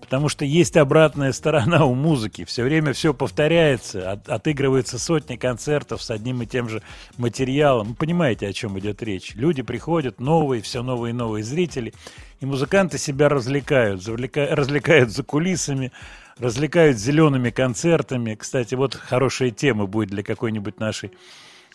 потому 0.00 0.28
что 0.28 0.44
есть 0.44 0.76
обратная 0.76 1.32
сторона 1.32 1.86
у 1.86 1.94
музыки. 1.94 2.44
Все 2.44 2.62
время 2.62 2.92
все 2.92 3.14
повторяется, 3.14 4.12
от- 4.12 4.28
отыгрывается 4.28 4.98
сотни 4.98 5.36
концертов 5.36 6.02
с 6.02 6.10
одним 6.10 6.42
и 6.42 6.46
тем 6.46 6.68
же 6.68 6.82
материалом. 7.16 7.88
Вы 7.88 7.94
понимаете, 7.94 8.46
о 8.46 8.52
чем 8.52 8.78
идет 8.78 9.02
речь. 9.02 9.34
Люди 9.34 9.62
приходят, 9.62 10.20
новые, 10.20 10.60
все 10.60 10.82
новые 10.82 11.12
и 11.12 11.14
новые 11.14 11.42
зрители, 11.42 11.94
и 12.40 12.46
музыканты 12.46 12.98
себя 12.98 13.30
развлекают, 13.30 14.02
завлека- 14.02 14.54
развлекают 14.54 15.10
за 15.10 15.22
кулисами, 15.22 15.90
развлекают 16.38 16.98
зелеными 16.98 17.48
концертами. 17.48 18.34
Кстати, 18.34 18.74
вот 18.74 18.94
хорошая 18.94 19.50
тема 19.50 19.86
будет 19.86 20.10
для 20.10 20.22
какой-нибудь 20.22 20.80
нашей 20.80 21.12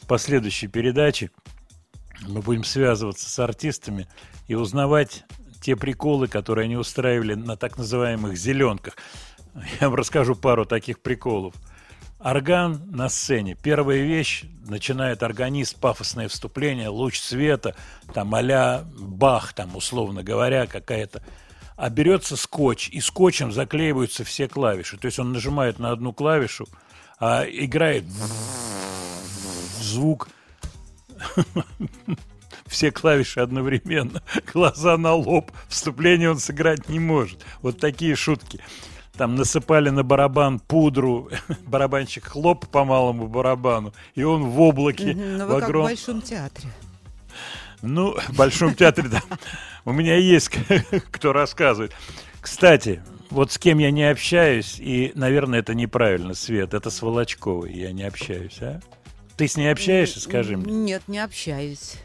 последующей 0.07 0.67
передачи. 0.67 1.31
Мы 2.27 2.41
будем 2.41 2.63
связываться 2.63 3.29
с 3.29 3.39
артистами 3.39 4.07
и 4.47 4.55
узнавать 4.55 5.25
те 5.61 5.75
приколы, 5.75 6.27
которые 6.27 6.65
они 6.65 6.77
устраивали 6.77 7.33
на 7.33 7.55
так 7.57 7.77
называемых 7.77 8.37
зеленках. 8.37 8.95
Я 9.79 9.89
вам 9.89 9.95
расскажу 9.95 10.35
пару 10.35 10.65
таких 10.65 10.99
приколов. 11.01 11.53
Орган 12.19 12.81
на 12.91 13.07
сцене. 13.07 13.55
Первая 13.55 14.01
вещь, 14.01 14.43
начинает 14.67 15.23
органист, 15.23 15.79
пафосное 15.79 16.27
вступление, 16.27 16.89
луч 16.89 17.19
света, 17.19 17.75
там 18.13 18.35
а 18.35 18.85
Бах, 18.99 19.53
там, 19.53 19.75
условно 19.75 20.21
говоря, 20.21 20.67
какая-то. 20.67 21.23
А 21.77 21.89
берется 21.89 22.35
скотч, 22.35 22.89
и 22.89 22.99
скотчем 22.99 23.53
заклеиваются 23.53 24.25
все 24.25 24.49
клавиши. 24.49 24.97
То 24.97 25.05
есть 25.05 25.17
он 25.17 25.31
нажимает 25.31 25.79
на 25.79 25.91
одну 25.91 26.11
клавишу, 26.11 26.67
а 27.19 27.45
играет 27.45 28.03
звук 29.79 30.27
все 32.67 32.91
клавиши 32.91 33.39
одновременно, 33.39 34.21
глаза 34.53 34.97
на 34.97 35.13
лоб, 35.13 35.51
вступление 35.67 36.31
он 36.31 36.39
сыграть 36.39 36.89
не 36.89 36.99
может. 36.99 37.43
Вот 37.61 37.79
такие 37.79 38.15
шутки. 38.15 38.59
Там 39.17 39.35
насыпали 39.35 39.89
на 39.89 40.03
барабан 40.03 40.59
пудру, 40.59 41.29
барабанщик 41.65 42.25
хлоп 42.25 42.67
по 42.67 42.85
малому 42.85 43.27
барабану, 43.27 43.93
и 44.15 44.23
он 44.23 44.43
в 44.45 44.61
облаке. 44.61 45.13
Мгм, 45.13 45.37
Ну 45.37 45.45
в 45.45 45.49
вы 45.49 45.59
как 45.59 45.63
в 45.69 45.71
огром- 45.71 45.83
Большом 45.83 46.21
театре. 46.21 46.69
Ну, 47.81 48.15
в 48.27 48.35
Большом 48.35 48.75
театре, 48.75 49.09
да. 49.09 49.21
У 49.85 49.91
меня 49.91 50.15
есть 50.15 50.49
кто 51.11 51.33
рассказывает. 51.33 51.93
Кстати, 52.39 53.01
вот 53.29 53.51
с 53.51 53.57
кем 53.57 53.77
я 53.79 53.91
не 53.91 54.09
общаюсь, 54.09 54.79
и, 54.79 55.11
наверное, 55.15 55.59
это 55.59 55.73
неправильно, 55.73 56.33
Свет, 56.33 56.73
это 56.73 56.89
с 56.89 57.01
Волочковой 57.01 57.73
я 57.73 57.91
не 57.91 58.03
общаюсь, 58.03 58.57
а? 58.61 58.79
Ты 59.39 59.47
с 59.47 59.57
ней 59.57 59.71
общаешься, 59.71 60.19
скажи 60.19 60.57
мне? 60.57 60.71
Нет, 60.71 61.03
не 61.07 61.17
общаюсь. 61.19 61.95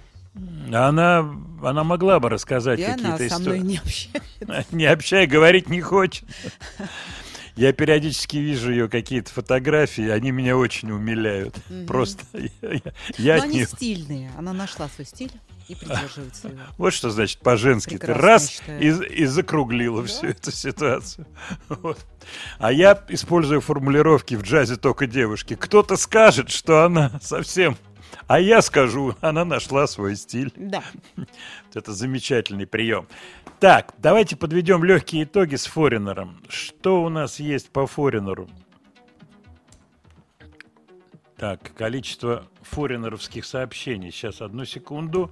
Она, 0.73 1.19
она 1.62 1.85
могла 1.85 2.19
бы 2.20 2.28
рассказать 2.28 2.81
И 2.81 2.85
она 2.85 3.16
какие-то 3.16 3.35
со 3.35 3.40
мной 3.40 3.59
истории. 3.59 3.70
не 3.73 3.77
общается. 3.78 4.66
Не 4.74 4.86
общай, 4.86 5.27
говорить 5.27 5.69
не 5.69 5.81
хочет. 5.81 6.24
Я 7.56 7.73
периодически 7.73 8.36
вижу 8.39 8.70
ее 8.73 8.89
какие-то 8.89 9.31
фотографии, 9.31 10.09
они 10.09 10.32
меня 10.32 10.56
очень 10.56 10.90
умиляют. 10.90 11.55
Просто 11.86 12.24
я, 12.32 12.73
я- 12.73 12.81
я 13.19 13.32
Но 13.36 13.43
от 13.43 13.44
они 13.48 13.65
стильные. 13.65 14.32
Она 14.36 14.52
нашла 14.52 14.89
свой 14.89 15.06
стиль 15.06 15.31
и 15.69 15.74
придерживается 15.74 16.49
его. 16.49 16.61
Вот 16.78 16.93
что 16.93 17.11
значит 17.11 17.41
по-женски. 17.41 17.99
Ты 17.99 18.12
раз 18.12 18.62
я 18.66 18.78
и, 18.78 18.91
считаю. 18.91 19.12
и 19.12 19.24
закруглила 19.27 20.05
всю 20.05 20.28
эту 20.28 20.51
ситуацию. 20.51 21.27
Вот. 21.69 21.99
А 22.59 22.73
я 22.73 23.03
использую 23.09 23.61
формулировки 23.61 24.35
в 24.35 24.43
джазе 24.43 24.77
только 24.77 25.07
девушки. 25.07 25.55
Кто-то 25.55 25.97
скажет, 25.97 26.51
что 26.51 26.85
она 26.85 27.19
совсем... 27.23 27.77
А 28.27 28.41
я 28.41 28.62
скажу, 28.62 29.15
она 29.20 29.45
нашла 29.45 29.86
свой 29.86 30.16
стиль. 30.16 30.53
Да. 30.57 30.82
Это 31.74 31.93
замечательный 31.93 32.66
прием. 32.66 33.07
Так, 33.61 33.93
давайте 33.99 34.36
подведем 34.36 34.85
легкие 34.85 35.24
итоги 35.24 35.57
с 35.57 35.66
Форинером. 35.66 36.41
Что 36.49 37.03
у 37.03 37.09
нас 37.09 37.41
есть 37.41 37.70
по 37.70 37.86
Форинеру? 37.86 38.49
Так, 41.45 41.75
количество 41.77 42.45
форинеровских 42.62 43.45
сообщений. 43.45 44.11
Сейчас, 44.11 44.41
одну 44.41 44.65
секунду. 44.65 45.31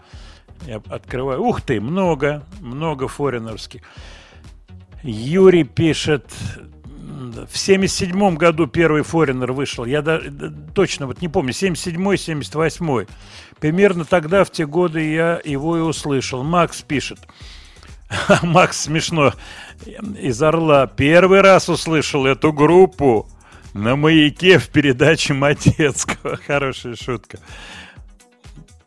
Я 0.66 0.82
открываю. 0.90 1.42
Ух 1.42 1.62
ты, 1.62 1.80
много, 1.80 2.44
много 2.60 3.08
форинерских. 3.08 3.80
Юрий 5.02 5.64
пишет, 5.64 6.30
в 7.50 7.56
77 7.56 8.36
году 8.36 8.66
первый 8.66 9.04
форинер 9.04 9.52
вышел. 9.52 9.86
Я 9.86 10.02
да- 10.02 10.20
точно 10.74 11.06
вот 11.06 11.22
не 11.22 11.28
помню, 11.28 11.52
77-й, 11.52 12.16
78-й. 12.16 13.08
Примерно 13.58 14.04
тогда, 14.04 14.44
в 14.44 14.50
те 14.50 14.66
годы, 14.66 15.14
я 15.14 15.40
его 15.42 15.78
и 15.78 15.80
услышал. 15.80 16.42
Макс 16.42 16.82
пишет. 16.82 17.20
Макс 18.42 18.82
смешно 18.82 19.32
из 20.20 20.42
Орла. 20.42 20.86
Первый 20.88 21.40
раз 21.40 21.70
услышал 21.70 22.26
эту 22.26 22.52
группу 22.52 23.26
на 23.74 23.96
маяке 23.96 24.58
в 24.58 24.68
передаче 24.68 25.34
Матецкого. 25.34 26.36
Хорошая 26.46 26.96
шутка. 26.96 27.38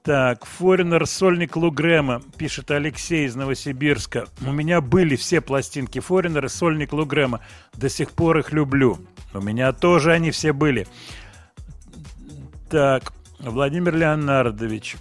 Так, 0.04 0.46
Форинер 0.46 1.08
сольник 1.08 1.56
Лугрема, 1.56 2.22
пишет 2.38 2.70
Алексей 2.70 3.26
из 3.26 3.36
Новосибирска. 3.36 4.28
У 4.46 4.52
меня 4.52 4.80
были 4.80 5.16
все 5.16 5.42
пластинки 5.42 6.00
Форинера, 6.00 6.48
сольник 6.48 6.94
Лугрема. 6.94 7.42
До 7.74 7.90
сих 7.90 8.12
пор 8.12 8.38
их 8.38 8.52
люблю. 8.52 9.00
У 9.34 9.42
меня 9.42 9.74
тоже 9.74 10.12
они 10.12 10.30
все 10.30 10.54
были. 10.54 10.88
Так, 12.70 13.14
Владимир 13.40 13.96
Леонардович 13.96 14.96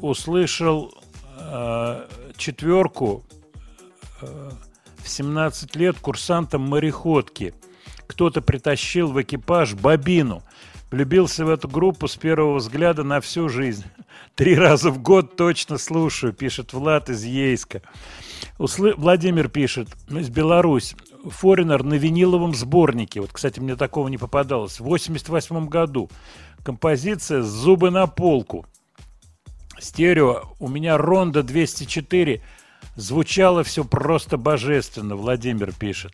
услышал 0.00 0.92
э, 1.38 2.06
четверку 2.36 3.24
э, 4.20 4.50
в 4.96 5.08
17 5.08 5.76
лет 5.76 5.98
курсантом 6.00 6.62
мореходки. 6.62 7.54
Кто-то 8.08 8.42
притащил 8.42 9.12
в 9.12 9.22
экипаж 9.22 9.74
бобину. 9.74 10.42
Влюбился 10.90 11.44
в 11.44 11.50
эту 11.50 11.68
группу 11.68 12.08
с 12.08 12.16
первого 12.16 12.56
взгляда 12.56 13.04
на 13.04 13.20
всю 13.20 13.48
жизнь. 13.50 13.84
Три 14.34 14.56
раза 14.56 14.90
в 14.90 15.00
год 15.00 15.36
точно 15.36 15.76
слушаю, 15.76 16.32
пишет 16.32 16.72
Влад 16.72 17.10
из 17.10 17.22
Ейска. 17.22 17.82
Услы- 18.58 18.94
Владимир 18.96 19.48
пишет, 19.48 19.88
из 20.08 20.30
Беларусь. 20.30 20.96
Форинер 21.24 21.82
на 21.82 21.94
виниловом 21.94 22.54
сборнике. 22.54 23.20
Вот, 23.20 23.30
кстати, 23.32 23.60
мне 23.60 23.76
такого 23.76 24.08
не 24.08 24.16
попадалось. 24.16 24.80
В 24.80 24.84
88 24.84 25.68
году. 25.68 26.10
Композиция 26.64 27.42
«Зубы 27.42 27.90
на 27.90 28.06
полку». 28.06 28.66
Стерео. 29.78 30.44
У 30.58 30.68
меня 30.68 30.96
Ронда 30.96 31.42
204. 31.42 32.42
Звучало 32.96 33.62
все 33.62 33.84
просто 33.84 34.38
божественно, 34.38 35.14
Владимир 35.16 35.72
пишет. 35.72 36.12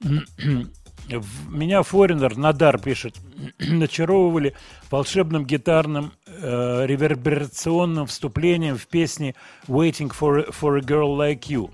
Меня 1.08 1.82
Форинер, 1.82 2.36
Надар 2.36 2.78
пишет, 2.78 3.16
начаровывали 3.58 4.54
волшебным 4.90 5.44
гитарным 5.44 6.12
э, 6.26 6.86
реверберационным 6.86 8.06
вступлением 8.06 8.78
в 8.78 8.86
песне 8.86 9.34
«Waiting 9.68 10.10
for, 10.18 10.50
for 10.50 10.78
a 10.78 10.80
Girl 10.80 11.16
Like 11.16 11.42
You». 11.48 11.70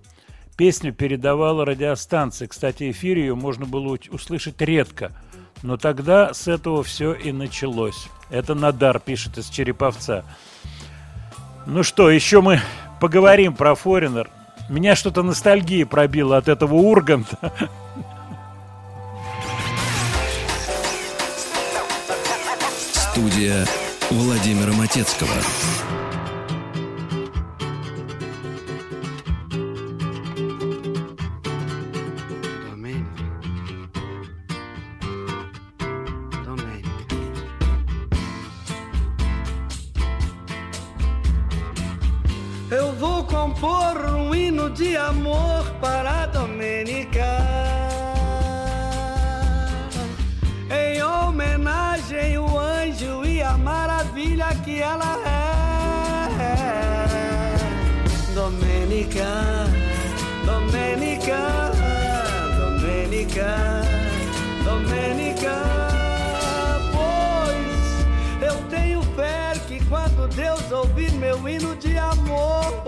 Песню 0.56 0.92
передавала 0.92 1.64
радиостанция. 1.64 2.48
Кстати, 2.48 2.90
эфир 2.90 3.18
ее 3.18 3.34
можно 3.34 3.66
было 3.66 3.96
услышать 4.10 4.60
редко. 4.60 5.12
Но 5.62 5.76
тогда 5.76 6.34
с 6.34 6.48
этого 6.48 6.82
все 6.82 7.12
и 7.12 7.32
началось. 7.32 8.08
Это 8.30 8.54
Надар 8.54 8.98
пишет 8.98 9.38
из 9.38 9.48
Череповца. 9.48 10.24
Ну 11.66 11.82
что, 11.82 12.10
еще 12.10 12.40
мы 12.40 12.60
поговорим 13.00 13.54
про 13.54 13.74
Форинер. 13.74 14.28
Меня 14.68 14.96
что-то 14.96 15.22
ностальгия 15.22 15.86
пробила 15.86 16.36
от 16.36 16.48
этого 16.48 16.74
Урганта. 16.74 17.52
Студия 23.09 23.65
Владимира 24.11 24.71
Матецкого. 24.73 25.31
Domenica. 32.69 33.23
Domenica. 36.43 37.15
Eu 42.69 42.93
vou 42.93 43.23
compor 43.23 44.15
um 44.15 44.35
hino 44.35 44.69
de 44.69 44.95
amor 44.97 45.63
para 45.81 46.23
a 46.23 46.25
Domênica. 46.27 47.58
A 53.50 53.58
maravilha 53.58 54.46
que 54.64 54.80
ela 54.80 55.18
é. 55.26 55.40
Domênica, 58.34 59.26
Domênica, 60.46 61.72
Domênica, 62.58 63.82
Domênica. 64.64 65.56
Pois 66.92 67.82
eu 68.40 68.56
tenho 68.68 69.02
fé 69.16 69.52
que 69.66 69.84
quando 69.86 70.28
Deus 70.28 70.70
ouvir 70.70 71.12
meu 71.12 71.48
hino 71.48 71.74
de 71.76 71.98
amor, 71.98 72.80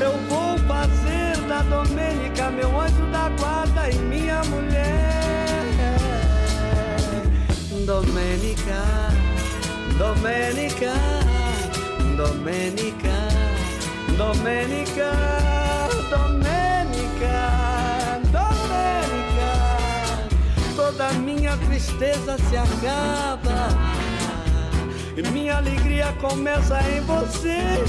eu 0.00 0.12
vou 0.28 0.58
fazer 0.66 1.36
da 1.48 1.62
Domênica 1.62 2.50
meu 2.50 2.80
anjo 2.80 3.06
da 3.12 3.28
guarda 3.38 3.88
e 3.88 3.94
minha 3.96 4.42
mulher. 4.44 4.69
Domênica, 7.90 8.84
Domênica, 9.98 10.92
Domênica, 12.16 13.16
Domênica, 14.16 15.10
Domênica, 16.08 17.42
Domênica. 18.30 19.50
Toda 20.76 21.12
minha 21.14 21.56
tristeza 21.56 22.38
se 22.38 22.56
acaba 22.56 23.70
e 25.16 25.22
minha 25.32 25.56
alegria 25.56 26.14
começa 26.20 26.80
em 26.88 27.00
você. 27.00 27.82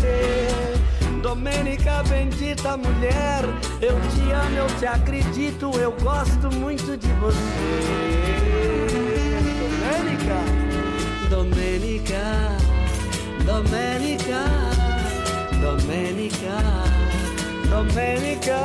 Domênica, 1.22 2.02
bendita 2.10 2.76
mulher, 2.76 3.44
eu 3.80 4.02
te 4.10 4.32
amo, 4.32 4.58
eu 4.58 4.68
te 4.80 4.88
acredito, 4.88 5.70
eu 5.78 5.92
gosto 6.02 6.52
muito 6.56 6.98
de 6.98 7.14
você. 7.20 9.11
Domenica, 11.32 12.58
Domenica, 13.46 14.44
Domenica, 15.62 16.58
Domenica. 17.70 18.60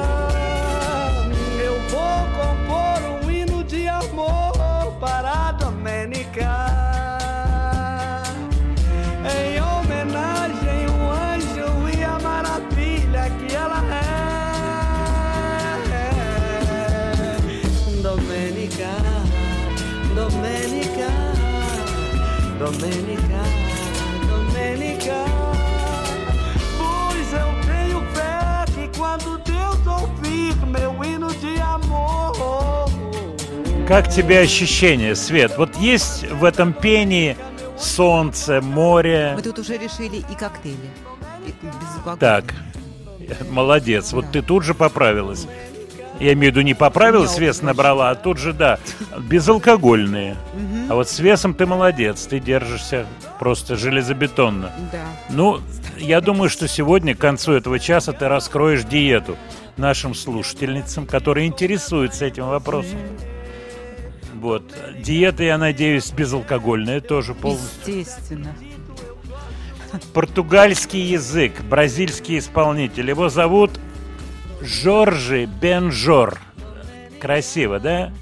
Eu 1.64 1.80
vou 1.88 2.26
compor 2.34 3.24
um 3.24 3.30
hino 3.30 3.62
de 3.62 3.86
amor 3.86 4.97
parado 4.98 5.56
Domênica, 22.66 23.43
Domênica. 24.28 25.24
Pois 26.76 27.32
eu 27.32 27.48
tenho 27.64 28.01
fé 28.12 28.64
que 28.74 28.98
quando 28.98 29.38
Deus 29.44 29.86
ouvir 29.86 30.56
meu 30.66 31.05
hino 31.05 31.32
de 31.34 31.60
amor. 31.60 32.34
Как 33.86 34.09
тебе 34.09 34.40
ощущение, 34.40 35.14
Свет? 35.14 35.56
Вот 35.56 35.76
есть 35.76 36.28
в 36.28 36.43
этом 36.43 36.72
пении 36.72 37.36
солнце, 37.78 38.60
море. 38.60 39.34
Мы 39.36 39.43
тут 39.43 39.60
уже 39.60 39.78
решили 39.78 40.24
и 40.28 40.34
коктейли. 40.34 40.90
И. 41.47 41.55
Так, 42.18 42.52
молодец. 43.48 44.12
Вот 44.12 44.32
ты 44.32 44.43
тут 44.43 44.64
же 44.64 44.74
поправилась. 44.74 45.47
Я 46.18 46.32
имею 46.32 46.52
в 46.52 46.56
виду, 46.56 46.64
не 46.64 46.74
поправилась, 46.74 47.36
Меня 47.36 47.47
вес 47.48 47.56
очень. 47.59 47.66
набрала, 47.66 48.10
а 48.10 48.14
тут 48.14 48.38
же, 48.38 48.52
да, 48.52 48.78
безалкогольные. 49.18 50.36
А 50.88 50.94
вот 50.94 51.09
с 51.09 51.18
весом 51.18 51.52
ты 51.55 51.66
молодец, 51.66 52.26
ты 52.26 52.40
держишься 52.40 53.06
просто 53.38 53.76
железобетонно. 53.76 54.72
Да. 54.93 55.02
Ну, 55.28 55.60
я 55.98 56.20
думаю, 56.20 56.48
что 56.48 56.68
сегодня, 56.68 57.14
к 57.14 57.18
концу 57.18 57.52
этого 57.52 57.78
часа, 57.78 58.12
ты 58.12 58.28
раскроешь 58.28 58.84
диету 58.84 59.36
нашим 59.76 60.14
слушательницам, 60.14 61.06
которые 61.06 61.47
интересуются 61.47 62.24
этим 62.24 62.47
вопросом. 62.47 62.98
Вот. 64.34 64.62
Диета, 64.98 65.43
я 65.44 65.59
надеюсь, 65.59 66.10
безалкогольная 66.12 67.01
тоже 67.01 67.34
полностью. 67.34 67.98
Естественно. 67.98 68.55
Португальский 70.12 71.01
язык, 71.01 71.60
бразильский 71.62 72.38
исполнитель. 72.38 73.09
Его 73.09 73.28
зовут 73.28 73.80
Жоржи 74.61 75.47
Бенжор. 75.47 76.41
Красиво, 77.20 77.78
да? 77.78 78.12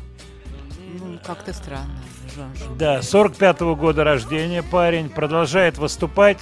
Ну, 1.01 1.19
как-то 1.25 1.53
странно. 1.53 2.03
Жан-Жан. 2.35 2.79
Да, 2.79 2.99
45-го 2.99 3.77
года 3.77 4.05
рождения 4.05 4.63
парень, 4.63 5.09
продолжает 5.09 5.79
выступать. 5.79 6.39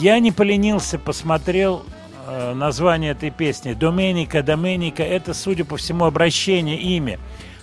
Я 0.00 0.18
не 0.18 0.32
поленился, 0.32 0.98
посмотрел 0.98 1.84
э, 2.26 2.54
название 2.54 3.12
этой 3.12 3.30
песни. 3.30 3.72
Доменика, 3.72 4.42
Доменика, 4.42 5.02
это, 5.02 5.34
судя 5.34 5.64
по 5.64 5.76
всему, 5.76 6.04
обращение, 6.04 6.78
имя. 6.78 7.18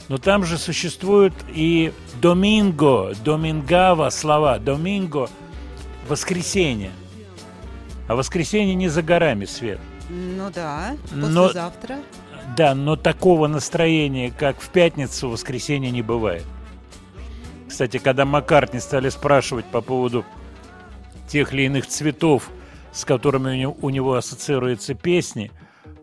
Но 0.07 0.17
там 0.17 0.43
же 0.43 0.57
существует 0.57 1.33
и 1.53 1.93
Доминго, 2.21 3.13
Домингава 3.23 4.09
слова. 4.09 4.59
Доминго– 4.59 5.29
воскресенье. 6.07 6.91
А 8.07 8.15
воскресенье 8.15 8.75
не 8.75 8.87
за 8.87 9.01
горами, 9.01 9.45
Свет. 9.45 9.79
Ну 10.09 10.49
да. 10.53 10.95
Но- 11.11 11.43
Послезавтра. 11.45 11.97
Да, 12.55 12.75
но 12.75 12.95
такого 12.95 13.47
настроения, 13.47 14.31
как 14.31 14.59
в 14.61 14.69
пятницу, 14.69 15.27
в 15.27 15.31
воскресенье 15.31 15.91
не 15.91 16.01
бывает. 16.01 16.43
Кстати, 17.67 17.97
когда 17.97 18.23
Маккартни 18.25 18.79
стали 18.79 19.09
спрашивать 19.09 19.65
по 19.65 19.81
поводу 19.81 20.23
тех 21.27 21.53
или 21.53 21.63
иных 21.63 21.87
цветов, 21.87 22.49
с 22.93 23.03
которыми 23.03 23.49
у 23.49 23.55
него, 23.55 23.77
у 23.81 23.89
него 23.89 24.13
ассоциируются 24.15 24.93
песни, 24.93 25.51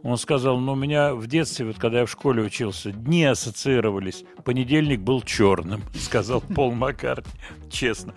Он 0.04 0.18
сказал, 0.18 0.58
ну, 0.58 0.72
у 0.72 0.74
меня 0.74 1.14
в 1.14 1.28
детстве, 1.28 1.64
вот 1.66 1.78
когда 1.78 2.00
я 2.00 2.06
в 2.06 2.10
школе 2.10 2.42
учился, 2.42 2.90
дни 2.90 3.24
ассоциировались. 3.24 4.24
Понедельник 4.44 5.00
был 5.00 5.22
черным, 5.22 5.80
сказал 5.96 6.40
Пол 6.40 6.72
Маккартни, 6.72 7.30
честно. 7.70 8.12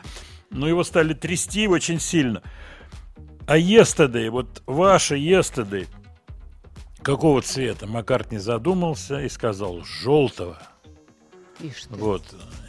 Но 0.49 0.67
его 0.67 0.83
стали 0.83 1.13
трясти 1.13 1.67
очень 1.67 1.99
сильно. 1.99 2.41
А 3.47 3.57
Yesterday, 3.57 4.29
вот 4.29 4.63
ваша 4.65 5.15
Yesterday, 5.15 5.87
какого 7.03 7.41
цвета? 7.41 7.85
Маккартни 7.85 8.37
задумался 8.39 9.19
и 9.21 9.29
сказал, 9.29 9.83
желтого. 9.83 10.57
Ишь 11.61 11.83
ты. 11.83 11.95
Вот, 11.95 12.23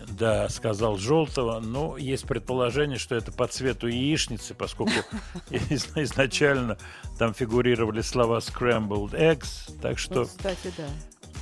да, 0.09 0.48
сказал 0.51 0.97
желтого. 0.98 1.61
Но 1.61 1.97
есть 1.97 2.27
предположение, 2.27 2.98
что 2.98 3.15
это 3.16 3.32
по 3.32 3.47
цвету 3.47 3.89
яичницы, 3.89 4.55
поскольку 4.55 4.93
из- 5.51 5.89
изначально 5.97 6.77
там 7.19 7.32
фигурировали 7.32 8.03
слова 8.03 8.39
scrambled 8.39 9.12
eggs. 9.12 9.73
Так 9.81 9.98
что, 9.98 10.20
Вот, 10.20 10.28
кстати, 10.28 10.73
да. 10.77 10.85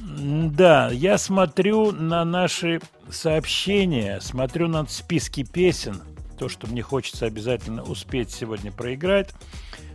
да, 0.00 0.90
я 0.92 1.18
смотрю 1.18 1.90
на 1.90 2.24
наши 2.24 2.80
сообщения, 3.10 4.20
смотрю 4.20 4.68
на 4.68 4.86
списки 4.86 5.42
песен, 5.44 6.00
то, 6.44 6.48
что 6.50 6.66
мне 6.66 6.82
хочется 6.82 7.24
обязательно 7.24 7.82
успеть 7.82 8.30
сегодня 8.30 8.70
проиграть. 8.70 9.30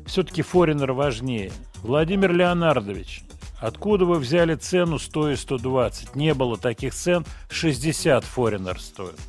Все-таки 0.07 0.41
Форинер 0.41 0.93
важнее. 0.93 1.51
Владимир 1.83 2.33
Леонардович, 2.33 3.21
откуда 3.61 4.05
вы 4.05 4.17
взяли 4.17 4.55
цену 4.55 4.97
100 4.97 5.29
и 5.29 5.35
120? 5.35 6.15
Не 6.15 6.33
было 6.33 6.57
таких 6.57 6.95
цен, 6.95 7.23
60 7.51 8.23
Форинер 8.23 8.81
стоит. 8.81 9.19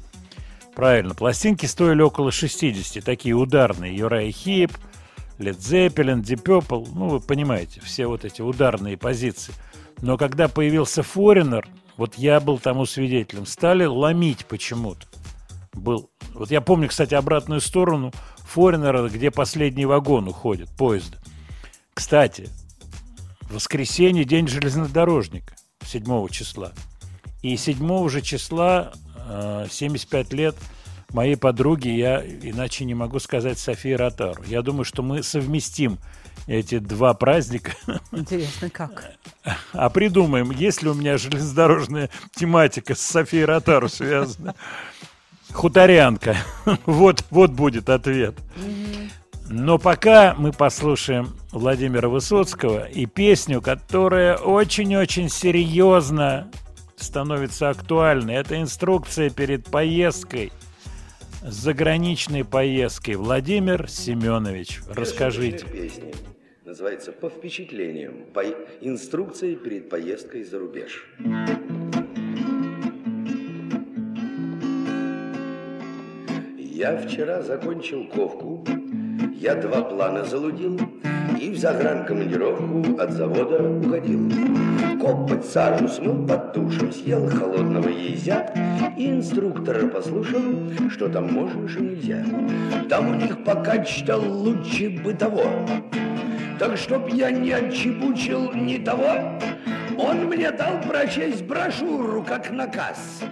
Правильно, 0.74 1.14
пластинки 1.14 1.66
стоили 1.66 2.00
около 2.00 2.32
60, 2.32 3.04
такие 3.04 3.34
ударные. 3.34 3.94
Юрай 3.94 4.30
Хип, 4.30 4.72
Led 5.38 5.58
Zeppelin, 5.58 6.22
Deep 6.22 6.88
ну, 6.94 7.08
вы 7.08 7.20
понимаете, 7.20 7.82
все 7.82 8.06
вот 8.06 8.24
эти 8.24 8.40
ударные 8.40 8.96
позиции. 8.96 9.52
Но 10.00 10.16
когда 10.16 10.48
появился 10.48 11.02
Foreigner, 11.02 11.66
вот 11.98 12.14
я 12.14 12.40
был 12.40 12.58
тому 12.58 12.86
свидетелем, 12.86 13.44
стали 13.44 13.84
ломить 13.84 14.46
почему-то. 14.46 15.06
Был. 15.72 16.10
Вот 16.34 16.50
я 16.50 16.60
помню, 16.60 16.88
кстати, 16.88 17.14
обратную 17.14 17.60
сторону 17.60 18.12
Форинера, 18.38 19.08
где 19.08 19.30
последний 19.30 19.86
вагон 19.86 20.28
уходит, 20.28 20.68
поезда. 20.76 21.18
Кстати, 21.94 22.48
воскресенье 23.50 24.24
день 24.24 24.48
железнодорожника, 24.48 25.54
7 25.84 26.28
числа. 26.28 26.72
И 27.42 27.56
7 27.56 28.08
же 28.08 28.20
числа, 28.20 28.92
э, 29.28 29.66
75 29.70 30.32
лет, 30.32 30.56
моей 31.12 31.36
подруги, 31.36 31.88
я 31.88 32.20
иначе 32.20 32.84
не 32.84 32.94
могу 32.94 33.18
сказать 33.18 33.58
Софии 33.58 33.92
Ротару. 33.92 34.42
Я 34.44 34.62
думаю, 34.62 34.84
что 34.84 35.02
мы 35.02 35.22
совместим 35.22 35.98
эти 36.46 36.78
два 36.78 37.14
праздника, 37.14 37.72
Интересно, 38.12 38.70
как? 38.70 39.12
а 39.72 39.88
придумаем, 39.90 40.50
есть 40.50 40.82
ли 40.82 40.88
у 40.88 40.94
меня 40.94 41.18
железнодорожная 41.18 42.10
тематика 42.34 42.94
с 42.94 43.00
Софией 43.00 43.44
Ротару 43.44 43.88
связана. 43.88 44.54
Хуторянка. 45.52 46.36
Вот, 46.86 47.24
вот 47.30 47.50
будет 47.50 47.88
ответ. 47.88 48.34
Но 49.48 49.78
пока 49.78 50.34
мы 50.38 50.52
послушаем 50.52 51.30
Владимира 51.50 52.08
Высоцкого 52.08 52.84
и 52.86 53.06
песню, 53.06 53.60
которая 53.60 54.36
очень-очень 54.36 55.28
серьезно 55.28 56.48
становится 56.96 57.70
актуальной. 57.70 58.34
Это 58.34 58.60
инструкция 58.60 59.30
перед 59.30 59.64
поездкой, 59.64 60.52
заграничной 61.42 62.44
поездкой. 62.44 63.16
Владимир 63.16 63.88
Семенович, 63.88 64.80
расскажите. 64.88 65.66
Песня 65.66 66.12
называется 66.64 67.10
«По 67.10 67.28
впечатлениям. 67.28 68.26
По 68.32 68.44
инструкции 68.80 69.56
перед 69.56 69.88
поездкой 69.90 70.44
за 70.44 70.60
рубеж». 70.60 71.04
Я 76.80 76.96
вчера 76.96 77.42
закончил 77.42 78.06
ковку, 78.06 78.64
я 79.34 79.54
два 79.54 79.82
плана 79.82 80.24
залудил 80.24 80.80
и 81.38 81.50
в 81.50 81.58
загранкомандировку 81.58 82.98
от 82.98 83.12
завода 83.12 83.62
уходил. 83.62 84.32
Копоть 84.98 85.44
сажу 85.44 85.88
смыл 85.88 86.26
под 86.26 86.54
душем, 86.54 86.90
съел 86.90 87.28
холодного 87.28 87.90
езя 87.90 88.46
и 88.96 89.10
инструктора 89.10 89.88
послушал, 89.88 90.40
что 90.88 91.10
там 91.10 91.30
можно, 91.30 91.68
что 91.68 91.80
нельзя. 91.80 92.24
Там 92.88 93.10
у 93.10 93.14
них 93.14 93.44
пока 93.44 93.84
читал 93.84 94.22
лучше 94.22 94.88
бытово. 95.04 95.50
Так 96.60 96.76
чтоб 96.76 97.08
я 97.08 97.30
не 97.30 97.52
отчебучил 97.52 98.52
ни 98.52 98.76
того, 98.76 99.16
он 99.96 100.26
мне 100.26 100.50
дал 100.50 100.78
прочесть 100.86 101.42
брошюру, 101.44 102.22
как 102.22 102.50
наказ, 102.50 103.22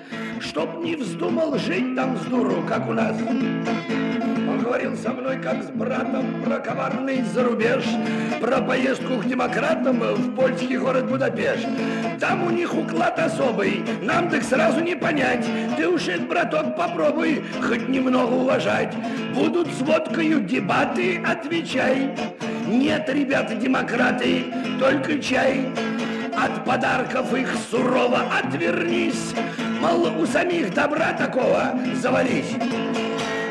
чтоб 0.40 0.82
не 0.82 0.96
вздумал 0.96 1.59
жить 1.59 1.94
там 1.94 2.16
с 2.16 2.22
дуру, 2.22 2.64
как 2.66 2.88
у 2.88 2.94
нас. 2.94 3.14
Он 3.20 4.59
говорил 4.60 4.96
со 4.96 5.10
мной, 5.12 5.36
как 5.42 5.62
с 5.62 5.66
братом, 5.66 6.42
про 6.42 6.59
коварный 6.59 7.22
зарубеж, 7.22 7.84
про 8.40 8.62
поездку 8.62 9.18
к 9.18 9.26
демократам 9.26 9.98
в 10.00 10.34
польский 10.34 10.78
город 10.78 11.10
Будапешт. 11.10 11.68
Там 12.18 12.46
у 12.46 12.50
них 12.50 12.74
уклад 12.74 13.18
особый, 13.18 13.84
нам 14.00 14.30
так 14.30 14.42
сразу 14.42 14.80
не 14.80 14.96
понять. 14.96 15.46
Ты 15.76 15.86
уж, 15.86 16.09
это, 16.09 16.22
браток, 16.22 16.76
попробуй 16.78 17.44
хоть 17.60 17.90
немного 17.90 18.32
уважать. 18.32 18.96
Будут 19.34 19.68
с 19.68 19.82
водкою 19.82 20.40
дебаты, 20.40 21.22
отвечай. 21.22 22.14
Нет, 22.68 23.08
ребята, 23.08 23.54
демократы, 23.54 24.44
только 24.78 25.18
чай. 25.20 25.72
От 26.36 26.64
подарков 26.66 27.34
их 27.34 27.48
сурово 27.70 28.24
отвернись, 28.38 29.34
Мол, 29.80 30.20
у 30.20 30.26
самих 30.26 30.74
добра 30.74 31.12
такого 31.14 31.74
завались. 31.94 32.54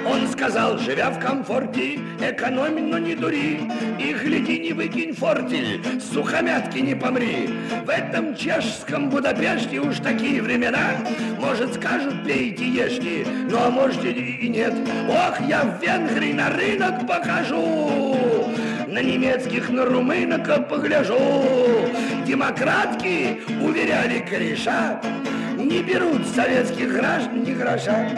Он 0.05 0.27
сказал, 0.27 0.77
живя 0.77 1.09
в 1.09 1.19
комфорте, 1.19 1.99
экономи, 2.21 2.79
но 2.79 2.97
не 2.99 3.15
дури, 3.15 3.59
И 3.99 4.13
гляди, 4.13 4.59
не 4.59 4.73
выкинь 4.73 5.13
фортель, 5.13 5.81
сухомятки 5.99 6.77
не 6.79 6.95
помри. 6.95 7.49
В 7.85 7.89
этом 7.89 8.35
чешском 8.35 9.09
Будапеште 9.09 9.79
уж 9.79 9.97
такие 9.97 10.41
времена, 10.41 10.91
Может, 11.39 11.73
скажут, 11.73 12.23
пейте, 12.23 12.67
ешьте, 12.67 13.25
ну 13.49 13.57
а 13.59 13.69
может 13.71 14.05
и 14.05 14.47
нет. 14.47 14.75
Ох, 15.09 15.41
я 15.47 15.63
в 15.63 15.81
Венгрии 15.81 16.33
на 16.33 16.51
рынок 16.51 17.07
покажу, 17.07 18.47
на 18.87 18.99
немецких, 18.99 19.69
на 19.69 19.85
румынок 19.85 20.67
погляжу. 20.69 21.19
Демократки, 22.25 23.41
уверяли 23.61 24.19
кореша, 24.19 25.01
не 25.57 25.83
берут 25.83 26.25
советских 26.27 26.93
граждан 26.93 27.43
ни 27.43 27.53
гроша. 27.53 28.09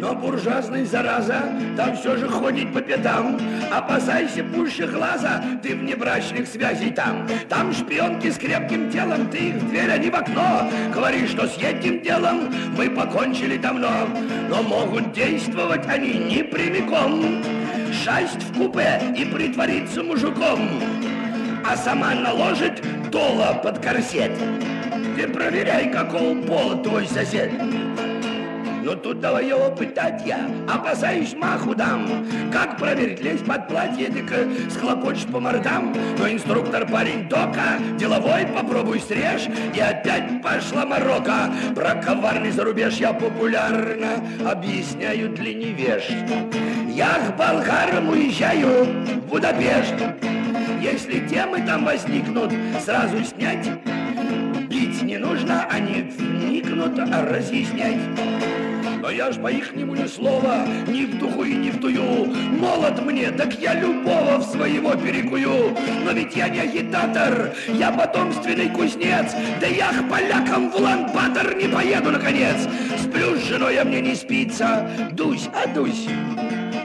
Но 0.00 0.14
буржуазный 0.14 0.84
зараза 0.84 1.42
там 1.76 1.96
все 1.96 2.16
же 2.16 2.28
ходит 2.28 2.72
по 2.74 2.80
пятам. 2.80 3.38
Опасайся 3.72 4.44
пуще 4.44 4.86
глаза, 4.86 5.42
ты 5.62 5.74
внебрачных 5.74 6.46
связей 6.46 6.90
там. 6.90 7.26
Там 7.48 7.72
шпионки 7.72 8.30
с 8.30 8.36
крепким 8.36 8.90
телом, 8.90 9.30
ты 9.30 9.38
их 9.48 9.54
в 9.54 9.68
дверь, 9.70 9.90
а 9.90 9.96
не 9.96 10.10
в 10.10 10.14
окно. 10.14 10.68
Говори, 10.92 11.26
что 11.26 11.46
с 11.46 11.56
этим 11.56 12.02
делом 12.02 12.52
мы 12.76 12.90
покончили 12.90 13.56
давно. 13.56 14.06
Но 14.50 14.62
могут 14.62 15.12
действовать 15.12 15.86
они 15.86 16.14
не 16.14 16.44
прямиком. 16.44 17.42
Шасть 17.92 18.42
в 18.42 18.58
купе 18.58 19.00
и 19.16 19.24
притвориться 19.24 20.02
мужиком. 20.02 20.68
А 21.66 21.76
сама 21.76 22.14
наложит 22.14 22.82
дола 23.10 23.60
под 23.62 23.78
корсет. 23.78 24.32
Ты 25.16 25.28
проверяй, 25.28 25.90
какого 25.90 26.40
пола 26.42 26.76
твой 26.82 27.06
сосед. 27.06 27.52
Ну 28.84 28.94
тут 28.94 29.18
давай 29.18 29.48
его 29.48 29.70
пытать 29.70 30.26
я, 30.26 30.46
опасаюсь 30.68 31.32
маху 31.32 31.74
дам. 31.74 32.06
Как 32.52 32.76
проверить, 32.76 33.22
лезь 33.22 33.40
под 33.40 33.66
платье, 33.66 34.08
так 34.08 34.46
схлопочешь 34.70 35.24
по 35.24 35.40
мордам. 35.40 35.94
Но 36.18 36.30
инструктор 36.30 36.86
парень 36.86 37.26
дока, 37.26 37.78
деловой 37.98 38.46
попробуй 38.46 39.00
срежь. 39.00 39.48
И 39.74 39.80
опять 39.80 40.42
пошла 40.42 40.84
морока. 40.84 41.50
Про 41.74 41.94
коварный 41.94 42.50
зарубеж 42.50 42.96
я 42.96 43.14
популярно 43.14 44.22
объясняю 44.46 45.30
для 45.30 45.54
невежд. 45.54 46.12
Я 46.90 47.14
к 47.26 47.38
болгарам 47.38 48.10
уезжаю 48.10 48.84
в 48.84 49.30
Будапешт. 49.30 49.94
Если 50.82 51.26
темы 51.26 51.62
там 51.66 51.86
возникнут, 51.86 52.52
сразу 52.84 53.24
снять. 53.24 53.66
Нужно, 55.34 55.66
они 55.68 56.02
вникнут, 56.16 56.96
а 56.96 57.26
разъяснять. 57.26 57.98
Но 59.00 59.10
я 59.10 59.32
ж 59.32 59.40
по-ихнему 59.40 59.96
ни 59.96 60.06
слова, 60.06 60.64
ни 60.86 61.06
в 61.06 61.18
духу 61.18 61.42
и 61.42 61.54
ни 61.54 61.70
в 61.70 61.80
тую. 61.80 62.26
Молод 62.60 63.04
мне, 63.04 63.32
так 63.32 63.52
я 63.58 63.74
любого 63.74 64.38
в 64.38 64.44
своего 64.44 64.94
перекую. 64.94 65.76
Но 66.04 66.12
ведь 66.12 66.36
я 66.36 66.48
не 66.48 66.60
агитатор, 66.60 67.52
я 67.66 67.90
потомственный 67.90 68.68
кузнец. 68.68 69.34
Да 69.60 69.66
я 69.66 69.88
к 69.88 70.08
полякам 70.08 70.70
в 70.70 70.76
Лан-Батор 70.76 71.56
не 71.56 71.66
поеду, 71.66 72.12
наконец. 72.12 72.68
Сплю 72.96 73.34
с 73.34 73.40
женой, 73.40 73.76
а 73.78 73.84
мне 73.84 74.00
не 74.00 74.14
спится. 74.14 74.88
Дусь, 75.10 75.48
а 75.52 75.66
дусь. 75.66 76.06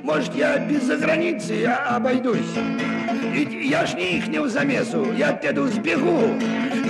Может, 0.10 0.34
я 0.34 0.58
без 0.58 0.86
заграницы 0.86 1.66
обойдусь? 1.66 2.56
Ведь 3.32 3.54
я 3.54 3.86
ж 3.86 3.94
не 3.94 4.18
ихнего 4.18 4.50
замесу, 4.50 5.14
я 5.14 5.30
оттуда 5.30 5.68
сбегу. 5.68 6.34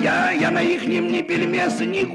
Я, 0.01 0.31
я 0.31 0.49
на 0.49 0.61
ихнем 0.61 1.11
ни 1.11 1.21
пельмеса, 1.21 1.83
ни 1.83 2.05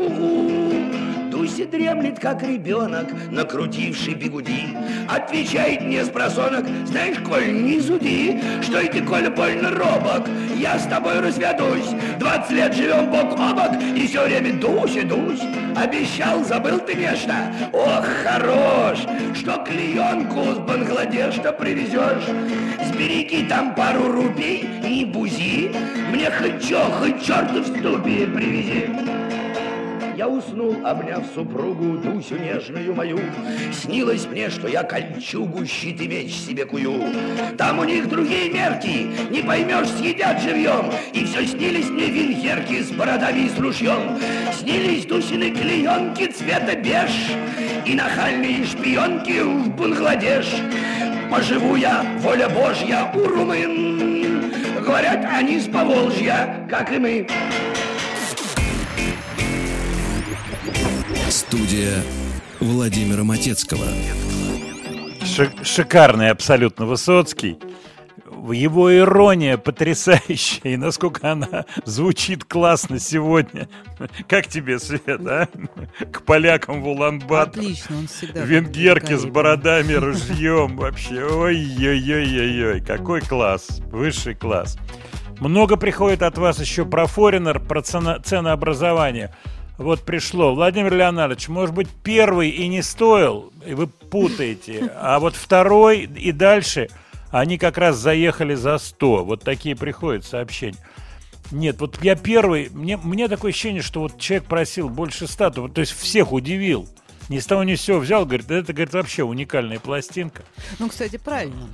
гугу. 1.44 1.54
Дуся 1.54 1.66
дремлет, 1.66 2.18
как 2.18 2.42
ребенок, 2.42 3.08
накрутивший 3.30 4.14
бегуди. 4.14 4.76
Отвечает 5.08 5.82
мне 5.82 6.04
с 6.04 6.08
просонок, 6.08 6.64
знаешь, 6.86 7.18
Коль, 7.18 7.52
не 7.52 7.80
зуди, 7.80 8.40
что 8.62 8.80
и 8.80 8.88
ты, 8.88 9.02
Коля, 9.02 9.30
больно 9.30 9.70
робок. 9.70 10.26
Я 10.56 10.78
с 10.78 10.86
тобой 10.86 11.20
разведусь, 11.20 11.90
20 12.18 12.50
лет 12.52 12.74
живем 12.74 13.10
бок 13.10 13.38
о 13.38 13.52
бок, 13.52 13.82
и 13.94 14.06
все 14.06 14.24
время 14.24 14.54
дусь 14.54 14.96
и 14.96 15.02
дусь. 15.02 15.42
Обещал, 15.76 16.42
забыл 16.44 16.78
ты 16.78 16.94
нечто? 16.94 17.34
Ох, 17.72 18.06
хорош, 18.24 19.00
что 19.34 19.62
клеенку 19.64 20.54
с 20.54 20.58
Бангладеша 20.58 21.52
привезешь. 21.52 22.24
Сбереги 22.86 23.46
там 23.48 23.74
пару 23.74 24.10
рупий 24.10 24.66
и 24.88 25.04
бузи, 25.04 25.72
мне 26.10 26.30
хоть 26.30 26.66
чё, 26.66 26.80
хоть 26.98 27.20
в 27.20 27.66
ступе 27.66 28.26
привези. 28.26 28.88
Я 30.16 30.28
уснул, 30.28 30.76
обняв 30.84 31.24
супругу, 31.34 31.98
Дусю 31.98 32.36
нежную 32.36 32.94
мою. 32.94 33.18
Снилось 33.72 34.26
мне, 34.26 34.48
что 34.48 34.68
я 34.68 34.84
кольчугу, 34.84 35.66
щит 35.66 36.00
и 36.00 36.06
меч 36.06 36.32
себе 36.32 36.64
кую. 36.64 37.02
Там 37.58 37.80
у 37.80 37.84
них 37.84 38.08
другие 38.08 38.48
мерки, 38.48 39.08
не 39.30 39.42
поймешь, 39.42 39.88
съедят 39.88 40.40
живьем. 40.40 40.92
И 41.12 41.24
все 41.24 41.44
снились 41.44 41.90
мне 41.90 42.06
винхерки 42.10 42.80
с 42.82 42.92
бородами 42.92 43.40
и 43.40 43.48
с 43.48 43.58
ружьем. 43.58 44.16
Снились 44.56 45.06
Дусины 45.06 45.50
клеенки 45.50 46.26
цвета 46.26 46.76
беж 46.76 47.10
и 47.84 47.94
нахальные 47.94 48.64
шпионки 48.66 49.40
в 49.40 49.70
Бангладеш. 49.74 50.46
Поживу 51.28 51.74
я, 51.74 52.04
воля 52.20 52.48
Божья, 52.48 53.10
у 53.14 53.26
румын. 53.26 54.52
Говорят, 54.80 55.26
они 55.28 55.58
с 55.58 55.66
Поволжья, 55.66 56.64
как 56.70 56.92
и 56.92 56.98
мы. 56.98 57.26
Студия 61.34 61.94
Владимира 62.60 63.24
Матецкого. 63.24 63.86
Ши- 65.24 65.50
шикарный 65.64 66.30
абсолютно 66.30 66.86
Высоцкий. 66.86 67.58
Его 68.52 68.96
ирония 68.96 69.56
потрясающая, 69.58 70.60
и 70.74 70.76
насколько 70.76 71.32
она 71.32 71.64
звучит 71.84 72.44
классно 72.44 73.00
сегодня. 73.00 73.68
Как 74.28 74.46
тебе, 74.46 74.78
Свет, 74.78 75.26
а? 75.26 75.48
К 76.12 76.22
полякам 76.22 76.82
в 76.82 76.86
Улан-Батор. 76.86 77.62
Отлично, 77.64 77.96
он 77.98 78.06
всегда 78.06 78.42
Венгерки 78.42 79.16
с 79.16 79.24
бородами, 79.24 79.94
ружьем. 79.94 80.76
Вообще, 80.76 81.24
ой-ой-ой-ой-ой, 81.24 82.80
какой 82.80 83.22
класс, 83.22 83.80
высший 83.90 84.36
класс. 84.36 84.78
Много 85.40 85.76
приходит 85.76 86.22
от 86.22 86.38
вас 86.38 86.60
еще 86.60 86.84
про 86.84 87.08
форинер, 87.08 87.58
про 87.58 87.82
цена- 87.82 88.20
ценообразование. 88.20 89.34
Вот 89.76 90.02
пришло. 90.02 90.54
Владимир 90.54 90.94
Леонардович, 90.94 91.48
может 91.48 91.74
быть, 91.74 91.88
первый 92.02 92.50
и 92.50 92.68
не 92.68 92.82
стоил, 92.82 93.52
и 93.66 93.74
вы 93.74 93.88
путаете, 93.88 94.92
а 94.94 95.18
вот 95.18 95.34
второй 95.34 96.02
и 96.02 96.30
дальше, 96.30 96.88
они 97.30 97.58
как 97.58 97.76
раз 97.76 97.96
заехали 97.96 98.54
за 98.54 98.78
100. 98.78 99.24
Вот 99.24 99.42
такие 99.42 99.74
приходят 99.74 100.24
сообщения. 100.24 100.78
Нет, 101.50 101.80
вот 101.80 102.02
я 102.02 102.14
первый, 102.14 102.68
мне, 102.70 102.96
мне 102.96 103.28
такое 103.28 103.50
ощущение, 103.50 103.82
что 103.82 104.00
вот 104.00 104.18
человек 104.18 104.44
просил 104.44 104.88
больше 104.88 105.26
100, 105.26 105.50
то, 105.50 105.68
то 105.68 105.80
есть 105.80 105.92
всех 105.92 106.32
удивил. 106.32 106.88
Ни 107.28 107.38
с 107.38 107.46
того 107.46 107.64
ни 107.64 107.74
с 107.74 107.80
сего 107.80 107.98
взял, 107.98 108.26
говорит, 108.26 108.50
это, 108.50 108.72
говорит, 108.72 108.92
вообще 108.92 109.24
уникальная 109.24 109.80
пластинка. 109.80 110.44
Ну, 110.78 110.88
кстати, 110.88 111.16
правильно. 111.16 111.68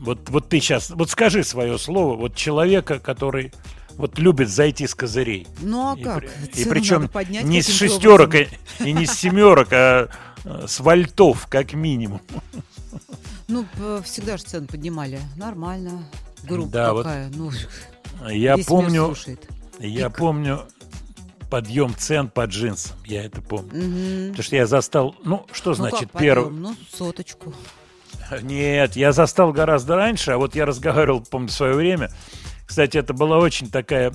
Вот, 0.00 0.28
вот 0.28 0.48
ты 0.48 0.60
сейчас, 0.60 0.90
вот 0.90 1.10
скажи 1.10 1.44
свое 1.44 1.78
слово, 1.78 2.16
вот 2.16 2.34
человека, 2.34 2.98
который 2.98 3.52
вот 3.98 4.18
любит 4.18 4.48
зайти 4.48 4.86
с 4.86 4.94
козырей. 4.94 5.46
Ну, 5.60 5.92
а 5.92 5.98
И 5.98 6.02
как? 6.02 6.24
И, 6.24 6.62
Цену 6.64 6.70
причем 6.70 7.10
не 7.46 7.60
с 7.60 7.68
шестерок 7.68 8.34
и, 8.34 8.48
и 8.78 8.92
не 8.92 9.04
с 9.04 9.12
семерок, 9.12 9.68
а 9.72 10.08
э, 10.44 10.66
с 10.66 10.80
вольтов, 10.80 11.46
как 11.48 11.74
минимум. 11.74 12.22
Ну, 13.48 13.66
всегда 14.04 14.36
же 14.36 14.44
цену 14.44 14.66
поднимали. 14.66 15.20
Нормально. 15.36 16.04
Группа 16.44 16.70
Да, 16.70 16.92
вот 16.92 17.02
такая. 17.02 17.30
Ну, 17.34 17.50
Я 18.30 18.56
помню, 18.58 19.14
я 19.80 20.10
помню 20.10 20.60
подъем 21.50 21.94
цен 21.96 22.28
по 22.28 22.44
джинсам. 22.44 22.96
Я 23.04 23.24
это 23.24 23.40
помню. 23.40 23.70
Мгм. 23.72 24.28
Потому 24.30 24.42
что 24.44 24.56
я 24.56 24.66
застал, 24.66 25.14
ну, 25.24 25.46
что 25.52 25.70
Ну, 25.70 25.76
значит 25.76 26.10
первый... 26.12 26.52
Ну, 26.52 26.76
соточку. 26.92 27.54
Нет, 28.42 28.94
я 28.96 29.12
застал 29.12 29.52
гораздо 29.52 29.96
раньше, 29.96 30.32
а 30.32 30.38
вот 30.38 30.54
я 30.54 30.66
разговаривал, 30.66 31.24
помню, 31.28 31.48
в 31.48 31.52
свое 31.52 31.74
время. 31.74 32.10
Кстати, 32.68 32.98
это 32.98 33.14
была 33.14 33.38
очень 33.38 33.70
такая 33.70 34.12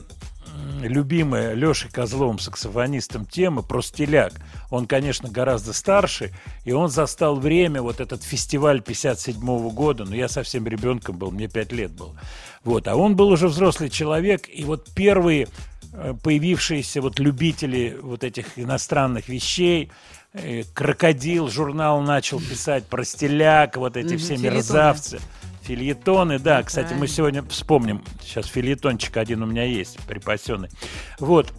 любимая 0.84 1.54
Лешей 1.54 1.90
Козловым, 1.90 2.38
саксофонистом, 2.38 3.26
тема 3.26 3.64
про 3.64 3.82
стиляк. 3.82 4.34
Он, 4.70 4.86
конечно, 4.86 5.28
гораздо 5.28 5.74
старше, 5.74 6.32
и 6.64 6.72
он 6.72 6.90
застал 6.90 7.36
время, 7.36 7.82
вот 7.82 8.00
этот 8.00 8.24
фестиваль 8.24 8.82
57 8.82 9.70
года, 9.72 10.06
но 10.06 10.16
я 10.16 10.28
совсем 10.28 10.68
ребенком 10.68 11.18
был, 11.18 11.32
мне 11.32 11.48
5 11.48 11.72
лет 11.72 11.92
было. 11.92 12.16
Вот, 12.64 12.88
а 12.88 12.96
он 12.96 13.16
был 13.16 13.30
уже 13.30 13.48
взрослый 13.48 13.90
человек, 13.90 14.48
и 14.48 14.64
вот 14.66 14.88
первые 14.94 15.48
э, 15.94 16.14
появившиеся 16.22 17.02
вот 17.02 17.20
любители 17.20 17.98
вот 18.00 18.24
этих 18.24 18.60
иностранных 18.60 19.30
вещей, 19.30 19.92
э, 20.34 20.62
Крокодил 20.76 21.50
журнал 21.50 22.02
начал 22.02 22.40
писать 22.40 22.86
про 22.86 23.04
стиляк, 23.04 23.78
вот 23.78 23.98
эти 23.98 24.16
все 24.18 24.38
мерзавцы. 24.38 25.20
Фильетоны, 25.64 26.40
да, 26.40 26.62
кстати, 26.62 26.88
мы 26.88 26.90
правильно. 26.90 27.08
сегодня 27.08 27.44
вспомним. 27.44 28.04
Сейчас 28.22 28.48
фильетончик 28.48 29.16
один 29.16 29.44
у 29.44 29.46
меня 29.46 29.64
есть, 29.64 29.98
припасенный. 30.06 30.70
Вот. 31.20 31.54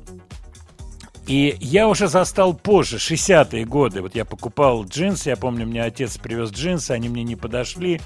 И 1.27 1.57
я 1.61 1.89
уже 1.89 2.09
застал 2.09 2.53
позже, 2.53 2.97
60-е 2.97 3.65
годы. 3.65 4.03
Вот 4.03 4.15
я 4.15 4.27
покупал 4.27 4.85
джинсы, 4.85 5.31
я 5.31 5.37
помню, 5.37 5.67
мне 5.67 5.83
отец 5.83 6.19
привез 6.19 6.51
джинсы, 6.51 6.91
они 6.91 7.09
мне 7.09 7.25
не 7.25 7.35
подошли. 7.35 8.01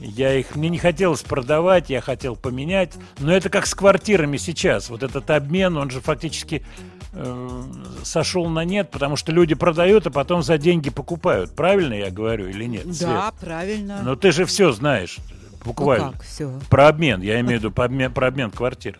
Я 0.00 0.34
их, 0.34 0.54
мне 0.54 0.68
не 0.68 0.78
хотелось 0.78 1.22
продавать, 1.22 1.90
я 1.90 2.00
хотел 2.00 2.36
поменять. 2.36 2.94
Но 3.18 3.32
это 3.32 3.50
как 3.50 3.66
с 3.66 3.74
квартирами 3.74 4.36
сейчас. 4.36 4.90
Вот 4.90 5.02
этот 5.02 5.28
обмен, 5.30 5.76
он 5.76 5.90
же 5.90 6.00
фактически 6.00 6.64
э, 7.12 7.62
сошел 8.04 8.48
на 8.48 8.64
нет, 8.64 8.90
потому 8.90 9.16
что 9.16 9.32
люди 9.32 9.54
продают, 9.54 10.06
а 10.06 10.10
потом 10.10 10.42
за 10.42 10.58
деньги 10.58 10.90
покупают. 10.90 11.54
Правильно 11.54 11.94
я 11.94 12.10
говорю 12.10 12.48
или 12.48 12.64
нет? 12.64 12.84
Свет? 12.84 13.08
Да, 13.08 13.32
правильно. 13.40 14.00
Но 14.02 14.14
ты 14.16 14.30
же 14.32 14.44
все 14.44 14.72
знаешь, 14.72 15.18
буквально. 15.64 16.06
Ну 16.06 16.12
как 16.12 16.22
все? 16.22 16.60
Про 16.70 16.88
обмен, 16.88 17.20
я 17.20 17.40
имею 17.40 17.58
в 17.58 17.62
виду 17.62 17.72
про 17.72 17.86
обмен, 17.86 18.12
про 18.12 18.28
обмен 18.28 18.50
квартир. 18.50 18.98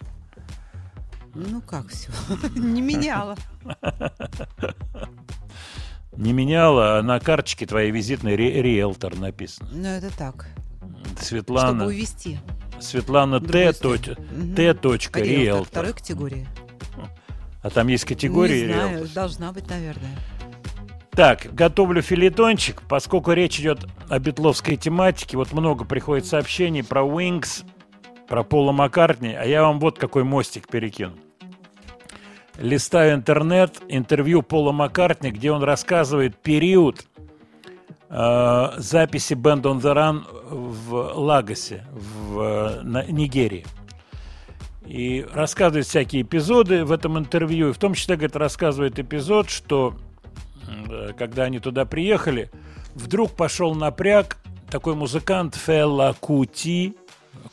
Ну 1.34 1.60
как 1.60 1.88
все? 1.88 2.10
Не 2.56 2.82
меняла. 2.82 3.36
Не 6.16 6.32
меняла, 6.32 6.98
а 6.98 7.02
на 7.02 7.20
карточке 7.20 7.64
твоей 7.64 7.92
визитной 7.92 8.34
риэлтор 8.34 9.16
написано. 9.16 9.68
Ну 9.72 9.86
это 9.86 10.10
так. 10.16 10.48
Светлана, 11.20 11.80
Чтобы 11.80 11.86
увести. 11.86 12.38
Светлана 12.80 13.40
Т. 13.40 13.72
точка- 13.72 14.16
Т. 14.56 14.74
точка 14.74 15.20
Риэлтор 15.20 15.66
второй 15.66 15.92
категории. 15.94 16.46
А 17.62 17.70
там 17.70 17.88
есть 17.88 18.04
категории 18.04 18.66
Не 18.66 18.72
знаю, 18.72 18.90
риэлтор. 18.90 19.14
должна 19.14 19.52
быть, 19.52 19.68
наверное. 19.68 20.16
Так, 21.10 21.48
готовлю 21.52 22.00
филитончик, 22.02 22.82
поскольку 22.88 23.32
речь 23.32 23.58
идет 23.58 23.84
о 24.08 24.18
битловской 24.20 24.76
тематике. 24.76 25.36
Вот 25.36 25.52
много 25.52 25.84
приходит 25.84 26.26
сообщений 26.26 26.84
про 26.84 27.02
Wings, 27.02 27.64
про 28.28 28.44
Пола 28.44 28.70
Маккартни, 28.70 29.34
а 29.34 29.44
я 29.44 29.62
вам 29.62 29.80
вот 29.80 29.98
какой 29.98 30.22
мостик 30.22 30.68
перекину. 30.68 31.14
Листаю 32.58 33.14
интернет, 33.14 33.80
интервью 33.88 34.42
Пола 34.42 34.70
Маккартни, 34.72 35.30
где 35.30 35.50
он 35.52 35.62
рассказывает 35.62 36.36
период 36.40 37.04
э, 38.10 38.70
записи 38.78 39.34
Band 39.34 39.62
on 39.62 39.80
the 39.80 39.94
Run 39.94 40.24
в 40.50 41.12
Лагосе, 41.14 41.84
в 41.92 42.40
э, 42.40 42.82
на- 42.82 43.04
Нигерии. 43.04 43.66
И 44.86 45.26
рассказывает 45.34 45.86
всякие 45.86 46.22
эпизоды 46.22 46.84
в 46.84 46.92
этом 46.92 47.18
интервью. 47.18 47.68
И 47.68 47.72
в 47.72 47.78
том 47.78 47.94
числе, 47.94 48.16
говорит, 48.16 48.36
рассказывает 48.36 48.98
эпизод, 48.98 49.50
что 49.50 49.94
э, 50.88 51.12
когда 51.18 51.44
они 51.44 51.58
туда 51.58 51.84
приехали, 51.84 52.50
вдруг 52.94 53.32
пошел 53.32 53.74
напряг 53.74 54.38
такой 54.70 54.94
музыкант 54.94 55.54
Фелла 55.56 56.16
Кути. 56.18 56.96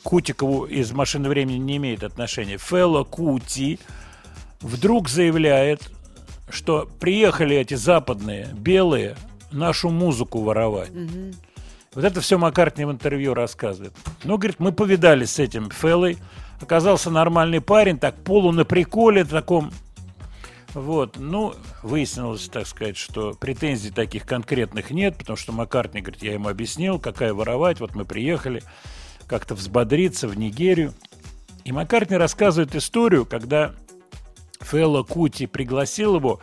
Кутикову 0.02 0.64
из 0.64 0.92
«Машины 0.92 1.28
времени» 1.28 1.58
не 1.58 1.76
имеет 1.76 2.04
отношения. 2.04 2.58
Фелла 2.58 3.04
Кути 3.04 3.78
вдруг 4.60 5.08
заявляет, 5.08 5.90
что 6.48 6.88
приехали 7.00 7.56
эти 7.56 7.74
западные, 7.74 8.48
белые, 8.54 9.16
нашу 9.50 9.90
музыку 9.90 10.42
воровать. 10.42 10.90
Вот 11.94 12.04
это 12.04 12.20
все 12.20 12.36
Маккартни 12.36 12.84
в 12.84 12.90
интервью 12.90 13.32
рассказывает. 13.32 13.94
Ну, 14.24 14.36
говорит, 14.36 14.60
мы 14.60 14.72
повидались 14.72 15.32
с 15.32 15.38
этим 15.38 15.70
Феллой. 15.70 16.18
Оказался 16.60 17.10
нормальный 17.10 17.60
парень, 17.60 17.98
так 17.98 18.16
полу 18.16 18.52
на 18.52 18.64
приколе 18.64 19.24
таком. 19.24 19.72
Вот, 20.74 21.16
ну, 21.18 21.54
выяснилось, 21.82 22.48
так 22.48 22.66
сказать, 22.66 22.98
что 22.98 23.32
претензий 23.32 23.90
таких 23.90 24.26
конкретных 24.26 24.90
нет, 24.90 25.16
потому 25.16 25.38
что 25.38 25.52
Маккартни 25.52 26.02
говорит, 26.02 26.22
я 26.22 26.34
ему 26.34 26.50
объяснил, 26.50 26.98
какая 26.98 27.32
воровать, 27.32 27.80
вот 27.80 27.94
мы 27.94 28.04
приехали 28.04 28.62
как-то 29.26 29.54
взбодриться 29.54 30.28
в 30.28 30.36
Нигерию. 30.36 30.92
И 31.64 31.72
Маккартни 31.72 32.16
рассказывает 32.16 32.74
историю, 32.74 33.24
когда 33.24 33.74
Фэлло 34.60 35.02
Кути 35.02 35.46
пригласил 35.46 36.16
его 36.16 36.40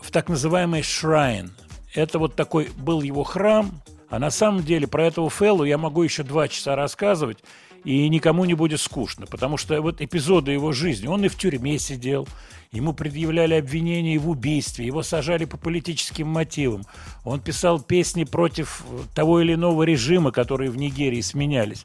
в 0.00 0.10
так 0.10 0.28
называемый 0.28 0.82
шрайн. 0.82 1.52
Это 1.94 2.18
вот 2.18 2.34
такой 2.34 2.70
был 2.76 3.02
его 3.02 3.22
храм, 3.22 3.70
а 4.10 4.18
на 4.18 4.30
самом 4.30 4.64
деле 4.64 4.86
про 4.86 5.06
этого 5.06 5.30
Фэллу 5.30 5.64
я 5.64 5.78
могу 5.78 6.02
еще 6.02 6.24
два 6.24 6.48
часа 6.48 6.74
рассказывать, 6.74 7.38
и 7.84 8.08
никому 8.08 8.44
не 8.44 8.54
будет 8.54 8.80
скучно, 8.80 9.26
потому 9.26 9.56
что 9.56 9.80
вот 9.80 10.00
эпизоды 10.00 10.52
его 10.52 10.72
жизни, 10.72 11.06
он 11.06 11.24
и 11.24 11.28
в 11.28 11.36
тюрьме 11.36 11.78
сидел, 11.78 12.26
ему 12.72 12.94
предъявляли 12.94 13.54
обвинения 13.54 14.18
в 14.18 14.28
убийстве, 14.28 14.86
его 14.86 15.02
сажали 15.02 15.44
по 15.44 15.56
политическим 15.56 16.26
мотивам, 16.26 16.82
он 17.24 17.40
писал 17.40 17.80
песни 17.80 18.24
против 18.24 18.82
того 19.14 19.40
или 19.40 19.54
иного 19.54 19.84
режима, 19.84 20.32
которые 20.32 20.70
в 20.70 20.76
Нигерии 20.76 21.20
сменялись. 21.20 21.84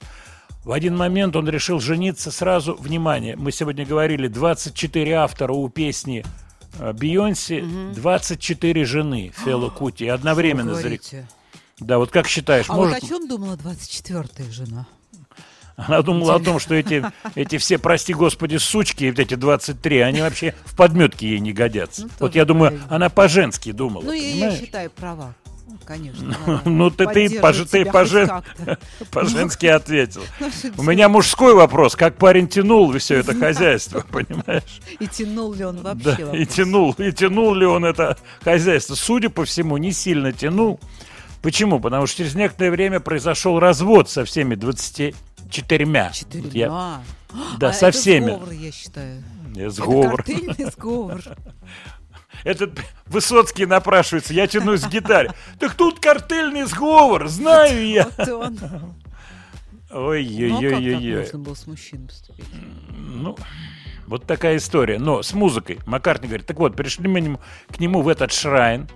В 0.63 0.71
один 0.71 0.97
момент 0.97 1.35
он 1.35 1.47
решил 1.47 1.79
жениться 1.79 2.31
сразу, 2.31 2.75
внимание, 2.75 3.35
мы 3.35 3.51
сегодня 3.51 3.85
говорили, 3.85 4.27
24 4.27 5.13
автора 5.13 5.53
у 5.53 5.69
песни 5.69 6.25
э, 6.77 6.93
Бейонсе, 6.93 7.63
24 7.95 8.85
жены 8.85 9.31
Фелла 9.43 9.69
Кути 9.69 10.07
одновременно 10.07 10.73
Что 10.73 10.81
вы 10.81 10.89
зарек- 10.95 11.09
говорите? 11.11 11.27
Да, 11.79 11.97
вот 11.97 12.11
как 12.11 12.27
считаешь, 12.27 12.65
А 12.67 12.75
может... 12.75 12.95
вот 12.95 13.03
о 13.03 13.07
чем 13.07 13.27
думала 13.27 13.55
24-я 13.55 14.51
жена? 14.51 14.85
Она 15.77 16.01
думала 16.01 16.35
о 16.35 16.39
том, 16.39 16.59
что 16.59 16.75
эти, 16.75 17.05
эти 17.35 17.57
все, 17.57 17.77
прости 17.77 18.13
господи, 18.13 18.57
сучки, 18.57 19.09
вот 19.09 19.17
эти 19.19 19.35
23, 19.35 19.99
они 19.99 20.19
вообще 20.21 20.53
в 20.65 20.75
подметке 20.75 21.29
ей 21.29 21.39
не 21.39 21.53
годятся. 21.53 22.03
Ну, 22.03 22.09
вот 22.19 22.35
я 22.35 22.43
думаю, 22.43 22.71
правильно. 22.71 22.95
она 22.95 23.09
по-женски 23.09 23.71
думала, 23.71 24.03
Ну, 24.03 24.11
я, 24.11 24.49
я 24.49 24.57
считаю 24.57 24.89
права. 24.89 25.33
Ну, 25.69 25.77
Конечно. 25.85 26.61
Ну, 26.65 26.89
ты, 26.89 27.05
ты, 27.07 27.25
пож- 27.39 27.65
ты 27.69 27.85
пожен- 27.85 28.27
как-то. 28.27 28.79
по-женски 29.11 29.65
ответил. 29.67 30.21
Ну, 30.39 30.71
У 30.77 30.83
меня 30.83 31.09
мужской 31.09 31.53
вопрос, 31.53 31.95
как 31.95 32.15
парень 32.17 32.47
тянул 32.47 32.91
все 32.97 33.17
это 33.17 33.33
хозяйство, 33.35 34.03
понимаешь? 34.11 34.81
И 34.99 35.07
тянул 35.07 35.53
ли 35.53 35.63
он 35.65 35.77
Да, 35.83 35.93
вообще? 35.93 36.21
и 36.21 36.25
вопрос? 36.25 36.47
тянул, 36.55 36.91
и 36.97 37.11
тянул 37.11 37.53
ли 37.53 37.65
он 37.65 37.85
это 37.85 38.17
хозяйство. 38.41 38.95
Судя 38.95 39.29
по 39.29 39.45
всему, 39.45 39.77
не 39.77 39.91
сильно 39.91 40.31
тянул. 40.33 40.79
Почему? 41.41 41.79
Потому 41.79 42.05
что 42.07 42.17
через 42.17 42.35
некоторое 42.35 42.71
время 42.71 42.99
произошел 42.99 43.59
развод 43.59 44.09
со 44.09 44.25
всеми 44.25 44.55
24. 44.55 45.13
Четырьмя. 45.49 46.11
Я- 46.51 47.01
да, 47.59 47.69
А 47.69 47.73
со 47.73 47.91
всеми. 47.91 48.31
сговор, 48.31 48.51
я 48.51 48.71
считаю. 48.71 49.23
Сговор. 49.67 50.13
Это 50.21 50.23
картельный 50.33 50.71
сговор. 50.71 51.21
Этот 52.43 52.79
Высоцкий 53.05 53.65
напрашивается, 53.65 54.33
я 54.33 54.47
тянусь 54.47 54.81
к 54.81 54.89
гитаре. 54.89 55.31
Так 55.59 55.73
тут 55.75 55.99
картельный 55.99 56.63
сговор, 56.63 57.27
знаю 57.27 57.87
я. 57.87 58.07
Ну, 58.17 58.43
а 59.91 60.07
Ой-ой-ой-ой. 60.07 61.19
можно 61.19 61.39
было 61.39 61.53
с 61.55 61.65
мужчиной 61.65 62.07
поступить? 62.07 62.45
Ну, 62.91 63.35
вот 64.05 64.25
такая 64.25 64.57
история. 64.57 64.99
Но 64.99 65.23
с 65.23 65.33
музыкой. 65.33 65.79
Маккартни 65.87 66.27
говорит, 66.27 66.45
так 66.45 66.59
вот, 66.59 66.75
пришли 66.75 67.07
мы 67.07 67.39
к 67.71 67.79
нему 67.79 68.01
в 68.01 68.07
этот 68.07 68.31
шрайн. 68.31 68.87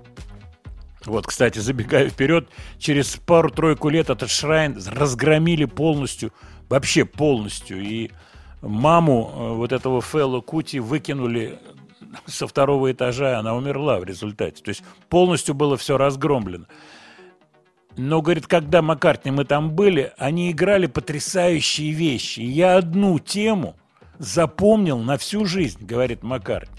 Вот, 1.06 1.28
кстати, 1.28 1.60
забегая 1.60 2.10
вперед, 2.10 2.48
через 2.78 3.18
пару-тройку 3.18 3.90
лет 3.90 4.10
этот 4.10 4.30
шрайн 4.30 4.80
разгромили 4.88 5.65
полностью, 5.65 6.32
вообще 6.70 7.06
полностью. 7.06 7.82
И 7.82 8.11
маму 8.61 9.32
э, 9.34 9.53
вот 9.56 9.72
этого 9.72 9.99
Фэлло 9.99 10.41
Кути 10.41 10.80
выкинули 10.80 11.60
со 12.26 12.48
второго 12.48 12.91
этажа, 12.91 13.40
она 13.40 13.56
умерла 13.56 13.99
в 13.99 14.03
результате. 14.03 14.64
То 14.64 14.69
есть 14.69 14.84
полностью 15.10 15.56
было 15.56 15.77
все 15.77 15.98
разгромлено. 15.98 16.65
Но, 17.95 18.22
говорит, 18.22 18.48
когда 18.48 18.81
Маккартни 18.81 19.31
мы 19.31 19.45
там 19.45 19.72
были, 19.72 20.14
они 20.18 20.52
играли 20.52 20.88
потрясающие 20.88 21.91
вещи. 21.91 22.40
Я 22.40 22.77
одну 22.77 23.19
тему 23.19 23.76
запомнил 24.18 24.98
на 24.99 25.18
всю 25.18 25.45
жизнь, 25.45 25.85
говорит 25.85 26.23
Маккартни. 26.23 26.76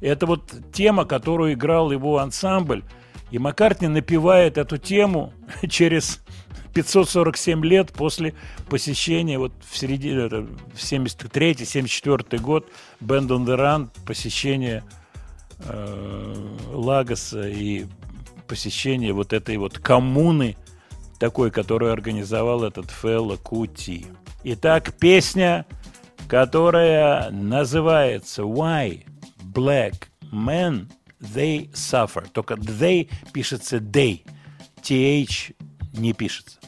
Это 0.00 0.26
вот 0.26 0.52
тема, 0.72 1.04
которую 1.04 1.54
играл 1.54 1.90
его 1.90 2.18
ансамбль. 2.18 2.84
И 3.30 3.38
Маккартни 3.38 3.88
напевает 3.88 4.58
эту 4.58 4.76
тему 4.76 5.32
через 5.68 6.22
547 6.72 7.64
лет 7.64 7.92
после 7.92 8.34
посещения, 8.68 9.38
вот 9.38 9.52
в 9.68 9.76
середине, 9.76 10.26
это 10.26 10.42
в 10.74 10.76
73-74 10.76 12.38
год, 12.38 12.68
the 13.00 13.56
Run, 13.56 13.88
посещение 14.06 14.84
э, 15.60 16.56
Лагоса 16.72 17.48
и 17.48 17.86
посещение 18.46 19.12
вот 19.12 19.32
этой 19.32 19.56
вот 19.56 19.78
коммуны, 19.78 20.56
такой, 21.18 21.50
которую 21.50 21.92
организовал 21.92 22.64
этот 22.64 22.90
Фелло 22.90 23.36
Кути. 23.36 24.06
Итак, 24.44 24.94
песня, 24.98 25.66
которая 26.28 27.30
называется 27.30 28.42
Why 28.42 29.04
Black 29.54 30.08
Men 30.32 30.88
They 31.22 31.70
Suffer. 31.72 32.26
Только 32.32 32.54
they 32.54 33.08
пишется 33.32 33.76
they. 33.76 34.22
TH 34.82 35.54
не 35.92 36.12
пишется. 36.12 36.58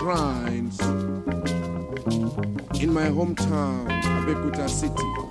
Shrines 0.00 0.80
in 2.80 2.90
my 2.90 3.08
hometown, 3.12 3.86
Abekuta 4.02 4.66
City. 4.66 5.29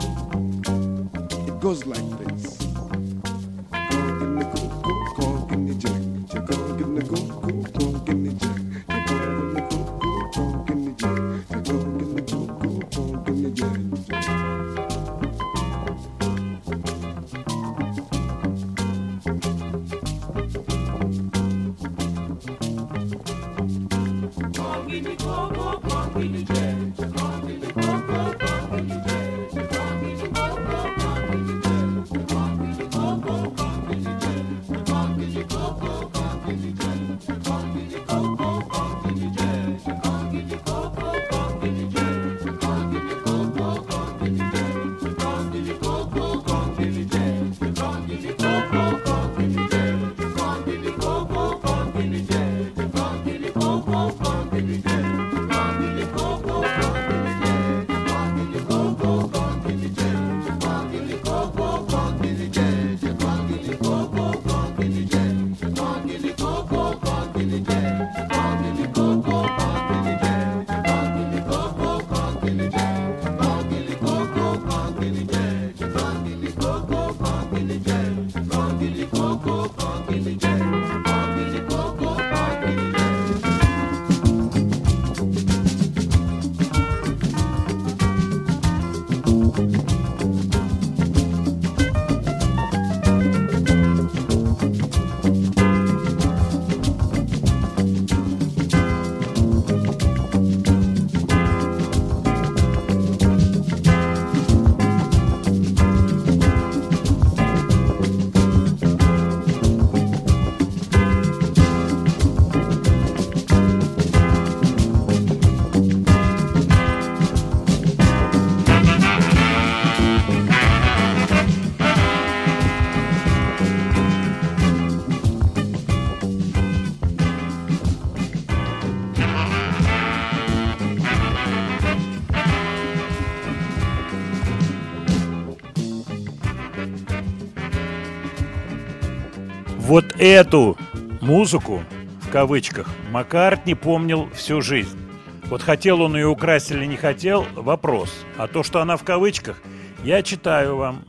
Эту 140.19 140.77
музыку, 141.21 141.81
в 142.21 142.29
кавычках, 142.29 142.87
Маккартни 143.11 143.73
помнил 143.73 144.29
всю 144.33 144.61
жизнь. 144.61 144.99
Вот 145.45 145.63
хотел 145.63 146.01
он 146.01 146.15
ее 146.15 146.27
украсть 146.27 146.71
или 146.71 146.85
не 146.85 146.97
хотел, 146.97 147.45
вопрос. 147.55 148.25
А 148.37 148.47
то, 148.47 148.61
что 148.61 148.81
она 148.81 148.97
в 148.97 149.03
кавычках, 149.03 149.61
я 150.03 150.21
читаю 150.21 150.75
вам 150.75 151.05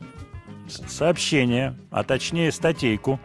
сообщение, 0.69 1.77
а 1.91 2.05
точнее 2.05 2.53
статейку, 2.53 3.21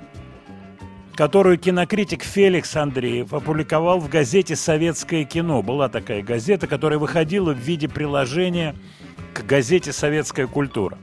которую 1.14 1.58
кинокритик 1.58 2.24
Феликс 2.24 2.76
Андреев 2.76 3.34
опубликовал 3.34 4.00
в 4.00 4.10
газете 4.10 4.56
«Советское 4.56 5.24
кино». 5.24 5.62
Была 5.62 5.88
такая 5.88 6.22
газета, 6.22 6.68
которая 6.68 7.00
выходила 7.00 7.54
в 7.54 7.60
виде 7.60 7.88
приложения 7.88 8.76
к 9.34 9.46
газете 9.46 9.94
«Советская 9.94 10.48
культура». 10.48 10.98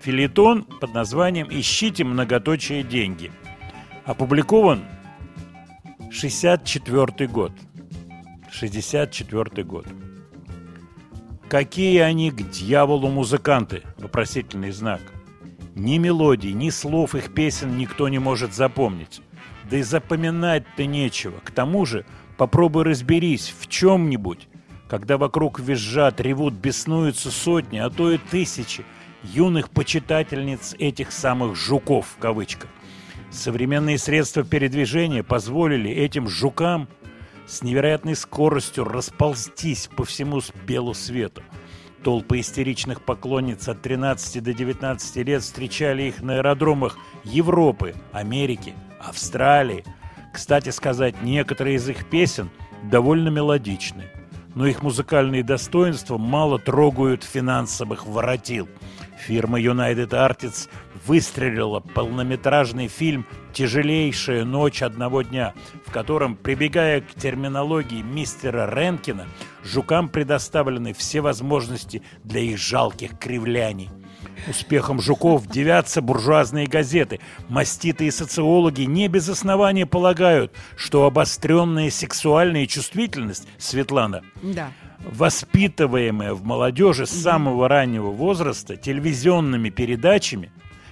Филитон 0.00 0.62
под 0.62 0.94
названием 0.94 1.48
«Ищите 1.50 2.04
многоточие 2.04 2.82
деньги». 2.82 3.30
Опубликован 4.04 4.82
64 6.10 7.28
год. 7.28 7.52
64 8.50 9.64
год. 9.64 9.86
Какие 11.48 11.98
они 12.00 12.30
к 12.30 12.50
дьяволу 12.50 13.08
музыканты? 13.08 13.82
Вопросительный 13.98 14.70
знак. 14.70 15.00
Ни 15.74 15.98
мелодий, 15.98 16.52
ни 16.52 16.70
слов 16.70 17.14
их 17.14 17.34
песен 17.34 17.76
никто 17.76 18.08
не 18.08 18.18
может 18.18 18.54
запомнить. 18.54 19.20
Да 19.70 19.76
и 19.76 19.82
запоминать-то 19.82 20.86
нечего. 20.86 21.38
К 21.44 21.50
тому 21.50 21.84
же 21.84 22.06
попробуй 22.38 22.84
разберись 22.84 23.54
в 23.56 23.68
чем-нибудь, 23.68 24.48
когда 24.88 25.18
вокруг 25.18 25.60
визжат, 25.60 26.20
ревут, 26.20 26.54
беснуются 26.54 27.30
сотни, 27.30 27.78
а 27.78 27.90
то 27.90 28.10
и 28.10 28.18
тысячи 28.18 28.84
юных 29.22 29.68
почитательниц 29.68 30.74
этих 30.78 31.12
самых 31.12 31.54
«жуков» 31.54 32.06
в 32.16 32.18
кавычках. 32.18 32.70
Современные 33.30 33.96
средства 33.96 34.42
передвижения 34.42 35.22
позволили 35.22 35.90
этим 35.90 36.28
«жукам» 36.28 36.88
с 37.46 37.62
невероятной 37.62 38.16
скоростью 38.16 38.84
расползтись 38.84 39.88
по 39.96 40.04
всему 40.04 40.40
белу 40.66 40.94
свету. 40.94 41.42
Толпы 42.02 42.40
истеричных 42.40 43.02
поклонниц 43.02 43.68
от 43.68 43.82
13 43.82 44.42
до 44.42 44.52
19 44.52 45.16
лет 45.16 45.42
встречали 45.42 46.04
их 46.04 46.22
на 46.22 46.36
аэродромах 46.36 46.98
Европы, 47.24 47.94
Америки, 48.12 48.74
Австралии. 49.00 49.84
Кстати 50.32 50.70
сказать, 50.70 51.22
некоторые 51.22 51.76
из 51.76 51.88
их 51.88 52.08
песен 52.08 52.50
довольно 52.90 53.28
мелодичны, 53.28 54.06
но 54.54 54.66
их 54.66 54.82
музыкальные 54.82 55.44
достоинства 55.44 56.18
мало 56.18 56.58
трогают 56.58 57.22
финансовых 57.22 58.06
воротил. 58.06 58.68
Фирма 59.18 59.60
United 59.60 60.10
Artists 60.10 60.68
выстрелила 61.06 61.80
полнометражный 61.80 62.88
фильм 62.88 63.26
«Тяжелейшая 63.52 64.44
ночь 64.44 64.82
одного 64.82 65.22
дня», 65.22 65.54
в 65.86 65.90
котором, 65.90 66.36
прибегая 66.36 67.00
к 67.00 67.14
терминологии 67.14 68.02
мистера 68.02 68.70
Ренкина, 68.72 69.26
жукам 69.64 70.08
предоставлены 70.08 70.92
все 70.94 71.20
возможности 71.20 72.02
для 72.24 72.40
их 72.40 72.58
жалких 72.58 73.18
кривляний. 73.18 73.90
Успехом 74.48 75.00
жуков 75.00 75.46
девятся 75.46 76.00
буржуазные 76.00 76.66
газеты. 76.66 77.20
Маститые 77.48 78.10
социологи 78.10 78.82
не 78.82 79.08
без 79.08 79.28
основания 79.28 79.86
полагают, 79.86 80.52
что 80.76 81.04
обостренная 81.04 81.90
сексуальная 81.90 82.66
чувствительность, 82.66 83.46
Светлана, 83.58 84.22
Да. 84.42 84.70
воспитываемая 85.00 86.34
в 86.34 86.44
молодежи 86.44 87.06
с 87.06 87.10
самого 87.10 87.68
раннего 87.68 88.10
возраста 88.10 88.76
телевизионными 88.76 89.68
передачами, 89.70 90.50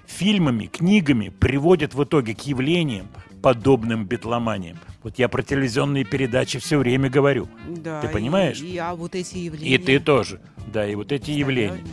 фильмами, 0.08 0.66
книгами, 0.66 1.28
приводит 1.28 1.94
в 1.94 2.02
итоге 2.02 2.34
к 2.34 2.40
явлениям, 2.40 3.08
подобным 3.42 4.04
битломаниям. 4.06 4.78
Вот 5.02 5.18
я 5.18 5.28
про 5.28 5.42
телевизионные 5.42 6.04
передачи 6.04 6.58
все 6.58 6.76
время 6.78 7.08
говорю. 7.08 7.48
Да, 7.68 8.00
Ты 8.00 8.08
понимаешь? 8.08 8.60
И, 8.60 8.72
и- 8.74 8.78
а 8.78 8.94
вот 8.96 9.14
эти 9.14 9.36
явления. 9.38 9.74
И 9.74 9.78
ты 9.78 10.00
тоже. 10.00 10.40
Да, 10.72 10.86
и 10.86 10.94
вот 10.96 11.12
эти 11.12 11.30
явления. 11.30 11.84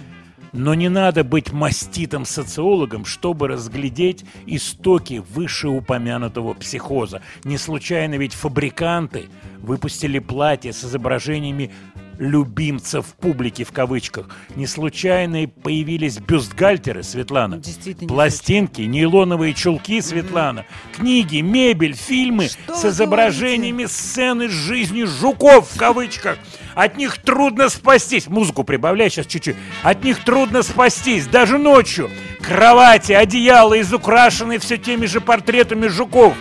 Но 0.53 0.73
не 0.73 0.87
надо 0.89 1.25
быть 1.25 1.51
маститым 1.51 2.23
социологом, 2.23 3.03
чтобы 3.03 3.49
разглядеть 3.49 4.23
истоки 4.45 5.21
вышеупомянутого 5.33 6.53
психоза. 6.53 7.21
Не 7.43 7.57
случайно 7.57 8.15
ведь 8.15 8.33
фабриканты 8.33 9.25
выпустили 9.59 10.19
платье 10.19 10.71
с 10.71 10.83
изображениями 10.85 11.71
любимцев 12.19 13.05
публики 13.19 13.63
в 13.63 13.71
кавычках. 13.71 14.29
Не 14.55 14.67
случайно 14.67 15.47
появились 15.47 16.19
бюстгальтеры, 16.19 17.03
Светлана. 17.03 17.57
Действительно, 17.57 18.01
не 18.01 18.07
Пластинки, 18.07 18.81
нейлоновые 18.81 19.53
чулки, 19.53 20.01
Светлана. 20.01 20.65
Книги, 20.95 21.41
мебель, 21.41 21.95
фильмы 21.95 22.47
Что 22.47 22.75
с 22.75 22.85
изображениями 22.85 23.85
сцены 23.85 24.49
жизни 24.49 25.03
жуков 25.03 25.69
в 25.69 25.77
кавычках. 25.77 26.37
От 26.73 26.97
них 26.97 27.17
трудно 27.21 27.69
спастись. 27.69 28.27
Музыку 28.27 28.63
прибавляй 28.63 29.09
сейчас 29.09 29.27
чуть-чуть. 29.27 29.55
От 29.83 30.03
них 30.03 30.23
трудно 30.23 30.61
спастись, 30.61 31.27
даже 31.27 31.57
ночью. 31.57 32.09
Кровати, 32.41 33.13
одеяла 33.13 33.79
изукрашены 33.81 34.59
все 34.59 34.77
теми 34.77 35.05
же 35.05 35.21
портретами 35.21 35.87
жуков. 35.87 36.35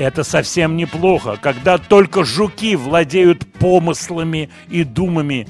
Это 0.00 0.24
совсем 0.24 0.78
неплохо, 0.78 1.36
когда 1.38 1.76
только 1.76 2.24
жуки 2.24 2.74
владеют 2.74 3.46
помыслами 3.52 4.48
и 4.70 4.82
думами 4.82 5.46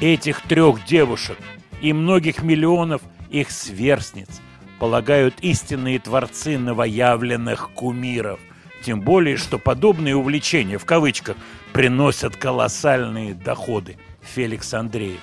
этих 0.00 0.40
трех 0.40 0.86
девушек 0.86 1.36
и 1.82 1.92
многих 1.92 2.42
миллионов 2.42 3.02
их 3.28 3.50
сверстниц, 3.50 4.40
полагают 4.78 5.34
истинные 5.42 5.98
творцы 5.98 6.56
новоявленных 6.58 7.68
кумиров. 7.74 8.40
Тем 8.82 9.02
более, 9.02 9.36
что 9.36 9.58
подобные 9.58 10.16
увлечения, 10.16 10.78
в 10.78 10.86
кавычках, 10.86 11.36
приносят 11.74 12.36
колоссальные 12.36 13.34
доходы. 13.34 13.98
Феликс 14.22 14.72
Андреев. 14.72 15.20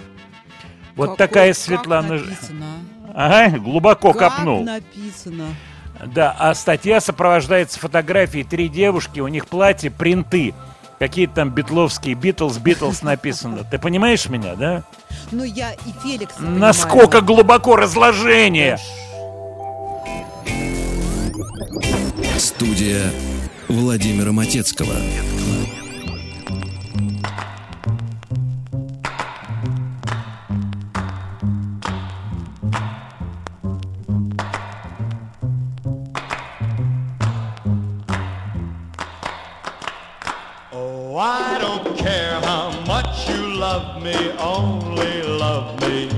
Вот 0.96 1.12
Какой- 1.14 1.18
такая 1.18 1.48
как 1.54 1.58
Светлана... 1.58 2.18
Ж- 2.20 2.26
написано, 2.28 2.66
Ага, 3.16 3.58
глубоко 3.58 4.14
как 4.14 4.36
копнул. 4.36 4.64
написано. 4.64 5.48
Да, 6.04 6.36
а 6.38 6.54
статья 6.56 7.00
сопровождается 7.00 7.80
фотографией 7.80 8.44
три 8.44 8.68
девушки, 8.70 9.20
у 9.20 9.28
них 9.28 9.48
платье, 9.48 9.90
принты. 9.90 10.54
Какие-то 11.00 11.36
там 11.36 11.50
битловские, 11.50 12.16
Битлз, 12.16 12.58
Битлз 12.58 13.02
написано. 13.02 13.66
Ты 13.70 13.78
понимаешь 13.80 14.30
меня, 14.30 14.56
да? 14.56 14.84
Ну, 15.32 15.44
я 15.44 15.74
и 15.74 15.92
Феликс. 16.02 16.36
Насколько 16.40 17.20
глубоко 17.22 17.76
разложение! 17.76 18.78
Студия 22.38 23.12
Владимира 23.68 24.32
Матецкого. 24.32 24.96
I 41.18 41.58
don't 41.60 41.98
care 41.98 42.42
how 42.42 42.78
much 42.86 43.30
you 43.30 43.56
love 43.56 44.04
me, 44.04 44.32
only 44.38 45.24
love 45.24 45.80
me. 45.82 46.10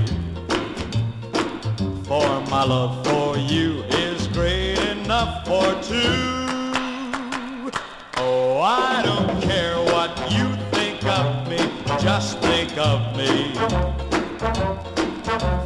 For 2.02 2.40
my 2.50 2.64
love 2.64 3.06
for 3.06 3.38
you 3.38 3.84
is 3.84 4.26
great 4.28 4.78
enough 4.78 5.46
for 5.46 5.66
two. 5.82 7.70
Oh, 8.16 8.60
I 8.60 9.02
don't 9.04 9.40
care 9.40 9.76
what 9.76 10.10
you 10.32 10.48
think 10.72 11.04
of 11.04 11.48
me, 11.48 11.58
just 12.00 12.40
think 12.40 12.76
of 12.76 13.16
me. 13.16 13.54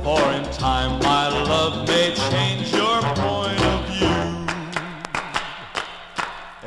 For 0.04 0.22
in 0.32 0.44
time 0.52 1.00
my 1.00 1.28
love 1.44 1.88
may 1.88 2.14
change 2.30 2.61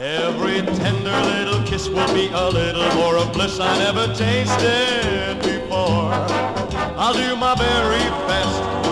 Every 0.06 0.62
tender 0.62 1.20
little 1.34 1.64
kiss 1.64 1.90
will 1.90 2.14
be 2.14 2.28
a 2.28 2.48
little 2.48 2.88
more 2.94 3.18
of 3.18 3.34
bliss 3.34 3.60
I 3.60 3.76
never 3.80 4.06
tasted 4.14 5.40
before. 5.40 6.14
I'll 6.96 7.16
do 7.16 7.36
my 7.36 7.56
very 7.56 8.08
best 8.28 8.85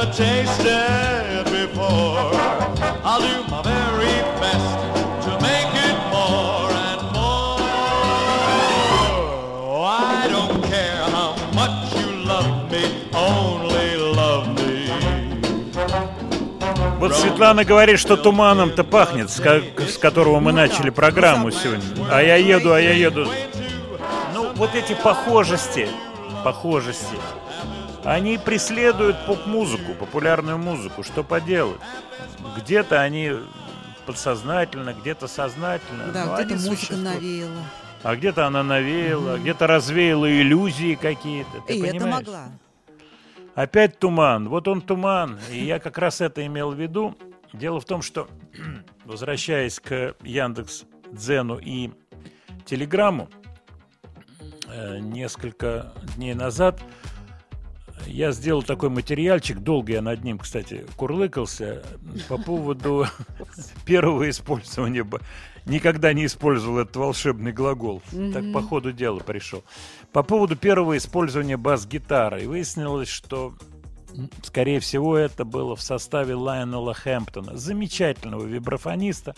never 0.00 0.12
tasted 0.12 1.44
before. 1.44 2.30
I'll 3.04 3.20
do 3.20 3.42
my 3.50 3.62
very 3.62 4.16
best 4.40 4.78
to 5.24 5.30
make 5.40 5.72
it 5.88 5.96
more 6.10 6.70
and 6.88 7.02
more. 7.12 7.60
I 9.86 10.26
don't 10.28 10.62
care 10.64 11.04
how 11.16 11.34
much 11.54 11.94
you 12.00 12.08
love 12.24 12.70
me, 12.70 12.84
only 13.14 13.96
love 14.14 14.48
me. 14.56 14.90
Вот 16.98 17.16
Светлана 17.16 17.64
говорит, 17.64 17.98
что 17.98 18.16
туманом-то 18.16 18.84
пахнет, 18.84 19.30
с, 19.30 19.40
ко- 19.40 19.62
с 19.88 19.96
которого 19.98 20.38
мы 20.40 20.52
начали 20.52 20.90
программу 20.90 21.50
сегодня. 21.50 21.82
А 22.10 22.20
я 22.22 22.36
еду, 22.36 22.72
а 22.74 22.80
я 22.80 22.92
еду. 22.92 23.26
Ну, 24.34 24.52
вот 24.54 24.74
эти 24.74 24.92
похожести, 24.94 25.88
похожести, 26.44 27.16
они 28.04 28.38
преследуют 28.38 29.16
поп-музыку, 29.26 29.94
популярную 29.94 30.58
музыку. 30.58 31.02
Что 31.02 31.22
поделать? 31.22 31.80
Где-то 32.56 33.00
они 33.00 33.32
подсознательно, 34.06 34.94
где-то 34.94 35.28
сознательно. 35.28 36.06
Да, 36.12 36.34
где-то 36.34 36.54
музыка 36.54 36.76
существуют. 36.76 37.04
навеяла. 37.04 37.62
А 38.02 38.16
где-то 38.16 38.46
она 38.46 38.62
навеяла, 38.62 39.38
где-то 39.38 39.66
развеяла 39.66 40.30
иллюзии 40.30 40.94
какие-то. 40.94 41.60
Ты 41.66 41.74
И 41.74 41.80
это 41.82 41.98
понимаешь? 41.98 42.14
могла. 42.26 42.44
Опять 43.54 43.98
туман. 43.98 44.48
Вот 44.48 44.68
он 44.68 44.80
туман. 44.80 45.38
И 45.50 45.64
я 45.64 45.78
как 45.78 45.98
раз 45.98 46.20
это 46.22 46.44
имел 46.46 46.70
в 46.70 46.80
виду. 46.80 47.14
Дело 47.52 47.80
в 47.80 47.84
том, 47.84 48.00
что, 48.00 48.28
возвращаясь 49.04 49.78
к 49.80 50.14
Яндекс 50.22 50.84
Дзену 51.12 51.58
и 51.58 51.90
Телеграмму, 52.64 53.28
э, 54.68 54.98
несколько 55.00 55.92
дней 56.16 56.32
назад 56.34 56.80
я 58.06 58.32
сделал 58.32 58.62
такой 58.62 58.90
материальчик, 58.90 59.58
долго 59.58 59.92
я 59.92 60.02
над 60.02 60.24
ним, 60.24 60.38
кстати, 60.38 60.86
курлыкался, 60.96 61.82
по 62.28 62.38
поводу 62.38 63.06
первого 63.86 64.28
использования. 64.30 65.06
Никогда 65.66 66.12
не 66.12 66.26
использовал 66.26 66.78
этот 66.78 66.96
волшебный 66.96 67.52
глагол. 67.52 68.02
Так 68.32 68.52
по 68.52 68.62
ходу 68.62 68.92
дела 68.92 69.20
пришел. 69.20 69.62
По 70.12 70.22
поводу 70.22 70.56
первого 70.56 70.96
использования 70.96 71.56
бас-гитары. 71.56 72.44
И 72.44 72.46
выяснилось, 72.46 73.08
что, 73.08 73.54
скорее 74.42 74.80
всего, 74.80 75.16
это 75.16 75.44
было 75.44 75.76
в 75.76 75.82
составе 75.82 76.34
Лайонела 76.34 76.94
Хэмптона, 76.94 77.56
замечательного 77.56 78.46
вибрафониста. 78.46 79.34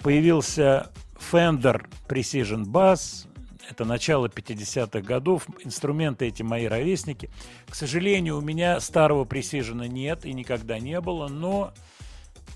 Появился 0.00 0.90
Fender 1.30 1.86
Precision 2.08 2.64
Bass, 2.64 3.26
это 3.72 3.84
начало 3.84 4.26
50-х 4.26 5.00
годов. 5.00 5.46
Инструменты 5.64 6.26
эти 6.26 6.42
мои 6.42 6.66
ровесники. 6.66 7.30
К 7.68 7.74
сожалению, 7.74 8.38
у 8.38 8.40
меня 8.40 8.78
старого 8.80 9.24
Precision 9.24 9.88
нет 9.88 10.24
и 10.24 10.32
никогда 10.32 10.78
не 10.78 11.00
было, 11.00 11.28
но 11.28 11.72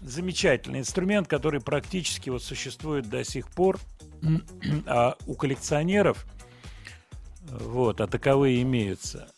замечательный 0.01 0.81
инструмент, 0.81 1.27
который 1.27 1.61
практически 1.61 2.31
вот 2.31 2.43
существует 2.43 3.09
до 3.09 3.25
сих 3.25 3.49
пор. 3.49 3.79
А 4.87 5.17
у 5.27 5.35
коллекционеров, 5.35 6.27
вот, 7.49 8.01
а 8.01 8.07
таковые 8.07 8.63
имеются, 8.63 9.29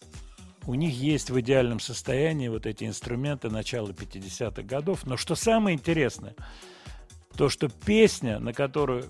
у 0.66 0.74
них 0.74 0.94
есть 0.94 1.30
в 1.30 1.40
идеальном 1.40 1.80
состоянии 1.80 2.48
вот 2.48 2.66
эти 2.66 2.84
инструменты 2.84 3.50
начала 3.50 3.88
50-х 3.88 4.62
годов. 4.62 5.06
Но 5.06 5.16
что 5.16 5.34
самое 5.34 5.76
интересное, 5.76 6.34
то, 7.36 7.48
что 7.48 7.68
песня, 7.68 8.38
на 8.38 8.52
которую, 8.52 9.04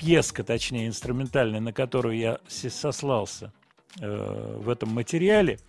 пьеска, 0.00 0.42
точнее, 0.42 0.86
инструментальная, 0.86 1.60
на 1.60 1.74
которую 1.74 2.16
я 2.16 2.40
сослался 2.48 3.52
э, 4.00 4.56
в 4.58 4.70
этом 4.70 4.88
материале, 4.88 5.60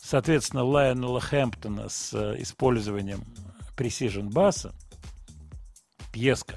соответственно, 0.00 0.64
Лайонела 0.64 1.20
Хэмптона 1.20 1.88
с 1.88 2.12
э, 2.12 2.42
использованием 2.42 3.22
Precision 3.76 4.30
баса, 4.30 4.74
пьеска, 6.12 6.56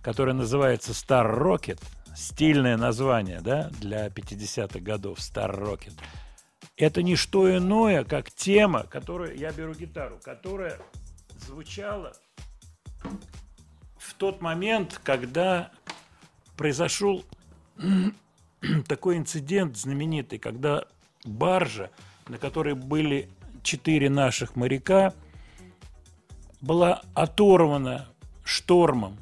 которая 0.00 0.34
называется 0.34 0.92
Star 0.92 1.30
Rocket, 1.30 1.78
стильное 2.16 2.78
название, 2.78 3.42
да, 3.42 3.68
для 3.78 4.06
50-х 4.06 4.80
годов 4.80 5.18
Star 5.18 5.54
Rocket. 5.54 5.92
Это 6.78 7.02
не 7.02 7.16
что 7.16 7.54
иное, 7.54 8.02
как 8.04 8.30
тема, 8.30 8.84
которую 8.84 9.36
я 9.36 9.52
беру 9.52 9.74
гитару, 9.74 10.18
которая 10.24 10.78
звучала 11.46 12.14
в 13.98 14.14
тот 14.14 14.40
момент, 14.40 14.98
когда 15.04 15.70
произошел 16.60 17.24
такой 18.86 19.16
инцидент 19.16 19.78
знаменитый, 19.78 20.38
когда 20.38 20.84
баржа, 21.24 21.88
на 22.28 22.36
которой 22.36 22.74
были 22.74 23.30
четыре 23.62 24.10
наших 24.10 24.56
моряка, 24.56 25.14
была 26.60 27.00
оторвана 27.14 28.08
штормом 28.44 29.16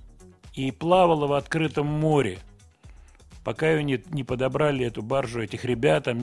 и 0.55 0.73
плавала 0.73 1.28
в 1.28 1.32
открытом 1.32 1.86
море, 1.86 2.40
пока 3.49 3.70
ее 3.70 3.83
не, 3.83 3.99
не 4.11 4.25
подобрали, 4.25 4.85
эту 4.85 5.01
баржу, 5.01 5.41
этих 5.41 5.65
ребят, 5.65 6.07
э, 6.07 6.15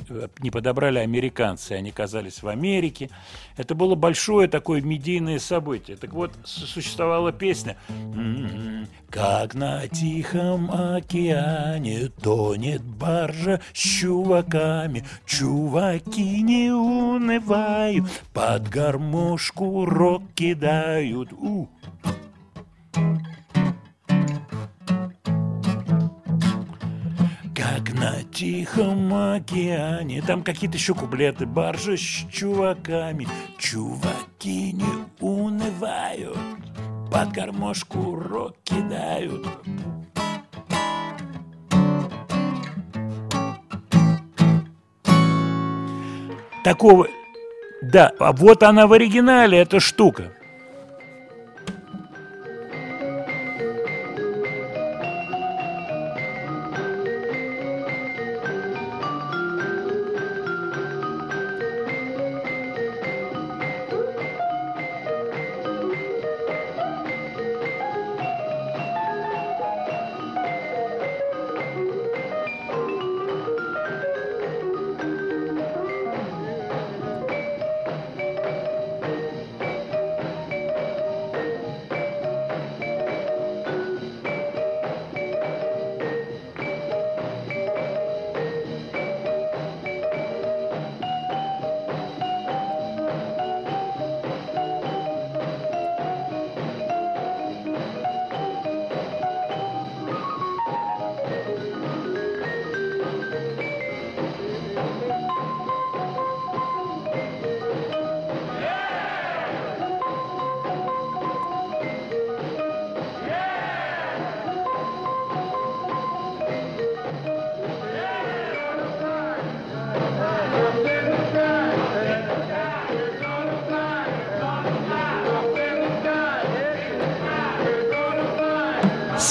не 0.42 0.52
подобрали 0.52 1.00
американцы, 1.00 1.72
они 1.72 1.90
оказались 1.90 2.44
в 2.44 2.48
Америке. 2.48 3.10
Это 3.58 3.74
было 3.74 3.96
большое 3.96 4.48
такое 4.48 4.82
медийное 4.82 5.40
событие. 5.40 5.98
Так 5.98 6.14
вот, 6.14 6.34
существовала 6.44 7.32
песня 7.32 7.78
«М-м, 7.90 8.88
«Как 9.10 9.56
на 9.56 9.88
Тихом 9.88 10.70
океане 10.70 12.10
тонет 12.22 12.84
баржа 12.84 13.60
с 13.74 13.80
чуваками, 13.80 15.04
чуваки 15.26 16.44
не 16.44 16.70
унывают, 16.70 18.06
под 18.36 18.70
гармошку 18.70 19.86
рок 19.86 20.22
кидают». 20.36 21.34
У. 21.34 21.70
Тихом 28.36 29.14
океане. 29.14 30.22
Там 30.22 30.44
какие-то 30.44 30.76
еще 30.76 30.94
куплеты. 30.94 31.46
Баржа 31.46 31.96
с 31.96 32.26
чуваками. 32.30 33.26
Чуваки 33.58 34.74
не 34.74 34.84
унывают. 35.22 36.38
Под 37.10 37.32
гармошку 37.32 38.16
рок 38.16 38.58
кидают. 38.66 39.48
Такого... 46.66 47.08
Да, 47.82 48.12
а 48.20 48.34
вот 48.34 48.64
она 48.64 48.88
в 48.88 48.92
оригинале, 48.92 49.60
эта 49.60 49.80
штука. 49.80 50.34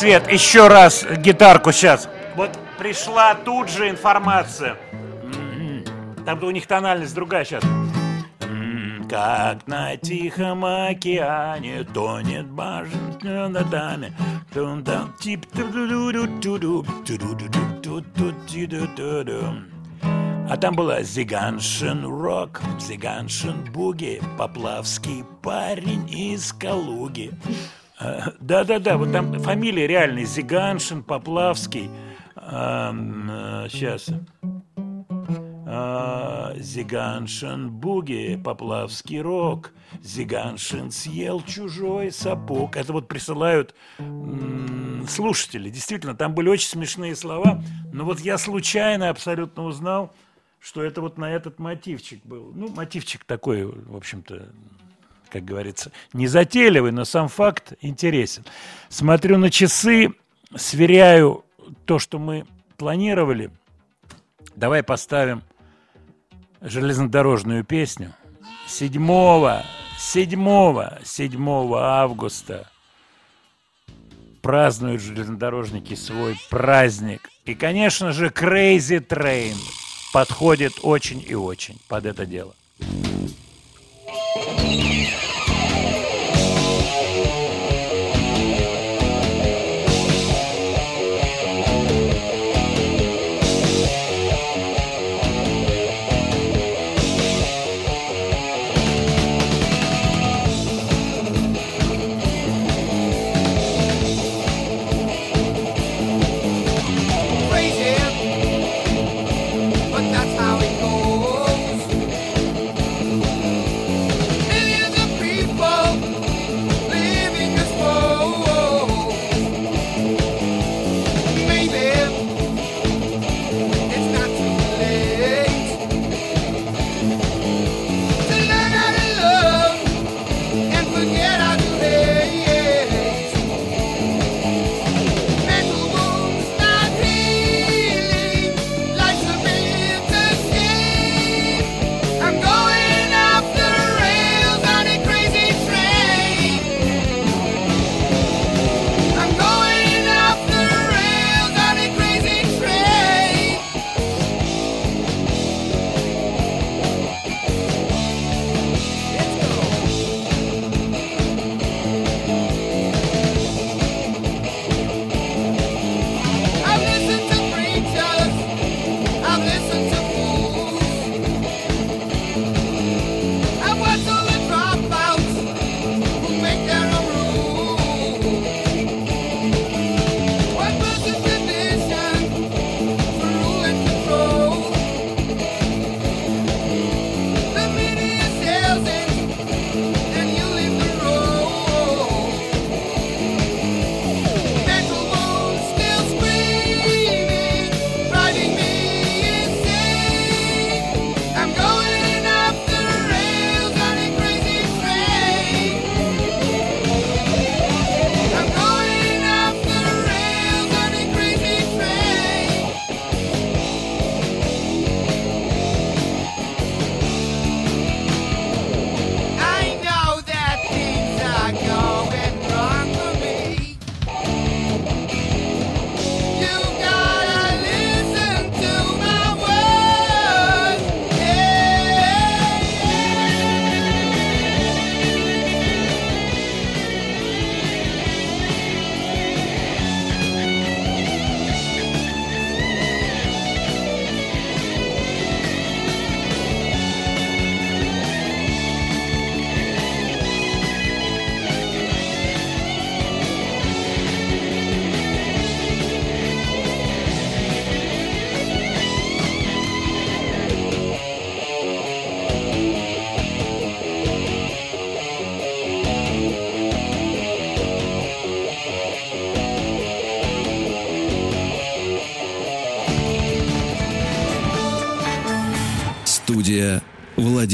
Свет, 0.04 0.30
еще 0.30 0.68
раз 0.68 1.06
гитарку 1.16 1.72
сейчас. 1.72 2.10
Вот 2.36 2.50
пришла 2.78 3.34
тут 3.34 3.70
же 3.70 3.88
информация. 3.88 4.76
М-м. 4.92 5.82
Там 6.26 6.44
у 6.44 6.50
них 6.50 6.66
тональность 6.66 7.14
другая 7.14 7.46
сейчас. 7.46 7.64
Как 9.08 9.66
на 9.66 9.96
Тихом 9.96 10.62
океане 10.66 11.84
тонет 11.84 12.50
башня 12.50 13.48
над 13.48 13.72
нами. 13.72 14.12
А 20.50 20.56
там 20.58 20.74
была 20.74 21.02
Зиганшин 21.02 22.04
рок, 22.04 22.60
Зиганшин 22.78 23.72
буги, 23.72 24.20
Поплавский 24.36 25.24
парень 25.40 26.06
из 26.10 26.52
Калуги. 26.52 27.32
А, 28.04 28.32
Да-да-да, 28.40 28.98
вот 28.98 29.12
там 29.12 29.32
фамилии 29.40 29.84
реальные, 29.86 30.26
Зиганшин, 30.26 31.02
Поплавский. 31.02 31.88
Сейчас. 32.36 34.10
Зиганшин 36.56 37.70
буги, 37.70 38.40
Поплавский 38.44 39.20
рок, 39.20 39.72
Зиганшин 40.02 40.90
съел 40.90 41.40
чужой 41.40 42.12
сапог. 42.12 42.76
Это 42.76 42.92
вот 42.92 43.08
присылают 43.08 43.74
слушатели. 45.08 45.70
Действительно, 45.70 46.14
там 46.14 46.34
были 46.34 46.50
очень 46.50 46.68
смешные 46.68 47.16
слова. 47.16 47.62
Но 47.92 48.04
вот 48.04 48.20
я 48.20 48.36
случайно 48.38 49.08
абсолютно 49.08 49.64
узнал, 49.64 50.14
что 50.60 50.82
это 50.82 51.00
вот 51.00 51.16
на 51.18 51.30
этот 51.32 51.58
мотивчик 51.58 52.24
был. 52.24 52.52
Ну, 52.54 52.68
мотивчик 52.68 53.24
такой, 53.24 53.64
в 53.64 53.96
общем-то, 53.96 54.50
как 55.34 55.44
говорится, 55.44 55.90
не 56.12 56.28
затейливый, 56.28 56.92
но 56.92 57.04
сам 57.04 57.26
факт 57.26 57.72
интересен. 57.80 58.44
Смотрю 58.88 59.36
на 59.36 59.50
часы, 59.50 60.14
сверяю 60.54 61.44
то, 61.86 61.98
что 61.98 62.20
мы 62.20 62.46
планировали. 62.76 63.50
Давай 64.54 64.84
поставим 64.84 65.42
железнодорожную 66.60 67.64
песню. 67.64 68.14
7, 68.68 68.92
7, 69.98 71.02
7 71.02 71.74
августа 71.74 72.70
празднуют 74.40 75.02
железнодорожники 75.02 75.94
свой 75.94 76.38
праздник. 76.48 77.28
И, 77.44 77.56
конечно 77.56 78.12
же, 78.12 78.28
Crazy 78.28 79.04
Train 79.04 79.56
подходит 80.12 80.74
очень 80.82 81.24
и 81.26 81.34
очень 81.34 81.80
под 81.88 82.06
это 82.06 82.24
дело. 82.24 82.54
Crazy, 82.78 84.63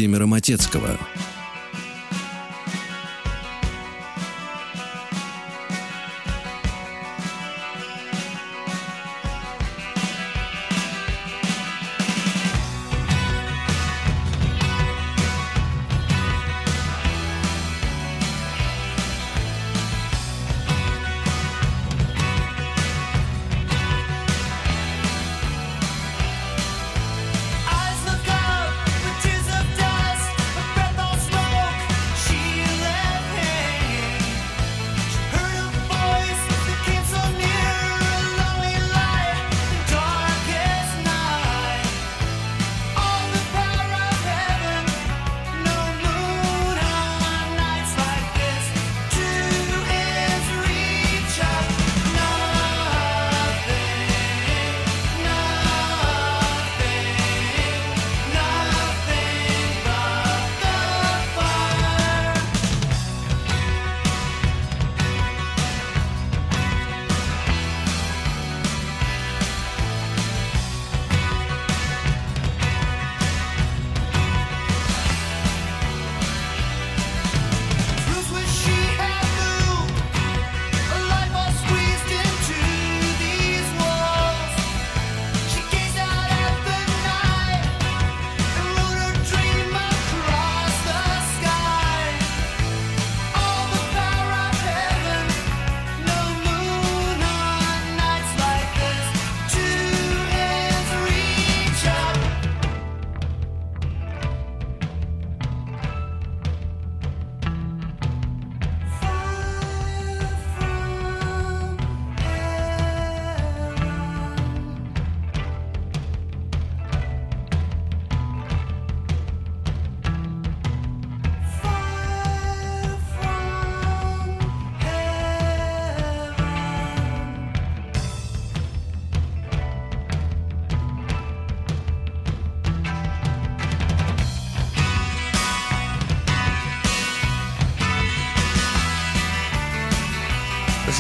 Владимира 0.01 0.27
Матецкого. 0.27 0.99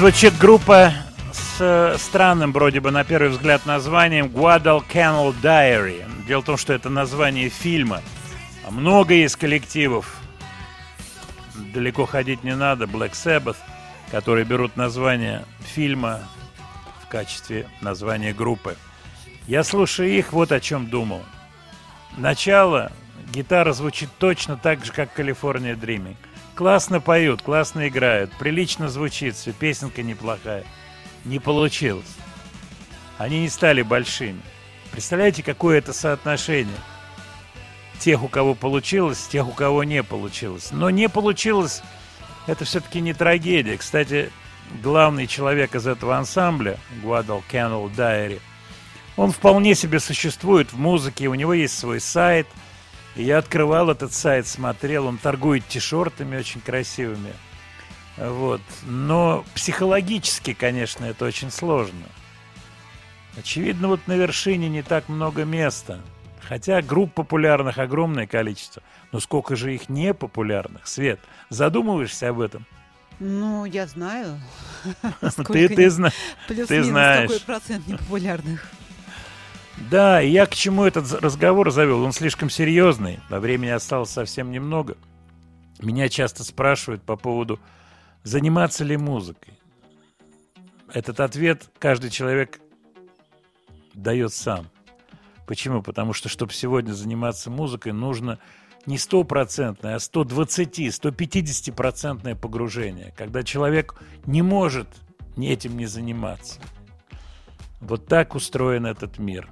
Звучит 0.00 0.38
группа 0.38 0.94
с 1.30 1.60
э, 1.60 1.98
странным, 1.98 2.54
вроде 2.54 2.80
бы, 2.80 2.90
на 2.90 3.04
первый 3.04 3.28
взгляд, 3.28 3.66
названием 3.66 4.28
Guadalcanal 4.28 5.34
Diary. 5.42 6.02
Дело 6.26 6.40
в 6.40 6.46
том, 6.46 6.56
что 6.56 6.72
это 6.72 6.88
название 6.88 7.50
фильма. 7.50 8.00
Много 8.70 9.12
есть 9.12 9.36
коллективов. 9.36 10.16
Далеко 11.74 12.06
ходить 12.06 12.44
не 12.44 12.56
надо. 12.56 12.86
Black 12.86 13.12
Sabbath, 13.12 13.58
которые 14.10 14.46
берут 14.46 14.74
название 14.74 15.44
фильма 15.74 16.20
в 17.04 17.10
качестве 17.10 17.68
названия 17.82 18.32
группы. 18.32 18.78
Я 19.46 19.62
слушаю 19.64 20.10
их, 20.10 20.32
вот 20.32 20.50
о 20.50 20.60
чем 20.60 20.88
думал. 20.88 21.22
Начало. 22.16 22.90
Гитара 23.34 23.74
звучит 23.74 24.08
точно 24.18 24.56
так 24.56 24.82
же, 24.82 24.92
как 24.92 25.20
California 25.20 25.78
Dreaming. 25.78 26.16
Классно 26.54 27.00
поют, 27.00 27.42
классно 27.42 27.88
играют, 27.88 28.32
прилично 28.38 28.88
звучит 28.88 29.34
все, 29.34 29.52
песенка 29.52 30.02
неплохая. 30.02 30.64
Не 31.24 31.38
получилось. 31.38 32.16
Они 33.18 33.40
не 33.40 33.48
стали 33.48 33.82
большими. 33.82 34.40
Представляете, 34.90 35.42
какое 35.42 35.78
это 35.78 35.92
соотношение? 35.92 36.74
Тех, 37.98 38.22
у 38.22 38.28
кого 38.28 38.54
получилось, 38.54 39.26
тех, 39.30 39.46
у 39.46 39.52
кого 39.52 39.84
не 39.84 40.02
получилось. 40.02 40.70
Но 40.72 40.90
не 40.90 41.08
получилось, 41.08 41.82
это 42.46 42.64
все-таки 42.64 43.00
не 43.00 43.12
трагедия. 43.12 43.76
Кстати, 43.76 44.30
главный 44.82 45.26
человек 45.26 45.74
из 45.74 45.86
этого 45.86 46.16
ансамбля, 46.16 46.78
Guadalcanal 47.02 47.94
Diary, 47.94 48.40
он 49.16 49.32
вполне 49.32 49.74
себе 49.74 50.00
существует 50.00 50.72
в 50.72 50.78
музыке, 50.78 51.28
у 51.28 51.34
него 51.34 51.52
есть 51.52 51.78
свой 51.78 52.00
сайт. 52.00 52.46
И 53.16 53.22
я 53.24 53.38
открывал 53.38 53.90
этот 53.90 54.12
сайт, 54.12 54.46
смотрел, 54.46 55.06
он 55.06 55.18
торгует 55.18 55.66
тишертами 55.66 56.36
очень 56.36 56.60
красивыми. 56.60 57.32
Вот. 58.16 58.60
Но 58.84 59.44
психологически, 59.54 60.52
конечно, 60.52 61.04
это 61.04 61.24
очень 61.24 61.50
сложно. 61.50 62.06
Очевидно, 63.36 63.88
вот 63.88 64.06
на 64.06 64.14
вершине 64.14 64.68
не 64.68 64.82
так 64.82 65.08
много 65.08 65.44
места. 65.44 66.00
Хотя 66.42 66.82
групп 66.82 67.14
популярных 67.14 67.78
огромное 67.78 68.26
количество. 68.26 68.82
Но 69.12 69.20
сколько 69.20 69.56
же 69.56 69.74
их 69.74 69.88
не 69.88 70.12
популярных? 70.14 70.86
Свет, 70.86 71.20
задумываешься 71.48 72.28
об 72.28 72.40
этом? 72.40 72.66
Ну, 73.20 73.64
я 73.64 73.86
знаю. 73.86 74.40
Ты, 75.46 75.68
ты, 75.68 75.90
зна- 75.90 76.10
ты 76.48 76.54
Плюс-минус 76.54 76.86
знаешь. 76.86 77.30
какой 77.30 77.44
процент 77.44 77.86
непопулярных. 77.86 78.66
Да, 79.88 80.20
я 80.20 80.44
к 80.46 80.54
чему 80.54 80.84
этот 80.84 81.10
разговор 81.22 81.70
завел? 81.70 82.02
Он 82.02 82.12
слишком 82.12 82.50
серьезный. 82.50 83.20
Во 83.30 83.40
времени 83.40 83.70
осталось 83.70 84.10
совсем 84.10 84.50
немного. 84.50 84.96
Меня 85.80 86.08
часто 86.08 86.44
спрашивают 86.44 87.02
по 87.02 87.16
поводу, 87.16 87.58
заниматься 88.22 88.84
ли 88.84 88.96
музыкой. 88.96 89.54
Этот 90.92 91.20
ответ 91.20 91.70
каждый 91.78 92.10
человек 92.10 92.60
дает 93.94 94.34
сам. 94.34 94.66
Почему? 95.46 95.82
Потому 95.82 96.12
что, 96.12 96.28
чтобы 96.28 96.52
сегодня 96.52 96.92
заниматься 96.92 97.50
музыкой, 97.50 97.92
нужно 97.92 98.38
не 98.86 98.98
стопроцентное, 98.98 99.96
а 99.96 100.00
120, 100.00 100.94
150 100.94 101.74
процентное 101.74 102.34
погружение, 102.34 103.14
когда 103.16 103.42
человек 103.42 103.94
не 104.26 104.42
может 104.42 104.88
этим 105.36 105.76
не 105.78 105.86
заниматься. 105.86 106.60
Вот 107.80 108.06
так 108.06 108.34
устроен 108.34 108.84
этот 108.84 109.18
мир. 109.18 109.48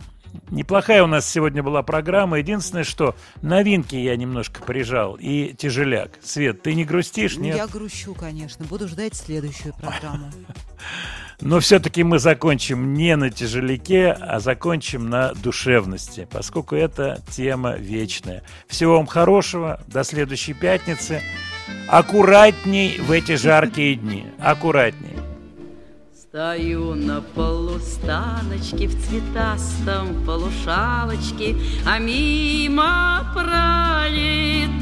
Неплохая 0.51 1.03
у 1.03 1.07
нас 1.07 1.29
сегодня 1.29 1.63
была 1.63 1.83
программа. 1.83 2.39
Единственное, 2.39 2.85
что 2.85 3.15
новинки 3.43 3.97
я 3.97 4.17
немножко 4.17 4.63
прижал 4.63 5.17
и 5.21 5.55
тяжеляк. 5.55 6.19
Свет, 6.23 6.63
ты 6.63 6.75
не 6.75 6.85
грустишь, 6.85 7.37
Ну, 7.37 7.45
нет? 7.45 7.57
Я 7.57 7.67
грущу, 7.67 8.15
конечно. 8.15 8.65
Буду 8.65 8.89
ждать 8.89 9.15
следующую 9.15 9.75
программу. 9.75 10.31
Но 11.41 11.61
все-таки 11.61 12.03
мы 12.03 12.19
закончим 12.19 12.95
не 12.95 13.15
на 13.15 13.31
тяжеляке, 13.31 14.11
а 14.11 14.41
закончим 14.41 15.09
на 15.09 15.35
душевности, 15.35 16.27
поскольку 16.31 16.75
это 16.75 17.23
тема 17.31 17.77
вечная. 17.77 18.43
Всего 18.67 18.97
вам 18.97 19.07
хорошего, 19.07 19.81
до 19.87 20.03
следующей 20.03 20.55
пятницы. 20.55 21.23
Аккуратней 21.89 22.99
в 22.99 23.13
эти 23.13 23.37
жаркие 23.37 23.95
дни. 23.95 24.27
Аккуратней. 24.41 25.28
Стою 26.39 26.95
на 26.95 27.21
полустаночке 27.21 28.87
в 28.87 28.95
цветастом 29.05 30.25
полушалочке, 30.25 31.57
А 31.85 31.99
мимо 31.99 33.29
пролетают 33.35 34.77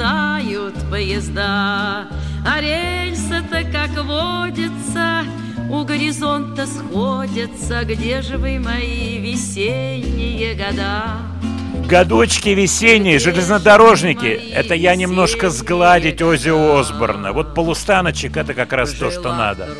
поезда. 0.90 2.08
А 2.46 2.60
рельсы-то, 2.60 3.64
как 3.72 3.88
водится, 4.04 5.24
у 5.70 5.82
горизонта 5.84 6.66
сходятся. 6.66 7.84
Где 7.84 8.20
же 8.20 8.36
вы, 8.36 8.58
мои 8.58 9.18
весенние 9.18 10.54
года? 10.54 11.04
Годочки 11.88 12.50
весенние, 12.50 13.18
железнодорожники. 13.18 14.26
Это 14.52 14.74
я 14.74 14.94
немножко 14.94 15.48
сгладить 15.48 16.20
Ози 16.20 16.50
Осборна. 16.50 17.32
Вот 17.32 17.54
полустаночек 17.54 18.36
это 18.36 18.52
как 18.52 18.74
раз 18.74 18.92
то, 18.92 19.10
что 19.10 19.32
надо. 19.34 19.70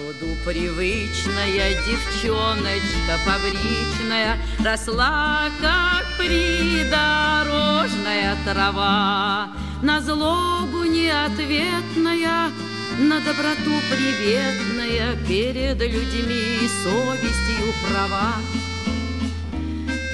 Привычная 0.47 1.75
девчоночка 1.85 3.19
фабричная 3.25 4.39
Росла, 4.65 5.51
как 5.61 6.07
придорожная 6.17 8.37
трава. 8.45 9.49
На 9.83 10.01
злобу 10.01 10.85
неответная, 10.85 12.53
на 12.99 13.21
доброту 13.21 13.75
приветная 13.91 15.17
Перед 15.27 15.81
людьми 15.81 16.71
совестью 16.85 17.75
права. 17.83 18.37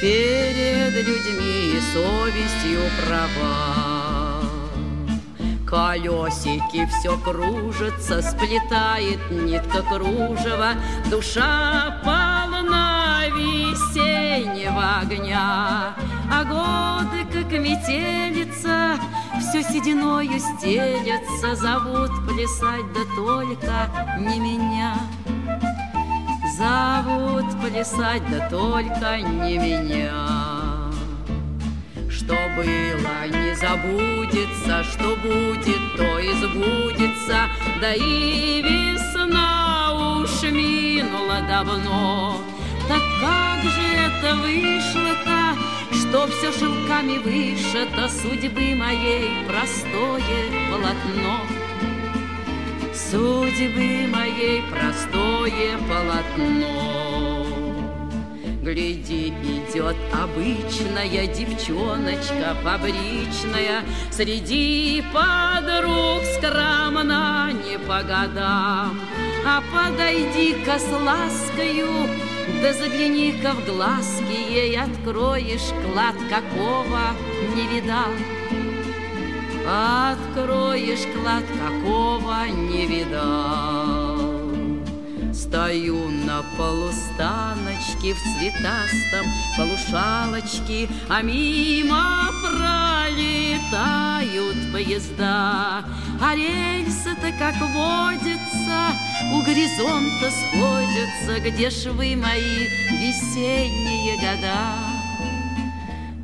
Перед 0.00 0.94
людьми 1.06 1.78
совестью 1.92 2.80
права 3.06 4.21
Колесики 5.72 6.84
все 6.84 7.16
кружатся, 7.16 8.20
сплетает 8.20 9.18
нитка 9.30 9.80
кружева, 9.80 10.74
Душа 11.10 11.98
полна 12.04 13.22
весеннего 13.28 14.98
огня, 14.98 15.94
А 16.30 16.44
годы, 16.44 17.24
как 17.32 17.50
метелица, 17.58 18.98
все 19.40 19.62
сединою 19.62 20.38
стелется, 20.38 21.56
Зовут 21.56 22.10
плясать, 22.28 22.92
да 22.92 23.00
только 23.16 24.18
не 24.18 24.40
меня. 24.40 24.94
Зовут 26.54 27.46
плясать, 27.62 28.22
да 28.30 28.46
только 28.50 29.22
не 29.22 29.56
меня. 29.56 30.71
Что 32.14 32.34
было, 32.54 33.26
не 33.26 33.54
забудется, 33.56 34.84
что 34.84 35.16
будет, 35.16 35.96
то 35.96 36.18
и 36.18 36.32
сбудется, 36.34 37.48
да 37.80 37.94
и 37.94 38.62
весна 38.62 40.18
уж 40.20 40.42
минула 40.42 41.40
давно. 41.48 42.42
Так 42.86 43.02
как 43.20 43.62
же 43.62 43.82
это 43.96 44.34
вышло-то, 44.36 45.56
что 45.92 46.26
все 46.26 46.52
шелками 46.52 47.16
вышито 47.18 48.08
судьбы 48.08 48.74
моей 48.74 49.30
простое 49.48 50.70
полотно? 50.70 51.40
Судьбы 52.94 54.06
моей 54.08 54.62
простое 54.70 55.78
полотно. 55.88 57.41
Гляди, 58.62 59.30
идет 59.42 59.96
обычная 60.12 61.26
девчоночка 61.26 62.56
фабричная, 62.62 63.82
Среди 64.12 65.02
подруг 65.12 66.22
скромна 66.36 67.50
не 67.52 67.76
по 67.76 68.04
годам. 68.04 69.00
А 69.44 69.60
подойди-ка 69.74 70.78
с 70.78 70.88
ласкою, 70.92 72.08
да 72.62 72.72
загляни-ка 72.72 73.52
в 73.54 73.66
глазки 73.66 74.52
ей, 74.52 74.78
Откроешь 74.78 75.72
клад, 75.82 76.14
какого 76.30 77.00
не 77.56 77.66
видал. 77.66 78.12
Откроешь 79.66 81.08
клад, 81.12 81.42
какого 81.58 82.46
не 82.46 82.86
видал. 82.86 84.11
Стою 85.32 86.10
на 86.10 86.42
полустаночке 86.58 88.12
в 88.12 88.18
цветастом 88.18 89.26
полушалочке, 89.56 90.88
А 91.08 91.22
мимо 91.22 92.28
пролетают 92.42 93.92
поезда. 94.72 95.84
А 96.20 96.34
рельсы-то, 96.34 97.32
как 97.38 97.54
водится, 97.74 98.92
у 99.32 99.42
горизонта 99.42 100.30
сходятся, 100.30 101.40
Где 101.48 101.70
ж 101.70 101.86
вы, 101.92 102.14
мои 102.14 102.68
весенние 102.90 104.16
года? 104.16 104.74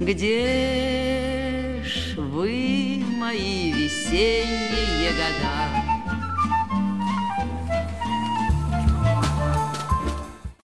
Где 0.00 1.82
ж 1.82 2.14
вы, 2.18 3.02
мои 3.18 3.72
весенние 3.72 5.12
года? 5.12 5.97